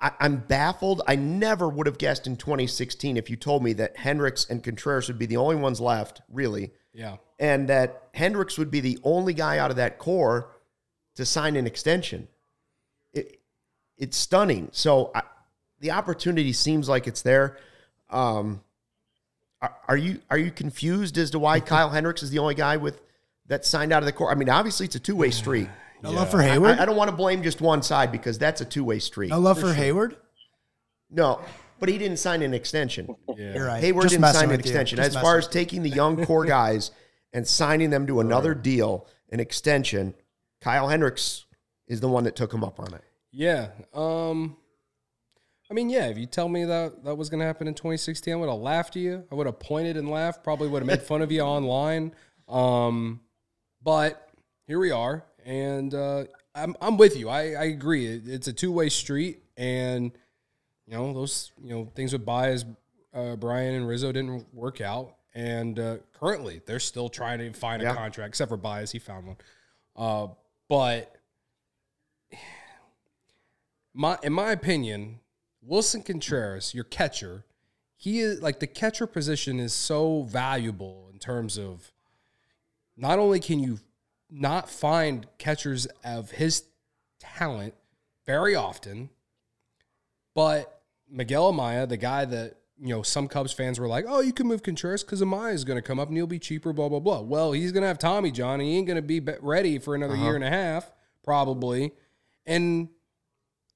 I, 0.01 0.11
I'm 0.19 0.37
baffled. 0.37 1.01
I 1.07 1.15
never 1.15 1.67
would 1.69 1.87
have 1.87 1.97
guessed 1.97 2.27
in 2.27 2.37
2016 2.37 3.17
if 3.17 3.29
you 3.29 3.35
told 3.35 3.63
me 3.63 3.73
that 3.73 3.97
Hendricks 3.97 4.45
and 4.49 4.63
Contreras 4.63 5.07
would 5.07 5.19
be 5.19 5.25
the 5.25 5.37
only 5.37 5.55
ones 5.57 5.81
left, 5.81 6.21
really, 6.29 6.71
Yeah. 6.93 7.17
and 7.37 7.67
that 7.69 8.09
Hendricks 8.13 8.57
would 8.57 8.71
be 8.71 8.79
the 8.79 8.97
only 9.03 9.33
guy 9.33 9.57
out 9.57 9.71
of 9.71 9.77
that 9.77 9.97
core 9.99 10.55
to 11.15 11.25
sign 11.25 11.55
an 11.57 11.67
extension. 11.67 12.29
It, 13.11 13.41
it's 13.97 14.15
stunning. 14.15 14.69
So 14.71 15.11
I, 15.13 15.23
the 15.79 15.91
opportunity 15.91 16.53
seems 16.53 16.87
like 16.87 17.05
it's 17.07 17.21
there. 17.21 17.57
Um, 18.09 18.63
are, 19.61 19.75
are 19.87 19.97
you 19.97 20.21
are 20.29 20.37
you 20.37 20.51
confused 20.51 21.17
as 21.17 21.31
to 21.31 21.39
why 21.39 21.59
Kyle 21.59 21.89
Hendricks 21.89 22.23
is 22.23 22.31
the 22.31 22.39
only 22.39 22.55
guy 22.55 22.77
with 22.77 23.01
that 23.47 23.65
signed 23.65 23.91
out 23.91 24.03
of 24.03 24.05
the 24.05 24.11
core? 24.11 24.31
I 24.31 24.35
mean, 24.35 24.49
obviously 24.49 24.85
it's 24.85 24.95
a 24.95 24.99
two 24.99 25.15
way 25.15 25.31
street. 25.31 25.69
No 26.01 26.11
love 26.11 26.31
for 26.31 26.41
I, 26.41 26.47
Heyward. 26.47 26.79
I 26.79 26.85
don't 26.85 26.95
want 26.95 27.09
to 27.09 27.15
blame 27.15 27.43
just 27.43 27.59
one 27.59 27.81
side 27.81 28.11
because 28.11 28.37
that's 28.37 28.61
a 28.61 28.65
two 28.65 28.83
way 28.83 28.99
street. 28.99 29.29
no 29.29 29.39
love 29.39 29.59
for 29.59 29.73
Heyward. 29.73 30.15
No, 31.11 31.41
but 31.79 31.89
he 31.89 31.97
didn't 31.97 32.17
sign 32.17 32.41
an 32.41 32.53
extension. 32.53 33.15
Yeah. 33.35 33.53
You're 33.55 33.65
right. 33.67 33.83
Heyward 33.83 34.03
Just 34.03 34.15
didn't 34.15 34.33
sign 34.33 34.51
an 34.51 34.59
extension. 34.59 34.99
As 34.99 35.15
far 35.15 35.37
as 35.37 35.47
taking 35.47 35.83
the 35.83 35.89
young 35.89 36.23
core 36.25 36.45
guys 36.57 36.91
and 37.33 37.47
signing 37.47 37.89
them 37.89 38.07
to 38.07 38.19
another 38.19 38.53
deal, 38.53 39.07
an 39.31 39.39
extension, 39.39 40.13
Kyle 40.61 40.87
Hendricks 40.87 41.45
is 41.87 41.99
the 41.99 42.07
one 42.07 42.23
that 42.25 42.35
took 42.35 42.53
him 42.53 42.63
up 42.63 42.79
on 42.79 42.93
it. 42.93 43.01
Yeah. 43.31 43.69
Um 43.93 44.57
I 45.69 45.73
mean, 45.75 45.89
yeah, 45.89 46.07
if 46.07 46.17
you 46.17 46.25
tell 46.25 46.49
me 46.49 46.65
that 46.65 47.03
that 47.03 47.15
was 47.15 47.29
going 47.29 47.39
to 47.41 47.45
happen 47.45 47.67
in 47.67 47.75
2016, 47.75 48.33
I 48.33 48.37
would 48.37 48.49
have 48.49 48.57
laughed 48.59 48.95
at 48.95 49.01
you. 49.03 49.23
I 49.31 49.35
would 49.35 49.45
have 49.45 49.59
pointed 49.59 49.97
and 49.97 50.09
laughed. 50.09 50.43
Probably 50.43 50.67
would 50.67 50.81
have 50.81 50.87
made 50.87 51.03
fun 51.03 51.21
of 51.21 51.31
you 51.31 51.41
online. 51.41 52.13
Um, 52.47 53.19
but 53.83 54.29
here 54.65 54.79
we 54.79 54.89
are, 54.91 55.23
and 55.45 55.93
uh, 55.93 56.23
I'm 56.55 56.75
I'm 56.81 56.97
with 56.97 57.15
you. 57.15 57.29
I, 57.29 57.51
I 57.51 57.63
agree. 57.65 58.07
It, 58.07 58.27
it's 58.27 58.47
a 58.47 58.53
two 58.53 58.71
way 58.71 58.89
street, 58.89 59.43
and 59.57 60.11
you 60.87 60.93
know 60.97 61.13
those 61.13 61.51
you 61.61 61.69
know 61.69 61.91
things 61.95 62.13
with 62.13 62.25
Baez, 62.25 62.65
uh, 63.13 63.35
Bryant 63.35 63.77
and 63.77 63.87
Rizzo 63.87 64.11
didn't 64.11 64.51
work 64.53 64.81
out, 64.81 65.17
and 65.35 65.77
uh, 65.79 65.97
currently 66.19 66.61
they're 66.65 66.79
still 66.79 67.09
trying 67.09 67.37
to 67.37 67.53
find 67.53 67.83
a 67.83 67.85
Yeah. 67.85 67.93
contract. 67.95 68.29
Except 68.29 68.49
for 68.49 68.57
Baez, 68.57 68.91
he 68.91 68.97
found 68.97 69.27
one. 69.27 69.37
Uh, 69.95 70.27
but 70.67 71.15
my 73.93 74.17
in 74.23 74.33
my 74.33 74.51
opinion, 74.51 75.19
Willson 75.67 76.03
Contreras, 76.03 76.73
your 76.73 76.85
catcher, 76.85 77.45
he 77.95 78.19
is 78.19 78.41
like 78.41 78.59
the 78.59 78.67
catcher 78.67 79.07
position 79.07 79.59
is 79.59 79.73
so 79.73 80.23
valuable 80.23 81.09
in 81.11 81.19
terms 81.19 81.57
of 81.57 81.91
not 82.95 83.19
only 83.19 83.39
can 83.39 83.59
you 83.59 83.79
not 84.29 84.69
find 84.69 85.27
catchers 85.37 85.85
of 86.03 86.31
his 86.31 86.63
talent 87.19 87.73
very 88.25 88.55
often, 88.55 89.09
but 90.33 90.81
Miguel 91.09 91.51
Amaya, 91.51 91.87
the 91.89 91.97
guy 91.97 92.25
that 92.25 92.55
you 92.79 92.89
know 92.89 93.01
some 93.01 93.27
Cubs 93.27 93.51
fans 93.51 93.79
were 93.79 93.87
like, 93.87 94.05
"Oh, 94.07 94.21
you 94.21 94.31
can 94.31 94.47
move 94.47 94.63
Contreras 94.63 95.03
because 95.03 95.21
Amaya 95.21 95.53
is 95.53 95.65
going 95.65 95.77
to 95.77 95.81
come 95.81 95.99
up 95.99 96.07
and 96.07 96.15
he'll 96.15 96.27
be 96.27 96.39
cheaper." 96.39 96.71
Blah 96.71 96.89
blah 96.89 96.99
blah. 96.99 97.21
Well, 97.21 97.51
he's 97.51 97.71
going 97.71 97.81
to 97.81 97.87
have 97.87 97.99
Tommy 97.99 98.31
John, 98.31 98.61
and 98.61 98.69
he 98.69 98.77
ain't 98.77 98.87
going 98.87 98.95
to 98.95 99.01
be 99.01 99.19
be- 99.19 99.33
ready 99.41 99.79
for 99.79 99.95
another 99.95 100.15
year 100.15 100.27
uh-huh. 100.27 100.35
and 100.35 100.43
a 100.43 100.49
half 100.49 100.91
probably, 101.23 101.91
and 102.45 102.89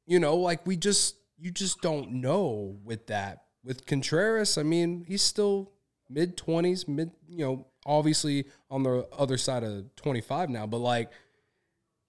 you 0.06 0.20
know, 0.20 0.38
like 0.38 0.66
we 0.66 0.78
just 0.78 1.16
you 1.44 1.52
just 1.52 1.82
don't 1.82 2.10
know 2.14 2.78
with 2.86 3.08
that. 3.08 3.44
With 3.66 3.86
Contreras, 3.86 4.58
I 4.58 4.64
mean, 4.64 5.04
he's 5.08 5.22
still 5.22 5.72
mid 6.10 6.38
twenties, 6.38 6.88
mid 6.88 7.12
you 7.28 7.40
know, 7.46 7.68
obviously 7.86 8.46
on 8.72 8.84
the 8.84 9.08
other 9.18 9.38
side 9.38 9.64
of 9.64 9.94
twenty 9.96 10.22
five 10.22 10.50
now, 10.50 10.66
but 10.66 10.78
like 10.78 11.12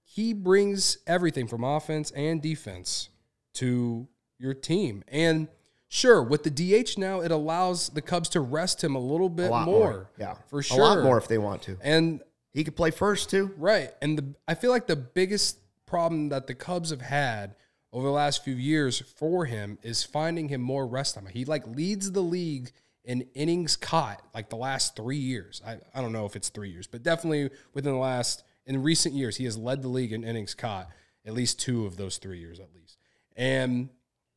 he 0.05 0.32
brings 0.32 0.99
everything 1.07 1.49
from 1.49 1.64
offense 1.64 2.11
and 2.12 2.41
defense 2.41 3.09
to 3.55 4.07
your 4.39 4.55
team. 4.55 5.03
And 5.09 5.49
sure, 5.89 6.22
with 6.22 6.43
the 6.45 6.51
DH 6.51 6.99
now, 6.99 7.20
it 7.20 7.30
allows 7.32 7.89
the 7.89 8.03
Cubs 8.03 8.28
to 8.30 8.41
rest 8.41 8.82
him 8.85 8.95
a 8.95 9.01
little 9.01 9.28
bit 9.28 9.47
A 9.49 9.51
lot 9.51 9.66
more. 9.66 9.78
more. 9.78 10.11
Yeah. 10.18 10.35
For 10.49 10.62
sure. 10.62 10.78
A 10.80 10.82
lot 10.85 11.03
more 11.03 11.18
if 11.18 11.26
they 11.28 11.39
want 11.39 11.62
to. 11.62 11.76
And 11.80 12.20
He 12.53 12.62
could 12.62 12.76
play 12.76 12.91
first 12.93 13.30
too. 13.30 13.53
Right. 13.57 13.91
And 14.01 14.18
the 14.18 14.24
I 14.47 14.55
feel 14.55 14.70
like 14.70 14.87
the 14.87 14.97
biggest 14.97 15.59
problem 15.87 16.28
that 16.30 16.47
the 16.47 16.55
Cubs 16.55 16.91
have 16.91 17.01
had 17.03 17.57
over 17.95 18.09
the 18.09 18.12
last 18.12 18.42
few 18.42 18.57
years 18.57 18.99
for 18.99 19.45
him 19.45 19.78
is 19.82 20.03
finding 20.03 20.49
him 20.49 20.61
more 20.61 20.84
rest 20.84 21.14
time. 21.14 21.26
He 21.26 21.45
like 21.45 21.64
leads 21.64 22.11
the 22.11 22.20
league 22.20 22.72
in 23.05 23.22
innings 23.34 23.76
caught 23.76 24.20
like 24.34 24.51
the 24.51 24.57
last 24.57 24.97
three 24.97 25.16
years. 25.16 25.62
I, 25.64 25.78
I 25.95 26.01
don't 26.03 26.12
know 26.12 26.26
if 26.26 26.34
it's 26.34 26.49
three 26.49 26.70
years, 26.70 26.88
but 26.88 27.05
definitely 27.05 27.51
within 27.72 27.92
the 27.92 27.99
last 27.99 28.42
in 28.66 28.82
recent 28.82 29.14
years, 29.14 29.36
he 29.36 29.45
has 29.45 29.57
led 29.57 29.80
the 29.82 29.88
league 29.88 30.12
in 30.12 30.24
innings 30.24 30.55
caught 30.55 30.88
at 31.24 31.34
least 31.34 31.61
two 31.61 31.86
of 31.86 31.97
those 31.97 32.18
three 32.18 32.40
years 32.40 32.59
at 32.59 32.74
least. 32.74 32.99
And 33.36 33.90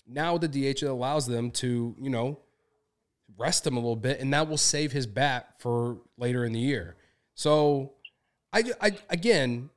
now 0.06 0.38
the 0.38 0.48
DH 0.48 0.84
allows 0.84 1.26
them 1.26 1.50
to, 1.52 1.96
you 2.00 2.10
know, 2.12 2.40
rest 3.38 3.66
him 3.66 3.76
a 3.76 3.80
little 3.80 3.96
bit, 3.96 4.20
and 4.20 4.32
that 4.34 4.48
will 4.48 4.58
save 4.58 4.92
his 4.92 5.08
bat 5.08 5.56
for 5.58 5.98
later 6.16 6.46
in 6.46 6.54
the 6.54 6.60
year. 6.60 6.96
So, 7.34 7.94
I, 8.54 8.64
I 8.80 8.98
again, 9.10 9.70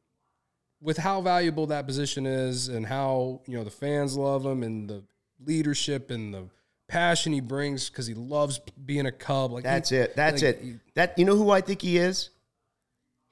with 0.83 0.97
how 0.99 1.21
valuable 1.21 1.67
that 1.67 1.87
position 1.87 2.27
is, 2.27 2.69
and 2.69 2.87
how 2.87 3.41
you 3.47 3.57
know 3.57 3.65
the 3.65 3.71
fans 3.71 4.17
love 4.17 4.45
him, 4.45 4.63
and 4.63 4.89
the 4.89 5.03
leadership 5.45 6.11
and 6.11 6.33
the 6.35 6.45
passion 6.89 7.33
he 7.33 7.41
brings 7.41 7.89
because 7.89 8.07
he 8.07 8.15
loves 8.15 8.59
being 8.85 9.07
a 9.07 9.13
Cub. 9.13 9.53
Like 9.53 9.65
That's 9.65 9.91
he- 9.91 9.97
it. 9.97 10.17
That's 10.17 10.43
like, 10.43 10.57
it. 10.57 10.63
he- 10.63 10.75
That 10.95 11.19
you 11.19 11.25
know 11.25 11.37
who 11.37 11.51
I 11.51 11.61
think 11.61 11.83
he 11.83 11.97
is? 11.99 12.31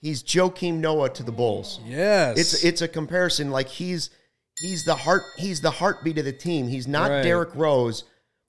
He's 0.00 0.22
Joakim 0.22 0.74
Noah 0.74 1.10
to 1.10 1.22
the 1.24 1.32
Bulls. 1.32 1.80
yes, 1.84 2.38
It's 2.38 2.64
it's 2.64 2.82
a 2.82 2.88
comparison. 2.88 3.50
Like 3.50 3.68
he's 3.68 4.10
he's 4.60 4.84
the 4.84 4.94
heart 4.94 5.22
he's 5.36 5.60
the 5.60 5.72
heartbeat 5.72 6.18
of 6.18 6.24
the 6.24 6.32
team. 6.32 6.68
He's 6.68 6.86
not 6.86 7.10
Right. 7.10 7.22
Derrick 7.22 7.50
Rose, 7.56 8.04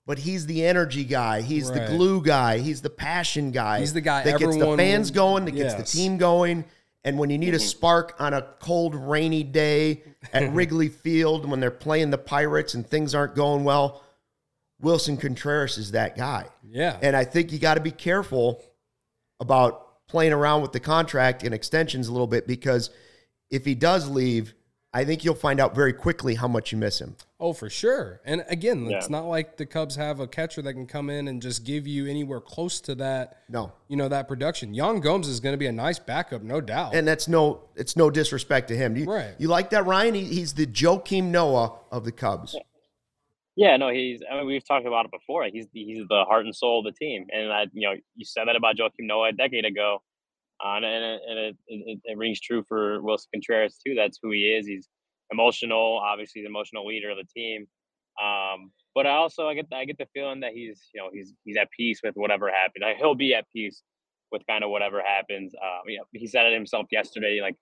but 0.06 0.18
he's 0.20 0.46
the 0.46 0.64
energy 0.64 1.04
guy. 1.04 1.40
He's 1.40 1.68
the 1.70 1.86
glue 1.86 2.22
guy. 2.22 2.58
He's 2.58 2.82
the 2.82 2.90
passion 2.90 3.50
guy. 3.50 3.80
He's 3.80 3.92
the 3.92 4.00
guy 4.00 4.22
that 4.24 4.38
gets 4.38 4.56
the 4.56 4.76
fans 4.76 5.10
going, 5.10 5.44
that 5.46 5.52
gets 5.52 5.74
the 5.74 5.82
team 5.82 6.18
going. 6.18 6.64
And 7.04 7.18
when 7.18 7.30
you 7.30 7.38
need 7.38 7.54
a 7.54 7.56
mm-hmm. 7.56 7.66
spark 7.66 8.14
on 8.18 8.34
a 8.34 8.42
cold, 8.60 8.94
rainy 8.94 9.42
day 9.42 10.02
at 10.32 10.52
Wrigley 10.52 10.88
Field 10.88 11.48
when 11.48 11.60
they're 11.60 11.70
playing 11.70 12.10
the 12.10 12.18
Pirates 12.18 12.74
and 12.74 12.86
things 12.86 13.14
aren't 13.14 13.34
going 13.34 13.64
well, 13.64 14.02
Willson 14.82 15.18
Contreras 15.18 15.78
is 15.78 15.92
that 15.92 16.16
guy. 16.16 16.46
yeah, 16.68 16.98
And 17.02 17.16
I 17.16 17.24
think 17.24 17.52
you 17.52 17.58
got 17.58 17.74
to 17.74 17.80
be 17.80 17.90
careful 17.90 18.62
about 19.38 20.06
playing 20.08 20.32
around 20.32 20.62
with 20.62 20.72
the 20.72 20.80
contract 20.80 21.42
and 21.42 21.54
extensions 21.54 22.08
a 22.08 22.12
little 22.12 22.26
bit 22.26 22.46
because 22.46 22.90
if 23.50 23.64
he 23.64 23.74
does 23.74 24.08
leave, 24.08 24.54
I 24.92 25.04
think 25.04 25.24
you'll 25.24 25.36
find 25.36 25.60
out 25.60 25.72
very 25.74 25.92
quickly 25.92 26.34
how 26.34 26.48
much 26.48 26.72
you 26.72 26.78
miss 26.78 27.00
him. 27.00 27.14
Oh, 27.38 27.52
for 27.52 27.70
sure. 27.70 28.20
And 28.24 28.44
again, 28.48 28.88
it's 28.90 29.08
not 29.08 29.24
like 29.26 29.56
the 29.56 29.64
Cubs 29.64 29.94
have 29.94 30.18
a 30.18 30.26
catcher 30.26 30.62
that 30.62 30.72
can 30.72 30.86
come 30.86 31.08
in 31.10 31.28
and 31.28 31.40
just 31.40 31.64
give 31.64 31.86
you 31.86 32.06
anywhere 32.06 32.40
close 32.40 32.80
to 32.80 32.96
that. 32.96 33.42
No. 33.48 33.72
You 33.86 33.96
know 33.96 34.08
that 34.08 34.26
production. 34.26 34.74
Yan 34.74 34.98
Gomes 34.98 35.28
is 35.28 35.38
going 35.38 35.52
to 35.52 35.56
be 35.58 35.66
a 35.66 35.72
nice 35.72 36.00
backup, 36.00 36.42
no 36.42 36.60
doubt. 36.60 36.94
And 36.94 37.06
that's 37.06 37.28
no 37.28 37.62
it's 37.76 37.96
no 37.96 38.10
disrespect 38.10 38.66
to 38.68 38.76
him. 38.76 38.96
You, 38.96 39.04
Right. 39.04 39.34
you 39.38 39.46
like 39.46 39.70
that, 39.70 39.86
Ryan? 39.86 40.14
He, 40.14 40.24
he's 40.24 40.54
the 40.54 40.66
Joakim 40.66 41.26
Noah 41.26 41.78
of 41.92 42.04
the 42.04 42.12
Cubs. 42.12 42.56
Yeah, 43.56 43.76
no, 43.76 43.90
he's. 43.90 44.22
I 44.28 44.36
mean, 44.38 44.46
we've 44.46 44.64
talked 44.66 44.86
about 44.86 45.04
it 45.04 45.10
before. 45.12 45.44
He's 45.52 45.66
he's 45.72 46.06
the 46.08 46.24
heart 46.26 46.46
and 46.46 46.54
soul 46.54 46.80
of 46.80 46.92
the 46.92 46.92
team, 46.98 47.26
and 47.32 47.52
I, 47.52 47.66
you 47.72 47.88
know, 47.88 47.94
you 48.16 48.24
said 48.24 48.44
that 48.48 48.56
about 48.56 48.76
Joakim 48.76 49.06
Noah 49.06 49.28
a 49.28 49.32
decade 49.32 49.64
ago, 49.66 50.02
and 50.64 50.84
and, 50.84 51.04
it, 51.04 51.20
and 51.28 51.38
it, 51.38 51.56
it, 51.68 51.98
it 52.04 52.18
rings 52.18 52.40
true 52.40 52.64
for 52.68 53.00
Willson 53.00 53.28
Contreras 53.34 53.78
too. 53.84 53.94
That's 53.94 54.18
who 54.22 54.30
he 54.30 54.54
is. 54.54 54.66
He's 54.66 54.88
emotional, 55.30 56.00
obviously, 56.02 56.42
the 56.42 56.48
emotional 56.48 56.86
leader 56.86 57.10
of 57.10 57.16
the 57.16 57.24
team. 57.24 57.66
Um, 58.22 58.72
but 58.94 59.06
I 59.06 59.10
also 59.10 59.48
I 59.48 59.54
get 59.54 59.70
the, 59.70 59.76
I 59.76 59.84
get 59.84 59.98
the 59.98 60.08
feeling 60.12 60.40
that 60.40 60.52
he's 60.52 60.88
you 60.94 61.00
know 61.00 61.10
he's 61.12 61.32
he's 61.44 61.56
at 61.56 61.70
peace 61.70 62.00
with 62.02 62.14
whatever 62.16 62.50
happened. 62.50 62.82
Like, 62.82 62.96
he'll 62.96 63.14
be 63.14 63.34
at 63.34 63.46
peace 63.52 63.82
with 64.32 64.46
kind 64.46 64.64
of 64.64 64.70
whatever 64.70 65.00
happens. 65.02 65.54
Um, 65.54 65.82
you 65.86 65.98
know, 65.98 66.04
he 66.12 66.26
said 66.26 66.46
it 66.46 66.54
himself 66.54 66.86
yesterday, 66.90 67.40
like 67.40 67.56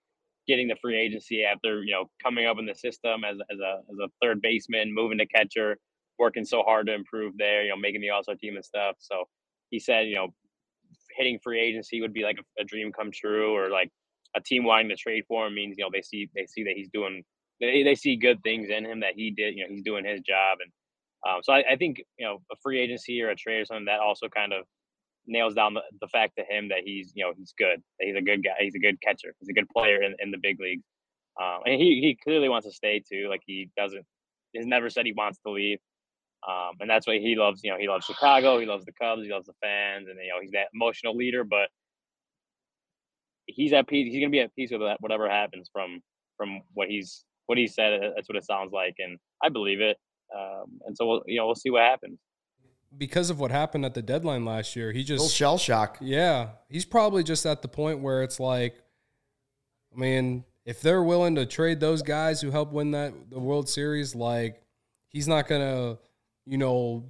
getting 0.47 0.67
the 0.67 0.75
free 0.81 0.97
agency 0.97 1.43
after 1.43 1.83
you 1.83 1.93
know 1.93 2.09
coming 2.21 2.45
up 2.47 2.57
in 2.59 2.65
the 2.65 2.75
system 2.75 3.23
as 3.23 3.37
as 3.51 3.59
a 3.59 3.79
as 3.91 3.97
a 4.03 4.09
third 4.21 4.41
baseman, 4.41 4.93
moving 4.93 5.19
to 5.19 5.25
catcher, 5.27 5.77
working 6.17 6.45
so 6.45 6.63
hard 6.63 6.87
to 6.87 6.93
improve 6.93 7.33
there. 7.37 7.63
You 7.63 7.69
know, 7.69 7.77
making 7.77 8.01
the 8.01 8.09
All 8.09 8.23
Star 8.23 8.35
team 8.35 8.55
and 8.55 8.65
stuff. 8.65 8.95
So 8.99 9.25
he 9.69 9.79
said, 9.79 10.07
you 10.07 10.15
know, 10.15 10.33
hitting 11.19 11.39
free 11.43 11.59
agency 11.59 12.01
would 12.01 12.13
be 12.13 12.23
like 12.23 12.39
a, 12.39 12.61
a 12.61 12.65
dream 12.65 12.91
come 12.91 13.11
true, 13.11 13.55
or 13.55 13.69
like 13.69 13.91
a 14.35 14.41
team 14.41 14.63
wanting 14.63 14.89
to 14.89 14.95
trade 14.95 15.25
for 15.27 15.45
him 15.45 15.55
means 15.55 15.75
you 15.77 15.83
know 15.83 15.89
they 15.93 16.01
see 16.01 16.29
they 16.35 16.47
see 16.47 16.63
that 16.63 16.73
he's 16.75 16.89
doing 16.89 17.23
they, 17.59 17.83
they 17.83 17.95
see 17.95 18.15
good 18.15 18.41
things 18.41 18.69
in 18.69 18.85
him 18.85 19.01
that 19.01 19.13
he 19.15 19.29
did. 19.29 19.55
You 19.55 19.63
know, 19.63 19.69
he's 19.69 19.83
doing 19.83 20.05
his 20.05 20.21
job, 20.21 20.57
and 20.63 20.71
um, 21.27 21.41
so 21.43 21.53
I, 21.53 21.73
I 21.73 21.75
think 21.75 22.01
you 22.17 22.25
know 22.25 22.41
a 22.51 22.55
free 22.63 22.79
agency 22.79 23.21
or 23.21 23.29
a 23.29 23.35
trade 23.35 23.61
or 23.61 23.65
something 23.65 23.85
that 23.85 23.99
also 23.99 24.27
kind 24.29 24.53
of 24.53 24.65
nails 25.27 25.53
down 25.53 25.73
the, 25.73 25.81
the 26.01 26.07
fact 26.07 26.33
to 26.37 26.43
him 26.43 26.69
that 26.69 26.79
he's 26.83 27.11
you 27.15 27.23
know 27.23 27.33
he's 27.37 27.53
good 27.57 27.81
that 27.99 28.05
he's 28.05 28.15
a 28.15 28.21
good 28.21 28.43
guy 28.43 28.51
he's 28.59 28.75
a 28.75 28.79
good 28.79 28.99
catcher 29.01 29.33
he's 29.39 29.49
a 29.49 29.53
good 29.53 29.69
player 29.69 30.01
in, 30.01 30.15
in 30.19 30.31
the 30.31 30.37
big 30.41 30.59
leagues 30.59 30.83
um, 31.41 31.59
and 31.65 31.75
he, 31.75 32.01
he 32.01 32.17
clearly 32.23 32.49
wants 32.49 32.65
to 32.65 32.73
stay 32.73 33.01
too 33.07 33.27
like 33.29 33.41
he 33.45 33.69
doesn't 33.77 34.05
he's 34.53 34.65
never 34.65 34.89
said 34.89 35.05
he 35.05 35.13
wants 35.13 35.39
to 35.45 35.51
leave 35.51 35.77
um, 36.47 36.71
and 36.79 36.89
that's 36.89 37.07
why 37.07 37.19
he 37.19 37.35
loves 37.35 37.61
you 37.63 37.71
know 37.71 37.77
he 37.77 37.87
loves 37.87 38.05
chicago 38.05 38.59
he 38.59 38.65
loves 38.65 38.85
the 38.85 38.93
cubs 38.93 39.23
he 39.23 39.31
loves 39.31 39.47
the 39.47 39.53
fans 39.61 40.07
and 40.09 40.17
you 40.21 40.29
know 40.29 40.39
he's 40.41 40.51
that 40.51 40.67
emotional 40.73 41.15
leader 41.15 41.43
but 41.43 41.69
he's 43.45 43.73
at 43.73 43.87
peace 43.87 44.11
he's 44.11 44.21
gonna 44.21 44.29
be 44.29 44.39
at 44.39 44.53
peace 44.55 44.71
with 44.71 44.81
that 44.81 45.01
whatever 45.01 45.29
happens 45.29 45.69
from 45.71 46.01
from 46.37 46.61
what 46.73 46.87
he's 46.87 47.25
what 47.47 47.57
he 47.57 47.67
said 47.67 47.99
that's 48.15 48.29
what 48.29 48.37
it 48.37 48.45
sounds 48.45 48.71
like 48.71 48.95
and 48.99 49.17
i 49.43 49.49
believe 49.49 49.81
it 49.81 49.97
um, 50.37 50.79
and 50.85 50.95
so 50.95 51.07
we'll 51.07 51.23
you 51.25 51.37
know 51.37 51.45
we'll 51.45 51.55
see 51.55 51.71
what 51.71 51.81
happens 51.81 52.19
because 52.97 53.29
of 53.29 53.39
what 53.39 53.51
happened 53.51 53.85
at 53.85 53.93
the 53.93 54.01
deadline 54.01 54.45
last 54.45 54.75
year, 54.75 54.91
he 54.91 55.03
just 55.03 55.33
shell 55.33 55.57
shock. 55.57 55.97
Yeah, 56.01 56.49
he's 56.69 56.85
probably 56.85 57.23
just 57.23 57.45
at 57.45 57.61
the 57.61 57.67
point 57.67 57.99
where 57.99 58.23
it's 58.23 58.39
like, 58.39 58.81
I 59.93 59.99
mean, 59.99 60.43
if 60.65 60.81
they're 60.81 61.03
willing 61.03 61.35
to 61.35 61.45
trade 61.45 61.79
those 61.79 62.01
guys 62.01 62.41
who 62.41 62.51
helped 62.51 62.73
win 62.73 62.91
that 62.91 63.13
the 63.29 63.39
World 63.39 63.69
Series, 63.69 64.15
like 64.15 64.61
he's 65.07 65.27
not 65.27 65.47
gonna, 65.47 65.97
you 66.49 66.57
know, 66.57 67.05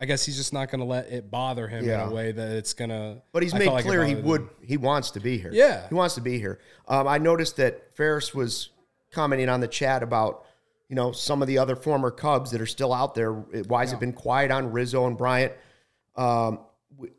I 0.00 0.04
guess 0.04 0.26
he's 0.26 0.36
just 0.36 0.52
not 0.52 0.70
gonna 0.70 0.84
let 0.84 1.06
it 1.10 1.30
bother 1.30 1.66
him 1.68 1.84
Yeah. 1.86 2.04
in 2.04 2.10
a 2.10 2.14
way 2.14 2.32
that 2.32 2.50
it's 2.52 2.74
gonna. 2.74 3.22
But 3.32 3.42
he's 3.42 3.54
I 3.54 3.58
made 3.60 3.68
like 3.68 3.84
clear 3.84 4.04
he 4.04 4.14
would 4.14 4.42
him. 4.42 4.50
he 4.62 4.76
wants 4.76 5.12
to 5.12 5.20
be 5.20 5.38
here. 5.38 5.50
Yeah. 5.52 5.88
He 5.88 5.94
wants 5.94 6.14
to 6.16 6.20
be 6.20 6.38
here. 6.38 6.60
Um, 6.86 7.08
I 7.08 7.16
noticed 7.18 7.56
that 7.56 7.96
Ferris 7.96 8.34
was 8.34 8.68
commenting 9.10 9.48
on 9.48 9.60
the 9.60 9.68
chat 9.68 10.02
about, 10.02 10.44
you 10.88 10.96
know, 10.96 11.12
some 11.12 11.40
of 11.40 11.48
the 11.48 11.56
other 11.58 11.76
former 11.76 12.10
Cubs 12.10 12.50
that 12.50 12.60
are 12.60 12.66
still 12.66 12.92
out 12.92 13.14
there. 13.14 13.32
Why 13.32 13.80
has 13.80 13.92
it 13.94 14.00
been 14.00 14.12
quiet 14.12 14.50
on 14.50 14.70
Rizzo 14.72 15.06
and 15.06 15.16
Bryant? 15.16 15.52
Um, 16.16 16.58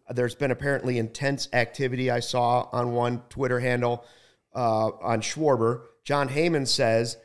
there's 0.10 0.36
been 0.36 0.52
apparently 0.52 1.00
intense 1.00 1.50
activity 1.52 2.12
I 2.12 2.20
saw 2.20 2.70
on 2.72 2.92
one 2.94 3.24
Twitter 3.30 3.60
handle 3.60 4.06
uh, 4.54 4.90
on 5.02 5.22
Schwarber. 5.22 5.82
Jon 6.04 6.30
Heyman 6.30 6.68
says, 6.68 7.18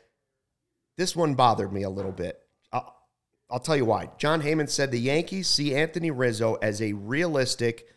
This 0.97 1.15
one 1.15 1.35
bothered 1.35 1.71
me 1.71 1.83
a 1.83 1.89
little 1.89 2.11
bit. 2.11 2.40
I'll, 3.51 3.59
tell 3.59 3.75
you 3.75 3.85
why. 3.85 4.09
Jon 4.17 4.41
Heyman 4.41 4.69
said 4.69 4.91
the 4.91 4.99
Yankees 4.99 5.47
see 5.47 5.75
Anthony 5.75 6.09
Rizzo 6.09 6.55
as 6.55 6.81
a 6.81 6.93
realistic, 6.93 7.87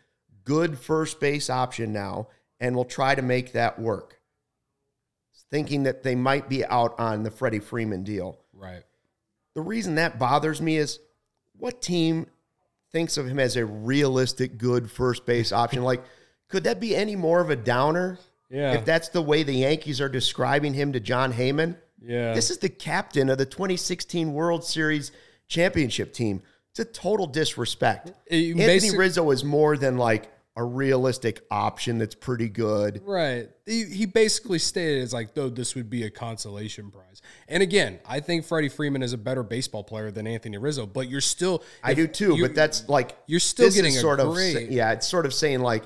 good 0.43 0.77
first 0.77 1.19
base 1.19 1.49
option 1.49 1.93
now 1.93 2.27
and 2.59 2.75
will 2.75 2.85
try 2.85 3.15
to 3.15 3.21
make 3.21 3.53
that 3.53 3.79
work. 3.79 4.19
Thinking 5.51 5.83
that 5.83 6.03
they 6.03 6.15
might 6.15 6.49
be 6.49 6.65
out 6.65 6.99
on 6.99 7.23
the 7.23 7.31
Freddie 7.31 7.59
Freeman 7.59 8.03
deal. 8.03 8.39
Right. 8.53 8.83
The 9.53 9.61
reason 9.61 9.95
that 9.95 10.19
bothers 10.19 10.61
me 10.61 10.77
is 10.77 10.99
what 11.57 11.81
team 11.81 12.27
thinks 12.91 13.17
of 13.17 13.27
him 13.27 13.39
as 13.39 13.55
a 13.55 13.65
realistic, 13.65 14.57
good 14.57 14.91
first 14.91 15.25
base 15.25 15.51
option? 15.51 15.83
like, 15.83 16.03
could 16.49 16.65
that 16.65 16.79
be 16.79 16.95
any 16.95 17.15
more 17.15 17.41
of 17.41 17.49
a 17.49 17.55
downer? 17.55 18.19
Yeah. 18.49 18.73
If 18.73 18.85
that's 18.85 19.09
the 19.09 19.21
way 19.21 19.43
the 19.43 19.53
Yankees 19.53 20.01
are 20.01 20.09
describing 20.09 20.73
him 20.73 20.93
to 20.93 20.99
Jon 20.99 21.33
Heyman? 21.33 21.77
Yeah. 22.01 22.33
This 22.33 22.51
is 22.51 22.59
the 22.59 22.69
captain 22.69 23.29
of 23.29 23.37
the 23.37 23.45
2016 23.45 24.33
World 24.33 24.63
Series 24.63 25.11
championship 25.47 26.13
team. 26.13 26.41
It's 26.71 26.79
a 26.79 26.85
total 26.85 27.27
disrespect. 27.27 28.11
Anthony 28.29 28.97
Rizzo 28.97 29.31
is 29.31 29.43
more 29.43 29.77
than 29.77 29.97
like 29.97 30.31
a 30.57 30.63
realistic 30.63 31.41
option 31.51 31.97
that's 31.97 32.15
pretty 32.15 32.47
good. 32.47 33.01
Right. 33.05 33.49
He, 33.65 33.83
he 33.83 34.05
basically 34.05 34.59
stated 34.59 35.03
it's 35.03 35.11
like, 35.11 35.33
though, 35.33 35.49
this 35.49 35.75
would 35.75 35.89
be 35.89 36.03
a 36.03 36.09
consolation 36.09 36.91
prize. 36.91 37.21
And 37.49 37.61
again, 37.61 37.99
I 38.05 38.21
think 38.21 38.45
Freddie 38.45 38.69
Freeman 38.69 39.03
is 39.03 39.11
a 39.11 39.17
better 39.17 39.43
baseball 39.43 39.83
player 39.83 40.11
than 40.11 40.27
Anthony 40.27 40.57
Rizzo, 40.57 40.85
but 40.85 41.09
you're 41.09 41.19
still. 41.21 41.61
I 41.83 41.93
do 41.93 42.07
too, 42.07 42.39
but 42.39 42.55
that's 42.55 42.87
like 42.87 43.17
you're 43.27 43.41
still 43.41 43.69
getting 43.69 43.97
a 43.97 43.99
sort 43.99 44.19
of 44.21 44.33
great- 44.33 44.71
yeah, 44.71 44.93
it's 44.93 45.07
sort 45.07 45.25
of 45.25 45.33
saying 45.33 45.59
like, 45.59 45.83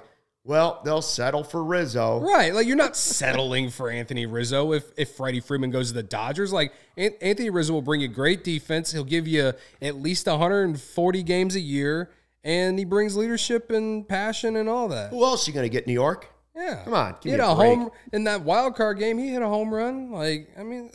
well, 0.50 0.82
they'll 0.84 1.04
settle 1.04 1.43
for 1.43 1.64
Rizzo. 1.64 2.22
Right. 2.22 2.56
Like, 2.56 2.66
you're 2.66 2.76
not 2.76 2.97
settling 2.97 3.70
for 3.70 3.88
Anthony 3.91 4.26
Rizzo 4.26 4.74
if, 4.74 4.91
if 4.97 5.12
Freddie 5.12 5.41
Freeman 5.41 5.70
goes 5.70 5.89
to 5.89 5.93
the 5.93 6.02
Dodgers. 6.02 6.52
Like, 6.52 6.74
An- 6.97 7.14
Anthony 7.22 7.52
Rizzo 7.52 7.74
will 7.74 7.84
bring 7.84 8.02
you 8.02 8.08
great 8.08 8.43
defense. 8.43 8.91
He'll 8.91 9.04
give 9.04 9.28
you 9.28 9.54
at 9.80 9.95
least 9.97 10.26
140 10.26 11.22
games 11.22 11.56
a 11.56 11.60
year, 11.60 12.10
and 12.43 12.80
he 12.80 12.84
brings 12.84 13.16
leadership 13.16 13.70
and 13.70 14.08
passion 14.10 14.56
and 14.56 14.68
all 14.68 14.88
that. 14.88 15.12
Who 15.12 15.24
else 15.24 15.47
you 15.47 15.54
going 15.54 15.66
to 15.66 15.70
get? 15.70 15.86
New 15.86 15.93
York? 15.93 16.28
Yeah. 16.56 16.84
Come 16.84 16.95
on, 16.95 17.12
give 17.22 17.22
he 17.22 17.30
me 17.30 17.32
hit 17.34 17.39
a 17.41 17.52
a, 17.52 17.54
home 17.54 17.91
in 18.12 18.24
that 18.24 18.41
wild 18.41 18.76
card 18.76 18.97
game. 18.97 19.20
He 19.20 19.30
hit 19.30 19.43
a 19.43 19.47
home 19.47 19.72
run. 19.72 20.12
Like, 20.12 20.50
I 20.60 20.64
mean, 20.64 20.89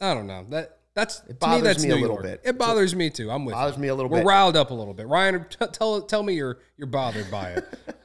I 0.00 0.14
don't 0.14 0.26
know. 0.26 0.44
That 0.50 0.80
that's 0.96 1.20
to 1.20 1.28
me 1.28 1.34
bothers 1.38 1.62
that's 1.62 1.84
me 1.84 1.90
a 1.90 1.94
little 1.94 2.16
York. 2.16 2.22
bit. 2.22 2.40
It 2.44 2.58
bothers 2.58 2.94
me 2.96 3.08
too. 3.10 3.30
I'm 3.30 3.44
with 3.44 3.54
Bothers 3.54 3.76
you. 3.76 3.82
me 3.82 3.88
a 3.88 3.94
little 3.94 4.10
We're 4.10 4.18
bit. 4.18 4.26
riled 4.26 4.56
up 4.56 4.72
a 4.72 4.74
little 4.74 4.94
bit. 4.94 5.06
Ryan, 5.06 5.46
t- 5.48 5.66
tell 5.72 6.02
tell 6.02 6.22
me 6.24 6.34
you're 6.34 6.58
you're 6.76 6.88
bothered 6.88 7.30
by 7.30 7.50
it. 7.50 7.64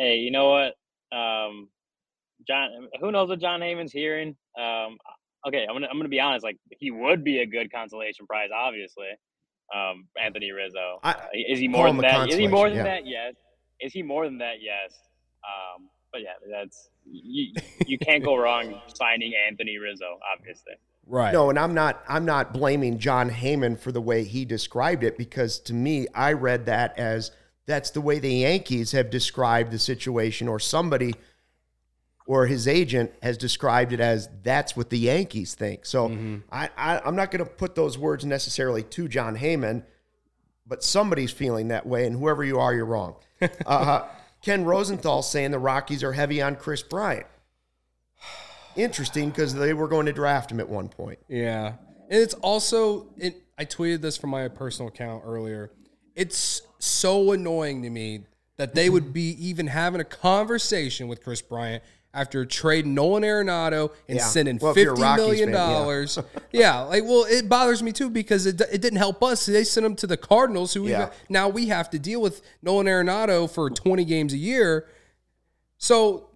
Hey, 0.00 0.16
you 0.16 0.30
know 0.30 0.48
what? 0.50 1.16
Um, 1.16 1.68
Jon, 2.48 2.88
who 3.00 3.12
knows 3.12 3.28
what 3.28 3.38
Jon 3.38 3.60
Heyman's 3.60 3.92
hearing? 3.92 4.34
Um, 4.58 4.96
okay, 5.46 5.66
I'm 5.68 5.74
gonna 5.74 5.88
I'm 5.90 5.98
gonna 5.98 6.08
be 6.08 6.20
honest. 6.20 6.42
Like 6.42 6.56
he 6.78 6.90
would 6.90 7.22
be 7.22 7.40
a 7.40 7.46
good 7.46 7.70
consolation 7.70 8.26
prize, 8.26 8.48
obviously. 8.54 9.08
Um, 9.74 10.06
Anthony 10.20 10.50
Rizzo. 10.52 11.00
I- 11.02 11.12
Uh, 11.12 11.26
is 11.34 11.58
he 11.58 11.68
more 11.68 11.86
than 11.88 11.98
that? 11.98 12.28
Is 12.30 12.36
he 12.36 12.48
more 12.48 12.70
than 12.70 12.78
consolation, 12.78 12.84
that? 12.84 13.06
Yes. 13.06 13.34
Is 13.80 13.92
he 13.92 14.02
more 14.02 14.24
than 14.24 14.38
that? 14.38 14.62
Yes. 14.62 14.98
Um, 15.44 15.90
but 16.12 16.22
yeah, 16.22 16.32
that's 16.50 16.88
you. 17.04 17.52
You 17.86 17.98
can't 17.98 18.24
go 18.24 18.36
wrong 18.36 18.80
signing 18.94 19.32
Anthony 19.48 19.76
Rizzo, 19.78 20.18
obviously. 20.34 20.74
right. 21.06 21.32
No, 21.32 21.50
and 21.50 21.58
I'm 21.58 21.74
not 21.74 22.02
I'm 22.08 22.24
not 22.24 22.54
blaming 22.54 22.98
Jon 22.98 23.28
Heyman 23.30 23.78
for 23.78 23.92
the 23.92 24.00
way 24.00 24.24
he 24.24 24.44
described 24.46 25.04
it 25.04 25.18
because 25.18 25.58
to 25.60 25.74
me 25.74 26.06
I 26.14 26.32
read 26.32 26.66
that 26.66 26.98
as 26.98 27.32
that's 27.70 27.90
the 27.90 28.00
way 28.00 28.18
the 28.18 28.32
Yankees 28.32 28.92
have 28.92 29.10
described 29.10 29.70
the 29.70 29.78
situation 29.78 30.48
or 30.48 30.58
somebody 30.58 31.14
or 32.26 32.46
his 32.46 32.68
agent 32.68 33.12
has 33.22 33.36
described 33.36 33.92
it 33.92 33.98
as 33.98 34.28
that's 34.44 34.76
what 34.76 34.90
the 34.90 34.98
Yankees 34.98 35.54
think. 35.54 35.84
So 35.84 36.40
I, 36.52 36.68
I 36.76 37.00
I'm 37.04 37.16
not 37.16 37.30
going 37.30 37.44
to 37.44 37.50
put 37.50 37.74
those 37.74 37.98
words 37.98 38.24
necessarily 38.24 38.82
to 38.84 39.08
Jon 39.08 39.36
Heyman, 39.36 39.82
but 40.66 40.84
somebody's 40.84 41.32
feeling 41.32 41.68
that 41.68 41.86
way, 41.86 42.06
and 42.06 42.16
whoever 42.16 42.44
you 42.44 42.58
are, 42.58 42.72
you're 42.72 42.84
wrong. 42.84 43.16
uh, 43.66 44.06
Ken 44.42 44.64
Rosenthal 44.64 45.22
saying 45.22 45.50
the 45.50 45.58
Rockies 45.58 46.04
are 46.04 46.12
heavy 46.12 46.40
on 46.40 46.56
Kris 46.56 46.82
Bryant. 46.82 47.26
Interesting 48.76 49.30
because 49.30 49.54
they 49.54 49.74
were 49.74 49.88
going 49.88 50.06
to 50.06 50.12
draft 50.12 50.52
him 50.52 50.60
at 50.60 50.68
one 50.68 50.88
point. 50.88 51.18
Yeah. 51.28 51.74
And 52.08 52.20
it's 52.20 52.34
also 52.34 53.08
it 53.16 53.42
I 53.58 53.64
tweeted 53.64 54.02
this 54.02 54.16
from 54.16 54.30
my 54.30 54.46
personal 54.48 54.88
account 54.88 55.24
earlier. 55.26 55.72
It's 56.20 56.62
so 56.78 57.32
annoying 57.32 57.82
to 57.82 57.90
me 57.90 58.24
that 58.58 58.74
they 58.74 58.90
would 58.90 59.12
be 59.12 59.30
even 59.48 59.66
having 59.66 60.00
a 60.00 60.04
conversation 60.04 61.08
with 61.08 61.24
Kris 61.24 61.40
Bryant 61.40 61.82
after 62.12 62.44
trading 62.44 62.92
Nolan 62.92 63.22
Arenado 63.22 63.90
and 64.08 64.18
Yeah. 64.18 64.24
sending 64.24 64.58
Well, 64.58 64.72
if 64.72 64.76
you're 64.76 64.92
a 64.92 64.96
fifty 64.96 65.16
million 65.16 65.52
fan, 65.52 65.54
yeah. 65.54 65.72
dollars. 65.72 66.18
yeah. 66.52 66.80
like 66.80 67.04
well, 67.04 67.24
it 67.24 67.48
bothers 67.48 67.82
me 67.82 67.92
too 67.92 68.10
because 68.10 68.44
it, 68.46 68.60
it 68.70 68.82
didn't 68.82 68.98
help 68.98 69.22
us. 69.22 69.46
They 69.46 69.64
sent 69.64 69.86
him 69.86 69.96
to 69.96 70.06
the 70.06 70.16
Cardinals, 70.16 70.74
who 70.74 70.82
we- 70.82 70.90
Yeah. 70.90 71.10
now 71.28 71.48
we 71.48 71.68
have 71.68 71.88
to 71.90 71.98
deal 71.98 72.20
with 72.20 72.42
Nolan 72.62 72.86
Arenado 72.86 73.48
for 73.50 73.70
twenty 73.70 74.04
games 74.04 74.32
a 74.34 74.38
year. 74.38 74.88
So 75.78 76.26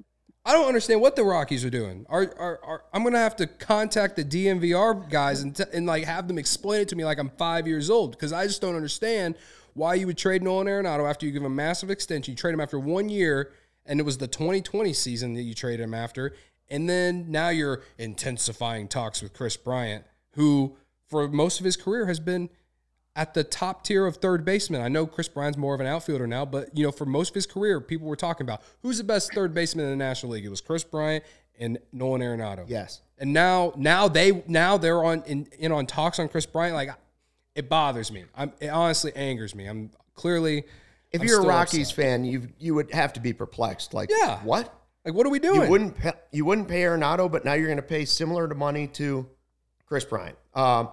I 0.47 0.53
don't 0.53 0.67
understand 0.69 1.01
what 1.01 1.17
the 1.17 1.25
Rockies 1.25 1.65
are 1.65 1.71
doing. 1.71 2.07
Are, 2.09 2.33
are, 2.39 2.61
are 2.65 2.85
I'm 2.93 3.03
gonna 3.03 3.19
have 3.19 3.37
to 3.37 3.47
contact 3.47 4.17
the 4.17 4.25
DNVR 4.25 5.11
guys 5.11 5.43
and, 5.43 5.55
t- 5.57 5.65
and 5.73 5.87
like 5.87 6.05
have 6.05 6.29
them 6.29 6.39
explain 6.39 6.83
it 6.83 6.89
to 6.91 6.97
me 6.97 7.05
like 7.05 7.19
I'm 7.19 7.31
five 7.31 7.67
years 7.67 7.91
old 7.91 8.13
because 8.13 8.33
I 8.33 8.47
just 8.47 8.61
don't 8.61 8.77
understand 8.77 9.35
why 9.75 9.95
you 9.95 10.07
would 10.07 10.19
trade 10.19 10.43
Nolan 10.43 10.67
Arenado 10.67 11.09
after 11.09 11.27
you 11.27 11.33
give 11.33 11.43
him 11.43 11.47
a 11.47 11.55
massive 11.55 11.91
extension. 11.91 12.33
You 12.33 12.37
trade 12.37 12.55
him 12.55 12.61
after 12.61 12.79
one 12.79 13.09
year, 13.09 13.53
and 13.85 14.01
it 14.01 14.05
was 14.05 14.19
the 14.19 14.29
2020 14.29 14.93
season 14.93 15.35
that 15.35 15.43
you 15.43 15.55
traded 15.55 15.81
him 15.81 15.95
after, 15.95 16.35
and 16.69 16.89
then 16.89 17.31
now 17.31 17.51
you're 17.51 17.83
intensifying 17.99 18.89
talks 18.89 19.23
with 19.23 19.35
Kris 19.35 19.57
Bryant, 19.57 20.05
who 20.35 20.77
for 21.09 21.29
most 21.29 21.61
of 21.61 21.65
his 21.65 21.77
career 21.77 22.07
has 22.07 22.19
been 22.19 22.49
at 23.17 23.35
the 23.35 23.45
top 23.45 23.85
tier 23.85 24.07
of 24.07 24.17
third 24.17 24.45
baseman. 24.45 24.81
I 24.81 24.89
know 24.89 25.07
Kris 25.07 25.29
Bryant's 25.29 25.59
more 25.59 25.75
of 25.75 25.81
an 25.81 25.87
outfielder 25.87 26.27
now, 26.27 26.45
but 26.45 26.77
you 26.77 26.85
know, 26.85 26.91
for 26.91 27.05
most 27.05 27.31
of 27.31 27.35
his 27.35 27.47
career, 27.47 27.81
people 27.81 28.09
were 28.09 28.17
talking 28.17 28.45
about 28.45 28.63
who's 28.83 28.99
the 28.99 29.05
best 29.05 29.33
third 29.33 29.55
baseman 29.55 29.85
in 29.85 29.91
the 29.93 29.97
National 29.97 30.33
League. 30.33 30.45
It 30.45 30.49
was 30.49 30.61
Kris 30.61 30.85
Bryant 30.85 31.25
and 31.59 31.79
Nolan 31.93 32.21
Arenado. 32.21 32.65
Yes. 32.67 33.03
And 33.19 33.33
now, 33.33 33.73
now 33.77 34.09
they 34.09 34.43
now 34.49 34.77
they're 34.77 35.05
on 35.05 35.23
in, 35.27 35.47
in 35.59 35.71
on 35.71 35.87
talks 35.87 36.19
on 36.19 36.29
Kris 36.29 36.47
Bryant. 36.47 36.75
Like, 36.75 36.91
it 37.55 37.69
bothers 37.69 38.11
me. 38.13 38.25
I'm 38.37 38.53
it 38.61 38.69
honestly 38.69 39.13
angers 39.15 39.55
me. 39.55 39.67
I'm 39.67 39.91
clearly 40.15 40.65
If 41.13 41.21
I'm 41.21 41.27
you're 41.27 41.41
a 41.43 41.47
Rockies 41.47 41.91
upset. 41.91 42.05
fan, 42.05 42.25
you 42.25 42.49
you 42.59 42.75
would 42.75 42.93
have 42.93 43.13
to 43.15 43.21
be 43.21 43.33
perplexed. 43.33 43.95
Like, 43.95 44.11
Yeah. 44.11 44.39
what? 44.43 44.73
like 45.05 45.15
what 45.15 45.27
are 45.27 45.31
we 45.31 45.39
doing? 45.39 45.63
You 45.63 45.71
wouldn't 45.71 45.97
pay, 45.97 46.13
you 46.33 46.45
wouldn't 46.45 46.69
pay 46.69 46.83
Arenado, 46.83 47.31
but 47.31 47.45
now 47.45 47.53
you're 47.55 47.67
going 47.67 47.77
to 47.77 47.83
pay 47.83 48.05
similar 48.05 48.49
to 48.49 48.55
money 48.55 48.87
to 48.89 49.29
Kris 49.87 50.05
Bryant. 50.05 50.37
Um, 50.55 50.89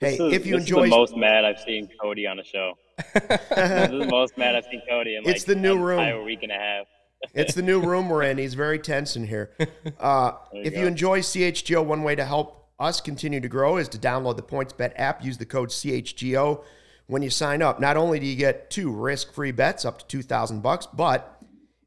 hey, 0.00 0.14
is, 0.14 0.20
if 0.32 0.46
you 0.46 0.54
this 0.54 0.64
enjoy, 0.64 0.84
is 0.84 0.90
the 0.90 0.96
most 0.96 1.16
mad 1.16 1.44
I've 1.44 1.60
seen 1.60 1.88
Cody 2.00 2.26
on 2.26 2.38
a 2.38 2.44
show. 2.44 2.74
this 3.14 3.90
is 3.90 3.98
the 3.98 4.06
most 4.10 4.36
mad 4.38 4.54
I've 4.54 4.64
seen 4.70 4.82
Cody 4.88 5.16
in 5.16 5.24
like 5.24 5.34
It's 5.34 5.44
the 5.44 5.54
new 5.54 5.78
room. 5.78 5.98
entire 6.00 6.22
week 6.22 6.42
and 6.42 6.52
a 6.52 6.56
half. 6.56 6.86
it's 7.32 7.54
the 7.54 7.62
new 7.62 7.80
room 7.80 8.08
we're 8.10 8.22
in. 8.24 8.36
He's 8.38 8.52
very 8.54 8.78
tense 8.78 9.16
in 9.16 9.26
here. 9.26 9.50
Uh, 9.98 10.32
you 10.52 10.62
if 10.62 10.74
go. 10.74 10.80
you 10.80 10.86
enjoy 10.86 11.20
CHGO, 11.20 11.82
one 11.84 12.02
way 12.02 12.14
to 12.14 12.24
help 12.24 12.63
us 12.84 13.00
continue 13.00 13.40
to 13.40 13.48
grow 13.48 13.78
is 13.78 13.88
to 13.90 13.98
download 13.98 14.36
the 14.36 14.42
PointsBet 14.42 14.92
app. 14.96 15.24
Use 15.24 15.38
the 15.38 15.46
code 15.46 15.70
CHGO 15.70 16.62
when 17.06 17.22
you 17.22 17.30
sign 17.30 17.62
up. 17.62 17.80
Not 17.80 17.96
only 17.96 18.20
do 18.20 18.26
you 18.26 18.36
get 18.36 18.70
two 18.70 18.90
risk-free 18.90 19.52
bets 19.52 19.84
up 19.84 19.98
to 19.98 20.06
two 20.06 20.22
thousand 20.22 20.62
bucks, 20.62 20.86
but 20.86 21.42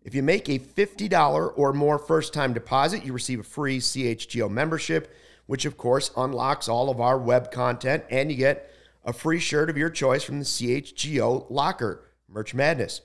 if 0.07 0.15
you 0.15 0.23
make 0.23 0.47
a 0.47 0.57
$50 0.57 1.51
or 1.57 1.73
more 1.73 1.99
first 1.99 2.33
time 2.33 2.53
deposit, 2.53 3.03
you 3.03 3.11
receive 3.11 3.41
a 3.41 3.43
free 3.43 3.79
CHGO 3.79 4.49
membership, 4.49 5.13
which 5.47 5.65
of 5.65 5.77
course 5.77 6.11
unlocks 6.15 6.69
all 6.69 6.89
of 6.89 7.01
our 7.01 7.17
web 7.17 7.51
content, 7.51 8.05
and 8.09 8.31
you 8.31 8.37
get 8.37 8.71
a 9.03 9.11
free 9.11 9.39
shirt 9.39 9.69
of 9.69 9.77
your 9.77 9.89
choice 9.89 10.23
from 10.23 10.39
the 10.39 10.45
CHGO 10.45 11.47
locker, 11.49 12.05
Merch 12.29 12.53
Madness. 12.53 13.01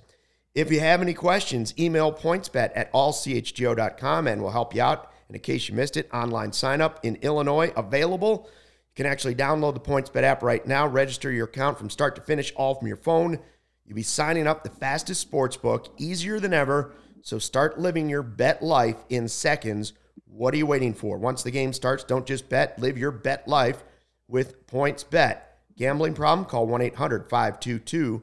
If 0.54 0.70
you 0.70 0.78
have 0.78 1.02
any 1.02 1.14
questions, 1.14 1.74
email 1.78 2.12
pointsbet 2.12 2.70
at 2.74 2.92
allchgo.com 2.92 4.28
and 4.28 4.40
we'll 4.40 4.50
help 4.52 4.74
you 4.74 4.82
out. 4.82 5.11
And 5.32 5.38
in 5.38 5.42
case 5.44 5.66
you 5.66 5.74
missed 5.74 5.96
it, 5.96 6.10
online 6.12 6.52
sign 6.52 6.82
up 6.82 7.00
in 7.02 7.16
Illinois 7.22 7.72
available. 7.74 8.50
You 8.50 9.02
can 9.02 9.06
actually 9.06 9.34
download 9.34 9.72
the 9.72 9.80
PointsBet 9.80 10.24
app 10.24 10.42
right 10.42 10.66
now, 10.66 10.86
register 10.86 11.32
your 11.32 11.46
account 11.46 11.78
from 11.78 11.88
start 11.88 12.16
to 12.16 12.20
finish, 12.20 12.52
all 12.54 12.74
from 12.74 12.86
your 12.86 12.98
phone. 12.98 13.38
You'll 13.86 13.96
be 13.96 14.02
signing 14.02 14.46
up 14.46 14.62
the 14.62 14.68
fastest 14.68 15.22
sports 15.22 15.56
book, 15.56 15.88
easier 15.96 16.38
than 16.38 16.52
ever. 16.52 16.92
So 17.22 17.38
start 17.38 17.80
living 17.80 18.10
your 18.10 18.22
bet 18.22 18.62
life 18.62 18.96
in 19.08 19.26
seconds. 19.26 19.94
What 20.26 20.52
are 20.52 20.58
you 20.58 20.66
waiting 20.66 20.92
for? 20.92 21.16
Once 21.16 21.42
the 21.42 21.50
game 21.50 21.72
starts, 21.72 22.04
don't 22.04 22.26
just 22.26 22.50
bet, 22.50 22.78
live 22.78 22.98
your 22.98 23.10
bet 23.10 23.48
life 23.48 23.84
with 24.28 24.66
PointsBet. 24.66 25.38
Gambling 25.78 26.12
problem? 26.12 26.44
Call 26.44 26.66
1 26.66 26.82
800 26.82 27.30
522 27.30 28.22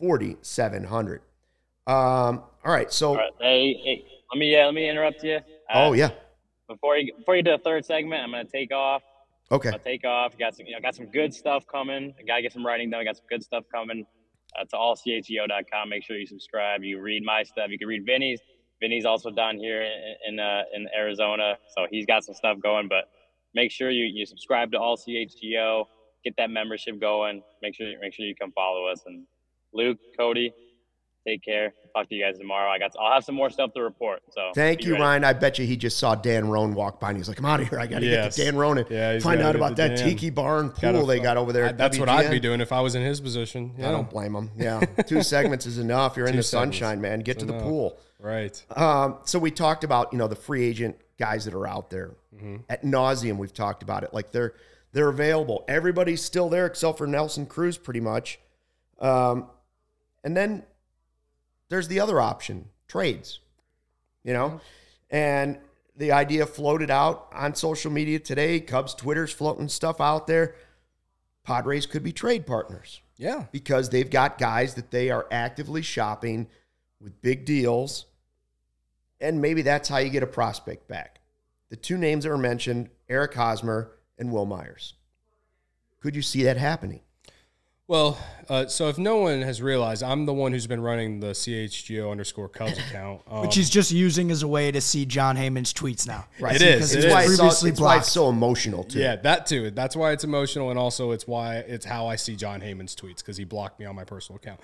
4700. 0.00 1.22
Um, 1.86 1.94
all 1.94 2.42
right, 2.64 2.92
so, 2.92 3.10
All 3.10 3.16
right, 3.18 3.30
hey, 3.38 3.74
hey, 3.84 4.04
let 4.32 4.40
me 4.40 4.60
uh, 4.60 4.64
let 4.64 4.74
me 4.74 4.88
interrupt 4.88 5.22
you. 5.22 5.36
Uh, 5.36 5.40
oh, 5.74 5.92
yeah. 5.92 6.10
Before 6.70 6.96
you 6.96 7.12
before 7.18 7.34
you 7.34 7.42
do 7.42 7.50
the 7.50 7.58
third 7.58 7.84
segment, 7.84 8.22
I'm 8.22 8.30
gonna 8.30 8.44
take 8.44 8.72
off. 8.72 9.02
Okay. 9.50 9.70
I'll 9.70 9.78
take 9.80 10.04
off. 10.04 10.38
Got 10.38 10.54
some 10.54 10.66
you 10.66 10.72
know 10.72 10.80
got 10.80 10.94
some 10.94 11.06
good 11.06 11.34
stuff 11.34 11.66
coming. 11.66 12.14
I 12.16 12.22
gotta 12.22 12.42
get 12.42 12.52
some 12.52 12.64
writing 12.64 12.90
done. 12.90 13.00
I 13.00 13.04
got 13.04 13.16
some 13.16 13.26
good 13.28 13.42
stuff 13.42 13.64
coming. 13.74 14.06
Uh, 14.58 14.64
to 14.64 14.76
allchgo.com. 14.76 15.88
Make 15.88 16.04
sure 16.04 16.16
you 16.16 16.26
subscribe. 16.26 16.82
You 16.82 17.00
read 17.00 17.24
my 17.24 17.42
stuff. 17.42 17.70
You 17.70 17.78
can 17.78 17.88
read 17.88 18.04
Vinny's. 18.06 18.40
Vinny's 18.80 19.04
also 19.04 19.30
down 19.30 19.56
here 19.58 19.82
in 19.82 20.14
in, 20.28 20.40
uh, 20.40 20.62
in 20.74 20.86
Arizona, 20.96 21.56
so 21.74 21.86
he's 21.90 22.06
got 22.06 22.24
some 22.24 22.34
stuff 22.34 22.58
going. 22.62 22.88
But 22.88 23.10
make 23.54 23.72
sure 23.72 23.90
you, 23.90 24.04
you 24.04 24.24
subscribe 24.24 24.70
to 24.72 24.78
All 24.78 24.96
CHGO. 24.96 25.84
get 26.24 26.34
that 26.36 26.50
membership 26.50 27.00
going. 27.00 27.42
Make 27.62 27.74
sure 27.74 27.92
make 28.00 28.14
sure 28.14 28.26
you 28.26 28.34
come 28.34 28.52
follow 28.52 28.86
us. 28.86 29.02
And 29.06 29.24
Luke, 29.72 29.98
Cody, 30.16 30.52
take 31.26 31.44
care. 31.44 31.72
Talk 31.94 32.08
to 32.08 32.14
you 32.14 32.24
guys 32.24 32.38
tomorrow. 32.38 32.70
I 32.70 32.78
got. 32.78 32.92
I'll 33.00 33.12
have 33.12 33.24
some 33.24 33.34
more 33.34 33.50
stuff 33.50 33.72
to 33.74 33.82
report. 33.82 34.20
So 34.30 34.50
Thank 34.54 34.84
you, 34.84 34.92
ready. 34.92 35.02
Ryan. 35.02 35.24
I 35.24 35.32
bet 35.32 35.58
you 35.58 35.66
he 35.66 35.76
just 35.76 35.98
saw 35.98 36.14
Dan 36.14 36.48
Roan 36.48 36.72
walk 36.74 37.00
by 37.00 37.08
and 37.10 37.16
he's 37.18 37.28
like, 37.28 37.38
I'm 37.38 37.44
out 37.46 37.60
of 37.60 37.68
here. 37.68 37.78
I 37.80 37.86
got 37.86 37.98
to 38.00 38.06
Yes. 38.06 38.36
get 38.36 38.44
to 38.44 38.50
Dan 38.50 38.56
Roan 38.58 38.78
and 38.78 38.88
Yeah, 38.90 39.14
he's 39.14 39.22
find 39.22 39.40
out 39.40 39.56
about 39.56 39.76
that 39.76 39.96
Dan. 39.96 40.08
tiki 40.08 40.30
bar 40.30 40.62
Gotta 40.62 40.98
pool 40.98 41.06
they 41.06 41.18
got 41.20 41.36
over 41.36 41.52
there. 41.52 41.64
I- 41.64 41.68
at 41.70 41.78
that's 41.78 41.98
what 41.98 42.08
I'd 42.08 42.30
be 42.30 42.40
doing 42.40 42.60
if 42.60 42.72
I 42.72 42.80
was 42.80 42.94
in 42.94 43.02
his 43.02 43.20
position. 43.20 43.74
Yeah. 43.78 43.88
I 43.88 43.92
don't 43.92 44.08
blame 44.08 44.34
him. 44.34 44.50
Yeah. 44.56 44.80
Two 45.06 45.22
segments 45.22 45.66
is 45.66 45.78
enough. 45.78 46.16
You're 46.16 46.26
in 46.26 46.32
Two 46.32 46.38
the 46.38 46.42
segments. 46.42 46.78
sunshine, 46.78 47.00
man. 47.00 47.20
Get 47.20 47.36
It's 47.36 47.40
to 47.42 47.46
the 47.46 47.54
enough. 47.54 47.64
pool. 47.66 47.98
Right. 48.18 48.64
Um, 48.76 49.18
so 49.24 49.38
we 49.38 49.50
talked 49.50 49.82
about, 49.84 50.12
you 50.12 50.18
know, 50.18 50.28
the 50.28 50.36
free 50.36 50.64
agent 50.64 50.96
guys 51.18 51.44
that 51.46 51.54
are 51.54 51.66
out 51.66 51.90
there. 51.90 52.12
Mm-hmm. 52.36 52.56
At 52.68 52.82
nauseum, 52.84 53.36
we've 53.38 53.52
talked 53.54 53.82
about 53.82 54.04
it. 54.04 54.14
Like 54.14 54.30
they're 54.30 54.54
they're 54.92 55.08
available. 55.08 55.64
Everybody's 55.68 56.22
still 56.22 56.48
there 56.48 56.66
except 56.66 56.98
for 56.98 57.06
Nelson 57.06 57.46
Cruz, 57.46 57.78
pretty 57.78 58.00
much. 58.00 58.38
Um, 59.00 59.46
and 60.24 60.36
then 60.36 60.64
there's 61.70 61.88
the 61.88 62.00
other 62.00 62.20
option, 62.20 62.66
trades. 62.86 63.40
You 64.22 64.34
know? 64.34 64.48
Mm-hmm. 64.48 64.58
And 65.16 65.58
the 65.96 66.12
idea 66.12 66.44
floated 66.46 66.90
out 66.90 67.28
on 67.32 67.54
social 67.54 67.90
media 67.90 68.18
today. 68.18 68.60
Cubs 68.60 68.94
Twitter's 68.94 69.32
floating 69.32 69.68
stuff 69.68 70.00
out 70.00 70.26
there. 70.26 70.54
Padres 71.42 71.86
could 71.86 72.02
be 72.02 72.12
trade 72.12 72.46
partners 72.46 73.00
Yeah. 73.16 73.46
because 73.50 73.88
they've 73.88 74.10
got 74.10 74.38
guys 74.38 74.74
that 74.74 74.90
they 74.90 75.10
are 75.10 75.26
actively 75.30 75.82
shopping 75.82 76.48
with 77.00 77.20
big 77.22 77.44
deals. 77.44 78.04
And 79.20 79.40
maybe 79.40 79.62
that's 79.62 79.88
how 79.88 79.98
you 79.98 80.10
get 80.10 80.22
a 80.22 80.26
prospect 80.28 80.86
back. 80.86 81.20
The 81.70 81.76
two 81.76 81.96
names 81.98 82.24
that 82.24 82.30
were 82.30 82.38
mentioned, 82.38 82.90
Eric 83.08 83.34
Hosmer 83.34 83.92
and 84.18 84.32
Wil 84.32 84.46
Myers. 84.46 84.94
Could 86.00 86.14
you 86.16 86.22
see 86.22 86.42
that 86.44 86.56
happening? 86.56 87.00
Well, 87.90 88.16
uh, 88.48 88.68
so 88.68 88.88
if 88.88 88.98
no 88.98 89.16
one 89.16 89.42
has 89.42 89.60
realized, 89.60 90.04
I'm 90.04 90.24
the 90.24 90.32
one 90.32 90.52
who's 90.52 90.68
been 90.68 90.80
running 90.80 91.18
the 91.18 91.32
CHGO 91.32 92.08
underscore 92.08 92.48
Cubs 92.48 92.78
account. 92.88 93.22
Um, 93.28 93.40
Which 93.40 93.56
he's 93.56 93.68
just 93.68 93.90
using 93.90 94.30
as 94.30 94.44
a 94.44 94.48
way 94.48 94.70
to 94.70 94.80
see 94.80 95.04
Jon 95.04 95.36
Heyman's 95.36 95.74
tweets 95.74 96.06
now. 96.06 96.24
Right. 96.38 96.54
It 96.54 96.62
is. 96.62 96.92
Because 96.92 96.94
It 96.94 97.04
it's 97.06 97.12
why 97.12 97.46
it's, 97.46 97.64
it's 97.64 97.80
why 97.80 97.96
it's 97.96 98.12
so 98.12 98.28
emotional, 98.28 98.84
too. 98.84 99.00
yeah, 99.00 99.16
that 99.16 99.46
too. 99.46 99.72
That's 99.72 99.96
why 99.96 100.12
it's 100.12 100.22
emotional, 100.22 100.70
and 100.70 100.78
also 100.78 101.10
it's 101.10 101.26
why 101.26 101.56
it's 101.56 101.84
how 101.84 102.06
I 102.06 102.14
see 102.14 102.36
Jon 102.36 102.60
Heyman's 102.60 102.94
tweets 102.94 103.16
because 103.16 103.36
he 103.36 103.42
blocked 103.42 103.80
me 103.80 103.86
on 103.86 103.96
my 103.96 104.04
personal 104.04 104.36
account. 104.36 104.60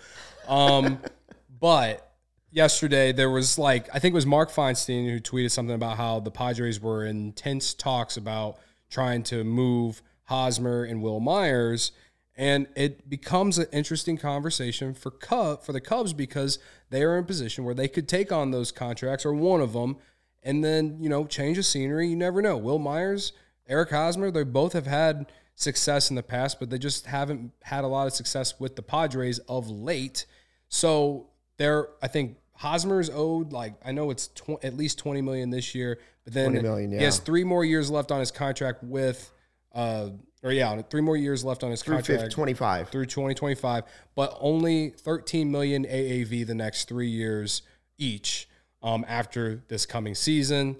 Um, 0.46 1.00
but 1.60 2.12
yesterday 2.52 3.10
there 3.10 3.30
was 3.30 3.58
like 3.58 3.88
I 3.92 3.98
think 3.98 4.12
it 4.12 4.14
was 4.14 4.26
Mark 4.26 4.52
Feinsand 4.52 5.10
who 5.10 5.18
tweeted 5.18 5.50
something 5.50 5.74
about 5.74 5.96
how 5.96 6.20
the 6.20 6.30
Padres 6.30 6.80
were 6.80 7.04
in 7.04 7.16
intense 7.16 7.74
talks 7.74 8.16
about 8.16 8.58
trying 8.88 9.24
to 9.24 9.42
move 9.42 10.00
Hosmer 10.26 10.84
and 10.84 11.02
Wil 11.02 11.18
Myers. 11.18 11.90
And 12.36 12.66
it 12.76 13.08
becomes 13.08 13.58
an 13.58 13.66
interesting 13.72 14.18
conversation 14.18 14.92
for 14.92 15.10
Cub 15.10 15.62
for 15.62 15.72
the 15.72 15.80
Cubs 15.80 16.12
because 16.12 16.58
they 16.90 17.02
are 17.02 17.16
in 17.16 17.24
a 17.24 17.26
position 17.26 17.64
where 17.64 17.74
they 17.74 17.88
could 17.88 18.08
take 18.08 18.30
on 18.30 18.50
those 18.50 18.70
contracts 18.70 19.24
or 19.24 19.32
one 19.32 19.62
of 19.62 19.72
them, 19.72 19.96
and 20.42 20.62
then 20.62 20.98
you 21.00 21.08
know 21.08 21.26
change 21.26 21.56
the 21.56 21.62
scenery. 21.62 22.08
You 22.08 22.16
never 22.16 22.42
know. 22.42 22.58
Wil 22.58 22.78
Myers, 22.78 23.32
Eric 23.66 23.90
Hosmer, 23.90 24.30
they 24.30 24.44
both 24.44 24.74
have 24.74 24.86
had 24.86 25.32
success 25.54 26.10
in 26.10 26.16
the 26.16 26.22
past, 26.22 26.60
but 26.60 26.68
they 26.68 26.78
just 26.78 27.06
haven't 27.06 27.52
had 27.62 27.84
a 27.84 27.86
lot 27.86 28.06
of 28.06 28.12
success 28.12 28.60
with 28.60 28.76
the 28.76 28.82
Padres 28.82 29.38
of 29.48 29.70
late. 29.70 30.26
So 30.68 31.28
they're, 31.56 31.88
I 32.02 32.08
think 32.08 32.36
Hosmer's 32.52 33.08
owed 33.08 33.52
like 33.52 33.74
I 33.84 33.92
know 33.92 34.10
it's 34.10 34.28
tw- 34.28 34.62
at 34.62 34.76
least 34.76 34.98
twenty 34.98 35.22
million 35.22 35.50
this 35.50 35.74
year, 35.74 35.98
but 36.24 36.34
then 36.34 36.50
20 36.52 36.62
million, 36.62 36.90
he 36.92 37.04
has 37.04 37.18
three 37.18 37.44
more 37.44 37.64
years 37.64 37.90
left 37.90 38.12
on 38.12 38.20
his 38.20 38.30
contract 38.30 38.82
with, 38.84 39.30
uh, 39.74 40.10
or 40.46 40.52
yeah, 40.52 40.80
three 40.82 41.00
more 41.00 41.16
years 41.16 41.44
left 41.44 41.64
on 41.64 41.72
his 41.72 41.82
Through 41.82 41.96
contract 41.96 42.22
50, 42.22 42.34
25. 42.34 42.88
through 42.90 43.06
2025, 43.06 43.82
but 44.14 44.36
only 44.40 44.90
13 44.90 45.50
million 45.50 45.84
AAV 45.84 46.46
the 46.46 46.54
next 46.54 46.86
three 46.86 47.08
years 47.08 47.62
each 47.98 48.48
um, 48.80 49.04
after 49.08 49.64
this 49.66 49.84
coming 49.86 50.14
season. 50.14 50.76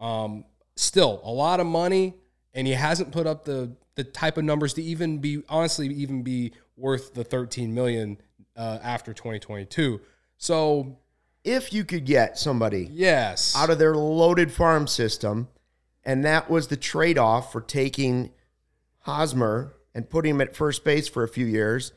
Um, 0.00 0.44
still 0.74 1.20
a 1.22 1.30
lot 1.30 1.60
of 1.60 1.66
money, 1.66 2.14
and 2.52 2.66
he 2.66 2.72
hasn't 2.72 3.12
put 3.12 3.26
up 3.26 3.44
the 3.44 3.76
the 3.94 4.02
type 4.02 4.36
of 4.36 4.42
numbers 4.42 4.74
to 4.74 4.82
even 4.82 5.18
be 5.18 5.44
honestly 5.48 5.86
even 5.86 6.24
be 6.24 6.52
worth 6.76 7.14
the 7.14 7.22
13 7.22 7.72
million 7.72 8.18
uh, 8.56 8.80
after 8.82 9.14
2022. 9.14 10.00
So 10.36 10.98
If 11.44 11.72
you 11.72 11.84
could 11.84 12.04
get 12.04 12.36
somebody 12.36 12.88
yes, 12.90 13.54
out 13.56 13.70
of 13.70 13.78
their 13.78 13.94
loaded 13.94 14.50
farm 14.50 14.88
system, 14.88 15.46
and 16.04 16.24
that 16.24 16.50
was 16.50 16.66
the 16.66 16.76
trade 16.76 17.18
off 17.18 17.52
for 17.52 17.60
taking 17.60 18.32
Hosmer 19.04 19.74
and 19.94 20.08
putting 20.08 20.34
him 20.34 20.40
at 20.40 20.56
first 20.56 20.84
base 20.84 21.08
for 21.08 21.22
a 21.22 21.28
few 21.28 21.46
years, 21.46 21.92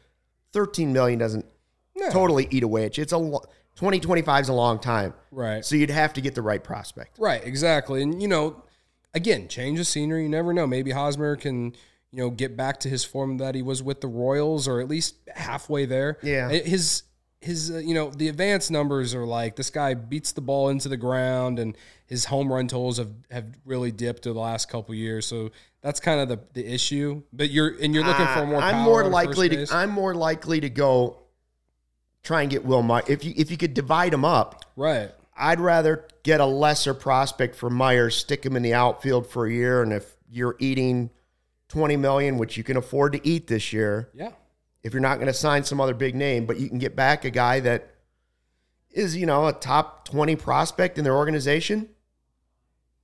13 0.53 0.93
million 0.93 1.17
doesn't 1.19 1.45
totally 2.11 2.47
eat 2.51 2.63
away 2.63 2.85
at 2.85 2.97
you. 2.97 3.01
It's 3.01 3.11
a 3.13 3.17
lo- 3.17 3.43
2025 3.75 4.43
is 4.43 4.49
a 4.49 4.53
long 4.53 4.79
time. 4.79 5.13
right. 5.31 5.63
So 5.63 5.75
you'd 5.75 5.89
have 5.89 6.13
to 6.13 6.21
get 6.21 6.35
the 6.35 6.41
right 6.41 6.63
prospect. 6.63 7.17
Right, 7.19 7.43
exactly. 7.43 8.01
And 8.01 8.21
you 8.21 8.27
know, 8.27 8.63
again, 9.13 9.47
change 9.47 9.79
of 9.79 9.87
scenery, 9.87 10.23
you 10.23 10.29
never 10.29 10.53
know. 10.53 10.67
Maybe 10.67 10.91
Hosmer 10.91 11.35
can, 11.35 11.73
you 12.11 12.19
know, 12.23 12.29
get 12.29 12.57
back 12.57 12.79
to 12.81 12.89
his 12.89 13.03
form 13.03 13.37
that 13.37 13.55
he 13.55 13.61
was 13.61 13.81
with 13.81 14.01
the 14.01 14.07
Royals 14.07 14.67
or 14.67 14.79
at 14.81 14.87
least 14.87 15.15
halfway 15.33 15.85
there. 15.85 16.17
Yeah. 16.23 16.49
His 16.49 17.03
his 17.47 17.71
uh, 17.71 17.77
you 17.77 17.93
know, 17.93 18.11
the 18.11 18.27
advanced 18.27 18.69
numbers 18.69 19.15
are 19.15 19.25
like 19.25 19.55
this 19.55 19.69
guy 19.69 19.93
beats 19.93 20.33
the 20.33 20.41
ball 20.41 20.69
into 20.69 20.89
the 20.89 20.97
ground 20.97 21.57
and 21.57 21.75
his 22.05 22.25
home 22.25 22.51
run 22.51 22.67
totals 22.67 22.97
have, 22.97 23.09
have 23.31 23.45
really 23.65 23.91
dipped 23.91 24.25
in 24.25 24.33
the 24.33 24.39
last 24.39 24.69
couple 24.69 24.93
years. 24.93 25.25
So 25.25 25.51
that's 25.81 25.99
kind 25.99 26.19
of 26.19 26.29
the, 26.29 26.39
the 26.53 26.71
issue. 26.71 27.23
But 27.33 27.49
you're 27.49 27.75
and 27.81 27.95
you're 27.95 28.05
looking 28.05 28.27
for 28.27 28.45
more 28.45 28.61
Uh, 28.61 28.65
I'm 28.65 28.83
more 28.83 29.03
likely 29.05 29.49
to. 29.49 29.67
I'm 29.71 29.89
more 29.89 30.13
likely 30.13 30.59
to 30.59 30.69
go 30.69 31.19
try 32.21 32.41
and 32.41 32.51
get 32.51 32.65
Will 32.65 32.83
Myers. 32.83 33.05
If 33.07 33.23
you 33.23 33.33
if 33.35 33.49
you 33.49 33.57
could 33.57 33.73
divide 33.73 34.13
them 34.13 34.25
up, 34.25 34.65
right. 34.75 35.11
I'd 35.35 35.59
rather 35.59 36.07
get 36.23 36.41
a 36.41 36.45
lesser 36.45 36.93
prospect 36.93 37.55
for 37.55 37.69
Myers, 37.69 38.15
stick 38.15 38.45
him 38.45 38.55
in 38.55 38.63
the 38.63 38.73
outfield 38.73 39.27
for 39.27 39.45
a 39.45 39.51
year, 39.51 39.81
and 39.81 39.93
if 39.93 40.15
you're 40.29 40.55
eating 40.59 41.11
20 41.69 41.95
million, 41.95 42.37
which 42.37 42.57
you 42.57 42.63
can 42.63 42.75
afford 42.75 43.13
to 43.13 43.25
eat 43.27 43.47
this 43.47 43.71
year, 43.71 44.09
Yeah. 44.13 44.31
If 44.83 44.93
you're 44.93 45.01
not 45.01 45.15
going 45.15 45.27
to 45.27 45.33
sign 45.33 45.63
some 45.63 45.81
other 45.81 45.93
big 45.93 46.15
name, 46.15 46.45
but 46.45 46.59
you 46.59 46.69
can 46.69 46.77
get 46.79 46.95
back 46.95 47.25
a 47.25 47.29
guy 47.29 47.59
that 47.61 47.89
is, 48.91 49.15
you 49.15 49.25
know, 49.25 49.47
a 49.47 49.53
top 49.53 50.07
20 50.07 50.35
prospect 50.35 50.97
in 50.97 51.03
their 51.03 51.15
organization, 51.15 51.89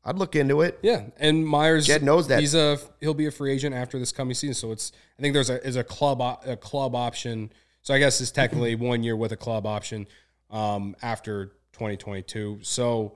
I'd 0.06 0.18
look 0.18 0.36
into 0.36 0.62
it. 0.62 0.80
Yeah, 0.82 1.04
and 1.18 1.46
Myers 1.48 1.88
Jed 1.88 2.04
knows 2.04 2.28
that. 2.28 2.40
he's 2.42 2.56
a 2.56 2.78
he'll 3.00 3.14
be 3.14 3.26
a 3.28 3.32
free 3.32 3.54
agent 3.54 3.74
after 3.74 3.98
this 4.00 4.12
coming 4.12 4.34
season. 4.36 4.54
So 4.54 4.72
it's 4.74 4.92
I 5.18 5.22
think 5.22 5.34
there's 5.34 5.50
a 5.50 5.66
is 5.66 5.76
a 5.78 5.84
club 5.84 6.22
a 6.46 6.58
club 6.58 6.94
option. 6.94 7.52
So 7.82 7.94
I 7.94 8.00
guess 8.00 8.20
it's 8.20 8.32
technically 8.32 8.76
one 8.76 9.04
year 9.04 9.16
with 9.16 9.32
a 9.32 9.38
club 9.38 9.66
option 9.66 10.08
um, 10.52 10.96
after 11.02 11.48
2022. 11.74 12.60
So 12.64 13.16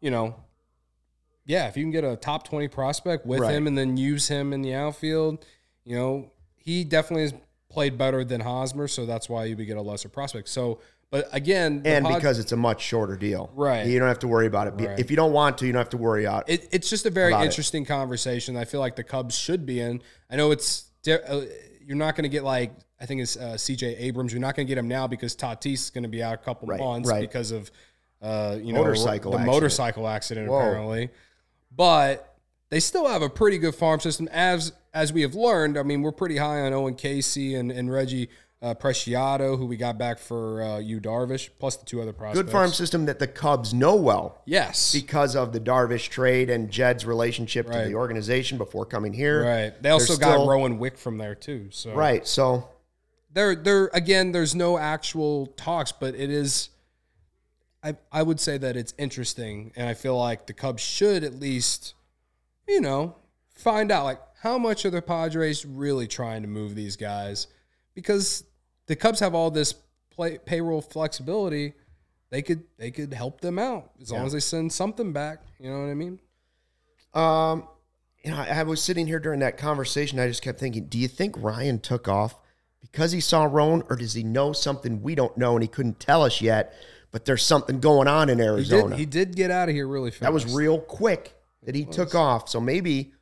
you 0.00 0.10
know, 0.10 0.36
yeah, 1.46 1.66
if 1.68 1.78
you 1.78 1.82
can 1.84 1.90
get 1.92 2.04
a 2.04 2.14
top 2.16 2.46
20 2.46 2.68
prospect 2.68 3.24
with 3.26 3.40
Right. 3.40 3.54
him 3.54 3.66
and 3.66 3.76
then 3.76 3.96
use 3.96 4.28
him 4.28 4.52
in 4.52 4.60
the 4.60 4.74
outfield, 4.74 5.44
you 5.84 5.96
know, 5.96 6.30
he 6.56 6.84
definitely 6.84 7.22
has 7.22 7.34
played 7.70 7.98
better 7.98 8.24
than 8.24 8.40
Hosmer. 8.40 8.88
So 8.88 9.06
that's 9.06 9.28
why 9.28 9.44
you 9.44 9.56
would 9.56 9.66
get 9.66 9.76
a 9.76 9.82
lesser 9.82 10.08
prospect. 10.08 10.48
So, 10.48 10.80
but 11.10 11.28
again, 11.32 11.82
the 11.82 11.90
And 11.90 12.04
Pod- 12.04 12.14
because 12.16 12.38
it's 12.38 12.52
a 12.52 12.56
much 12.56 12.82
shorter 12.82 13.16
deal. 13.16 13.50
Right. 13.54 13.86
You 13.86 13.98
don't 13.98 14.08
have 14.08 14.18
to 14.20 14.28
worry 14.28 14.46
about 14.46 14.66
it. 14.68 14.74
Right. 14.86 14.98
If 14.98 15.10
you 15.10 15.16
don't 15.16 15.32
want 15.32 15.58
to, 15.58 15.66
you 15.66 15.72
don't 15.72 15.80
have 15.80 15.88
to 15.90 15.96
worry 15.96 16.26
out. 16.26 16.48
it, 16.48 16.68
it's 16.72 16.90
just 16.90 17.06
a 17.06 17.10
very 17.10 17.32
About 17.32 17.42
it. 17.42 17.46
interesting 17.46 17.84
conversation. 17.84 18.56
I 18.56 18.64
feel 18.64 18.80
like 18.80 18.96
the 18.96 19.04
Cubs 19.04 19.36
should 19.36 19.64
be 19.66 19.80
in. 19.80 20.02
I 20.30 20.36
know 20.36 20.50
it's 20.50 20.84
uh, 21.08 21.42
you're 21.86 21.96
not 21.96 22.14
going 22.16 22.24
to 22.24 22.28
get 22.28 22.44
like 22.44 22.72
I 23.00 23.06
think 23.06 23.20
it's 23.22 23.36
uh, 23.36 23.56
C.J. 23.56 23.96
Abrams. 23.96 24.32
You're 24.32 24.40
not 24.40 24.56
going 24.56 24.66
to 24.66 24.70
get 24.70 24.76
him 24.76 24.88
now 24.88 25.06
because 25.06 25.36
Tatis 25.36 25.72
is 25.74 25.90
going 25.90 26.02
to 26.02 26.08
be 26.08 26.22
out 26.22 26.34
a 26.34 26.38
couple 26.38 26.66
Right, 26.68 26.80
months 26.80 27.08
right. 27.08 27.20
because 27.20 27.52
of 27.52 27.70
uh, 28.20 28.58
you 28.60 28.72
know 28.72 28.80
Motorcycle 28.82 29.30
the 29.30 29.38
accident. 29.38 29.54
motorcycle 29.54 30.08
accident 30.08 30.48
Whoa. 30.48 30.58
apparently. 30.58 31.10
But 31.74 32.27
they 32.70 32.80
still 32.80 33.08
have 33.08 33.22
a 33.22 33.30
pretty 33.30 33.58
good 33.58 33.74
farm 33.74 34.00
system 34.00 34.28
as 34.32 34.72
as 34.94 35.12
we 35.12 35.22
have 35.22 35.34
learned. 35.34 35.78
I 35.78 35.82
mean, 35.82 36.02
we're 36.02 36.12
pretty 36.12 36.36
high 36.38 36.60
on 36.60 36.72
Owen 36.72 36.94
Caissie 36.94 37.58
and, 37.58 37.70
and 37.70 37.90
Reggie 37.92 38.28
uh, 38.60 38.74
Preciado, 38.74 39.56
who 39.56 39.66
we 39.66 39.76
got 39.76 39.98
back 39.98 40.18
for 40.18 40.60
uh, 40.62 40.78
you 40.78 41.00
Darvish, 41.00 41.48
plus 41.60 41.76
the 41.76 41.84
two 41.86 42.02
other 42.02 42.12
prospects. 42.12 42.42
Good 42.44 42.50
farm 42.52 42.72
system 42.72 43.06
that 43.06 43.20
the 43.20 43.28
Cubs 43.28 43.72
know 43.72 43.94
well 43.94 44.42
Yes. 44.46 44.92
because 44.92 45.36
of 45.36 45.52
the 45.52 45.60
Darvish 45.60 46.08
trade 46.08 46.50
and 46.50 46.68
Jed's 46.70 47.06
relationship 47.06 47.70
to 47.70 47.84
the 47.84 47.94
organization 47.94 48.58
before 48.58 48.84
coming 48.84 49.12
here. 49.12 49.44
Right. 49.44 49.82
They 49.82 49.90
also 49.90 50.06
There's 50.14 50.18
got 50.18 50.32
still- 50.32 50.48
Rowan 50.48 50.78
Wick 50.78 50.98
from 50.98 51.18
there 51.18 51.36
too. 51.36 51.68
So 51.70 51.94
Right. 51.94 52.26
So 52.26 52.68
there 53.32 53.54
there 53.54 53.90
again 53.92 54.32
there's 54.32 54.54
no 54.54 54.78
actual 54.78 55.46
talks 55.48 55.92
but 55.92 56.14
it 56.14 56.30
is 56.30 56.70
I 57.84 57.94
I 58.10 58.22
would 58.22 58.40
say 58.40 58.58
that 58.58 58.74
it's 58.76 58.94
interesting 58.98 59.70
and 59.76 59.86
I 59.88 59.94
feel 59.94 60.18
like 60.18 60.46
the 60.46 60.52
Cubs 60.54 60.82
should 60.82 61.22
at 61.22 61.34
least 61.38 61.94
you 62.68 62.80
know 62.80 63.16
find 63.54 63.90
out 63.90 64.04
like 64.04 64.20
how 64.42 64.58
much 64.58 64.84
are 64.84 64.90
the 64.90 65.02
Padres 65.02 65.64
really 65.66 66.06
trying 66.06 66.42
to 66.42 66.48
move 66.48 66.74
these 66.74 66.96
guys 66.96 67.46
because 67.94 68.44
the 68.86 68.94
Cubs 68.96 69.20
have 69.20 69.34
all 69.34 69.50
this 69.50 69.74
play, 70.10 70.38
payroll 70.38 70.80
flexibility 70.82 71.74
they 72.30 72.42
could 72.42 72.62
they 72.78 72.90
could 72.90 73.12
help 73.14 73.40
them 73.40 73.58
out 73.58 73.90
as 74.00 74.12
long 74.12 74.26
as 74.26 74.32
they 74.32 74.40
send 74.40 74.72
something 74.72 75.12
back 75.12 75.40
you 75.58 75.70
know 75.70 75.80
what 75.80 75.90
I 75.90 75.94
mean 75.94 76.18
Um, 77.14 77.66
you 78.24 78.30
know, 78.32 78.36
I, 78.38 78.60
I 78.60 78.62
was 78.64 78.82
sitting 78.82 79.06
here 79.06 79.20
during 79.20 79.40
that 79.40 79.56
conversation. 79.56 80.18
I 80.18 80.26
just 80.26 80.42
kept 80.42 80.58
thinking, 80.60 80.86
do 80.86 80.98
you 80.98 81.08
think 81.08 81.36
Ryan 81.38 81.78
took 81.78 82.06
off 82.08 82.34
because 82.80 83.12
he 83.12 83.20
saw 83.20 83.44
Roan, 83.44 83.82
or 83.88 83.96
does 83.96 84.12
he 84.12 84.22
know 84.22 84.52
something 84.52 85.02
we 85.02 85.14
don't 85.14 85.36
know 85.38 85.54
and 85.54 85.62
he 85.62 85.68
couldn't 85.68 86.00
tell 86.00 86.22
us 86.22 86.42
yet? 86.42 86.74
But 87.12 87.24
there's 87.24 87.42
something 87.44 87.80
going 87.80 88.08
on 88.08 88.28
in 88.28 88.38
He 88.38 88.44
Arizona. 88.44 88.90
did, 88.90 88.98
he 88.98 89.06
did 89.06 89.36
get 89.36 89.50
out 89.50 89.68
of 89.70 89.74
here 89.74 89.86
really 89.88 90.10
fast. 90.10 90.22
that 90.22 90.32
was 90.32 90.52
real 90.54 90.78
quick 90.80 91.32
that 91.64 91.74
he 91.74 91.84
took 91.84 92.14
off. 92.14 92.48
So 92.48 92.60
maybe, 92.60 93.12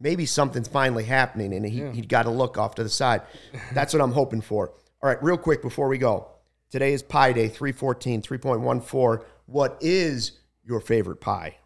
maybe 0.00 0.26
something's 0.26 0.68
finally 0.68 1.04
happening, 1.04 1.52
and 1.52 1.64
he 1.66 1.86
he 1.90 2.02
got 2.02 2.24
to 2.24 2.30
look 2.30 2.58
off 2.58 2.74
to 2.76 2.82
the 2.82 2.88
side. 2.88 3.22
That's 3.72 3.92
what 3.92 4.02
I'm 4.02 4.12
hoping 4.12 4.40
for. 4.40 4.72
All 5.02 5.08
right, 5.08 5.22
real 5.22 5.38
quick 5.38 5.62
before 5.62 5.88
we 5.88 5.98
go. 5.98 6.28
Today 6.70 6.92
is 6.92 7.02
Pie 7.02 7.32
Day, 7.32 7.48
314, 7.48 8.20
3.14. 8.20 9.24
What 9.46 9.78
is 9.80 10.32
your 10.64 10.80
favorite 10.80 11.18
pie? 11.18 11.56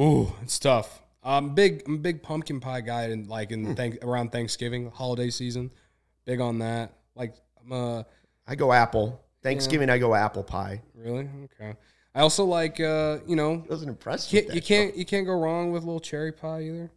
Ooh, 0.00 0.32
it's 0.42 0.58
tough. 0.58 1.00
I'm 1.22 1.54
big. 1.54 1.84
I'm 1.86 1.94
a 1.94 1.98
big 1.98 2.22
pumpkin 2.22 2.58
pie 2.58 2.80
guy, 2.80 3.04
and 3.04 3.28
like 3.28 3.52
in 3.52 3.76
thank, 3.76 4.04
around 4.04 4.32
Thanksgiving 4.32 4.90
holiday 4.90 5.30
season, 5.30 5.70
big 6.24 6.40
on 6.40 6.58
that. 6.58 6.94
Like, 7.14 7.34
I'm 7.62 7.72
uh, 7.72 8.02
I 8.46 8.56
go 8.56 8.72
apple. 8.72 9.22
Thanksgiving, 9.42 9.90
I 9.90 9.98
go 9.98 10.14
apple 10.14 10.42
pie. 10.44 10.82
really 10.94 11.28
okay. 11.44 11.76
I 12.14 12.20
also 12.20 12.44
like, 12.44 12.78
uh, 12.80 13.18
you 13.26 13.36
know, 13.36 13.64
Wasn't 13.68 13.88
impressed. 13.88 14.30
can't, 14.30 14.46
with 14.46 14.54
you 14.54 14.60
can't 14.62 14.96
you 14.96 15.04
can't 15.06 15.26
go 15.26 15.32
wrong 15.38 15.72
with 15.72 15.82
a 15.82 15.86
little 15.86 16.00
cherry 16.00 16.32
pie 16.32 16.62
either. 16.62 16.90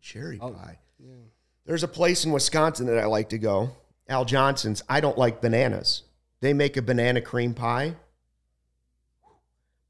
cherry 0.00 0.38
pie. 0.38 0.78
Yeah. 0.98 1.12
There's 1.66 1.82
a 1.82 1.88
place 1.88 2.24
in 2.24 2.32
Wisconsin 2.32 2.86
that 2.86 2.98
I 2.98 3.06
like 3.06 3.28
to 3.30 3.38
go. 3.38 3.70
Al 4.08 4.24
Johnson's. 4.24 4.82
I 4.88 5.00
don't 5.00 5.18
like 5.18 5.40
bananas. 5.40 6.04
They 6.40 6.52
make 6.54 6.76
a 6.76 6.82
banana 6.82 7.20
cream 7.20 7.54
pie. 7.54 7.96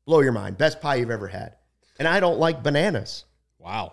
Blow 0.07 0.21
your 0.21 0.33
mind. 0.33 0.57
Best 0.57 0.81
pie 0.81 0.97
you've 0.97 1.11
ever 1.11 1.29
had. 1.29 1.57
And 1.99 2.07
I 2.09 2.21
don't 2.21 2.39
like 2.39 2.63
bananas. 2.63 3.25
Wow. 3.59 3.93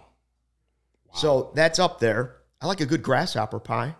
So 1.13 1.51
that's 1.55 1.77
up 1.79 1.99
there. 1.99 2.37
I 2.61 2.67
like 2.67 2.81
a 2.81 2.85
good 2.85 3.03
grasshopper 3.03 3.59
pie. 3.59 3.87
A 3.87 3.95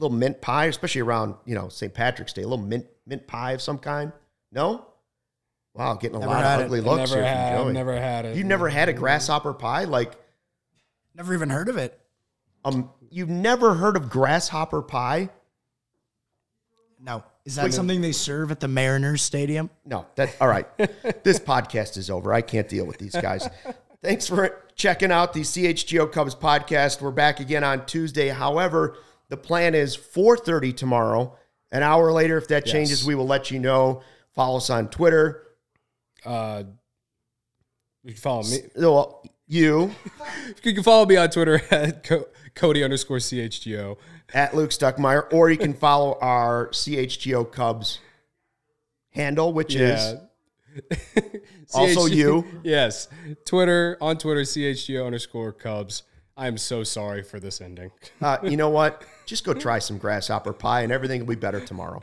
little 0.00 0.16
mint 0.16 0.40
pie, 0.40 0.66
especially 0.66 1.00
around, 1.02 1.34
you 1.44 1.54
know, 1.54 1.68
St. 1.68 1.92
Patrick's 1.92 2.32
Day. 2.32 2.42
A 2.42 2.48
little 2.48 2.64
mint 2.64 2.86
mint 3.06 3.26
pie 3.26 3.52
of 3.52 3.60
some 3.62 3.78
kind. 3.78 4.12
No? 4.52 4.86
Wow, 5.76 5.94
getting 5.94 6.16
a 6.16 6.20
Never 6.20 6.32
lot 6.32 6.44
of 6.60 6.64
ugly 6.66 6.78
I've 6.78 6.84
looks 6.86 7.10
never 7.10 7.22
here 7.22 7.30
from 7.32 7.38
had. 7.38 7.52
I've 7.54 7.64
Joey. 7.64 7.72
never 7.72 8.00
had 8.00 8.24
it. 8.24 8.36
You've 8.36 8.46
never 8.46 8.68
had 8.68 8.88
a 8.88 8.92
grasshopper 8.92 9.52
pie? 9.54 9.84
Like 9.84 10.12
Never 11.14 11.32
even 11.34 11.50
heard 11.50 11.68
of 11.68 11.76
it. 11.76 11.98
um 12.64 12.90
you've 13.10 13.28
never 13.28 13.74
heard 13.74 13.96
of 13.96 14.08
grasshopper 14.10 14.82
pie? 14.82 15.30
No. 17.00 17.22
Is 17.44 17.54
that 17.56 17.72
something 17.72 18.00
they 18.00 18.12
serve 18.12 18.50
at 18.50 18.58
the 18.60 18.68
Mariners 18.68 19.22
Stadium? 19.22 19.70
No, 19.84 20.06
that 20.16 20.34
all 20.40 20.48
right. 20.48 20.66
this 21.24 21.38
podcast 21.38 21.96
is 21.96 22.10
over. 22.10 22.32
I 22.32 22.40
can't 22.42 22.68
deal 22.68 22.84
with 22.86 22.98
these 22.98 23.14
guys. 23.14 23.48
Thanks 24.02 24.26
for 24.26 24.64
checking 24.74 25.12
out 25.12 25.32
the 25.32 25.40
CHGO 25.42 26.10
Cubs 26.10 26.34
podcast. 26.34 27.00
We're 27.00 27.12
back 27.12 27.38
again 27.40 27.62
on 27.64 27.86
Tuesday. 27.86 28.28
However, 28.28 28.96
the 29.28 29.36
plan 29.36 29.74
is 29.74 29.96
4:30 29.96 30.74
tomorrow. 30.76 31.36
An 31.70 31.82
hour 31.82 32.12
later, 32.12 32.36
if 32.38 32.48
that 32.48 32.64
changes, 32.66 33.04
we 33.04 33.14
will 33.14 33.26
let 33.26 33.50
you 33.50 33.58
know. 33.58 34.02
Follow 34.34 34.56
us 34.58 34.70
on 34.70 34.88
Twitter. 34.88 35.42
Uh, 36.24 36.64
you 38.04 38.12
can 38.12 38.20
follow 38.20 38.42
me. 38.44 38.58
Well, 38.76 39.22
you 39.46 39.90
You 40.64 40.74
can 40.74 40.82
follow 40.82 41.06
me 41.06 41.16
on 41.16 41.28
Twitter 41.30 41.60
at 41.70 42.02
Co- 42.04 42.26
Cody 42.54 42.82
underscore 42.84 43.18
CHGO. 43.18 43.96
at 44.34 44.54
Luke 44.54 44.70
Stuckmeyer, 44.70 45.32
or 45.32 45.50
you 45.50 45.56
can 45.58 45.72
follow 45.74 46.18
our 46.20 46.68
CHGO 46.68 47.50
Cubs 47.50 48.00
handle, 49.10 49.52
which 49.52 49.74
is 49.74 50.14
Also 51.74 52.06
you. 52.06 52.44
Yes. 52.62 53.08
Twitter, 53.44 53.96
on 54.00 54.18
Twitter, 54.18 54.42
CHGO 54.42 55.04
underscore 55.06 55.52
Cubs. 55.52 56.02
I 56.36 56.48
am 56.48 56.58
so 56.58 56.84
sorry 56.84 57.22
for 57.22 57.40
this 57.40 57.60
ending. 57.62 57.90
uh, 58.20 58.36
you 58.42 58.56
know 58.58 58.68
what? 58.68 59.02
Just 59.24 59.44
go 59.44 59.54
try 59.54 59.78
some 59.78 59.96
grasshopper 59.96 60.52
pie, 60.52 60.82
and 60.82 60.92
everything 60.92 61.20
will 61.20 61.28
be 61.28 61.34
better 61.34 61.60
tomorrow. 61.60 62.02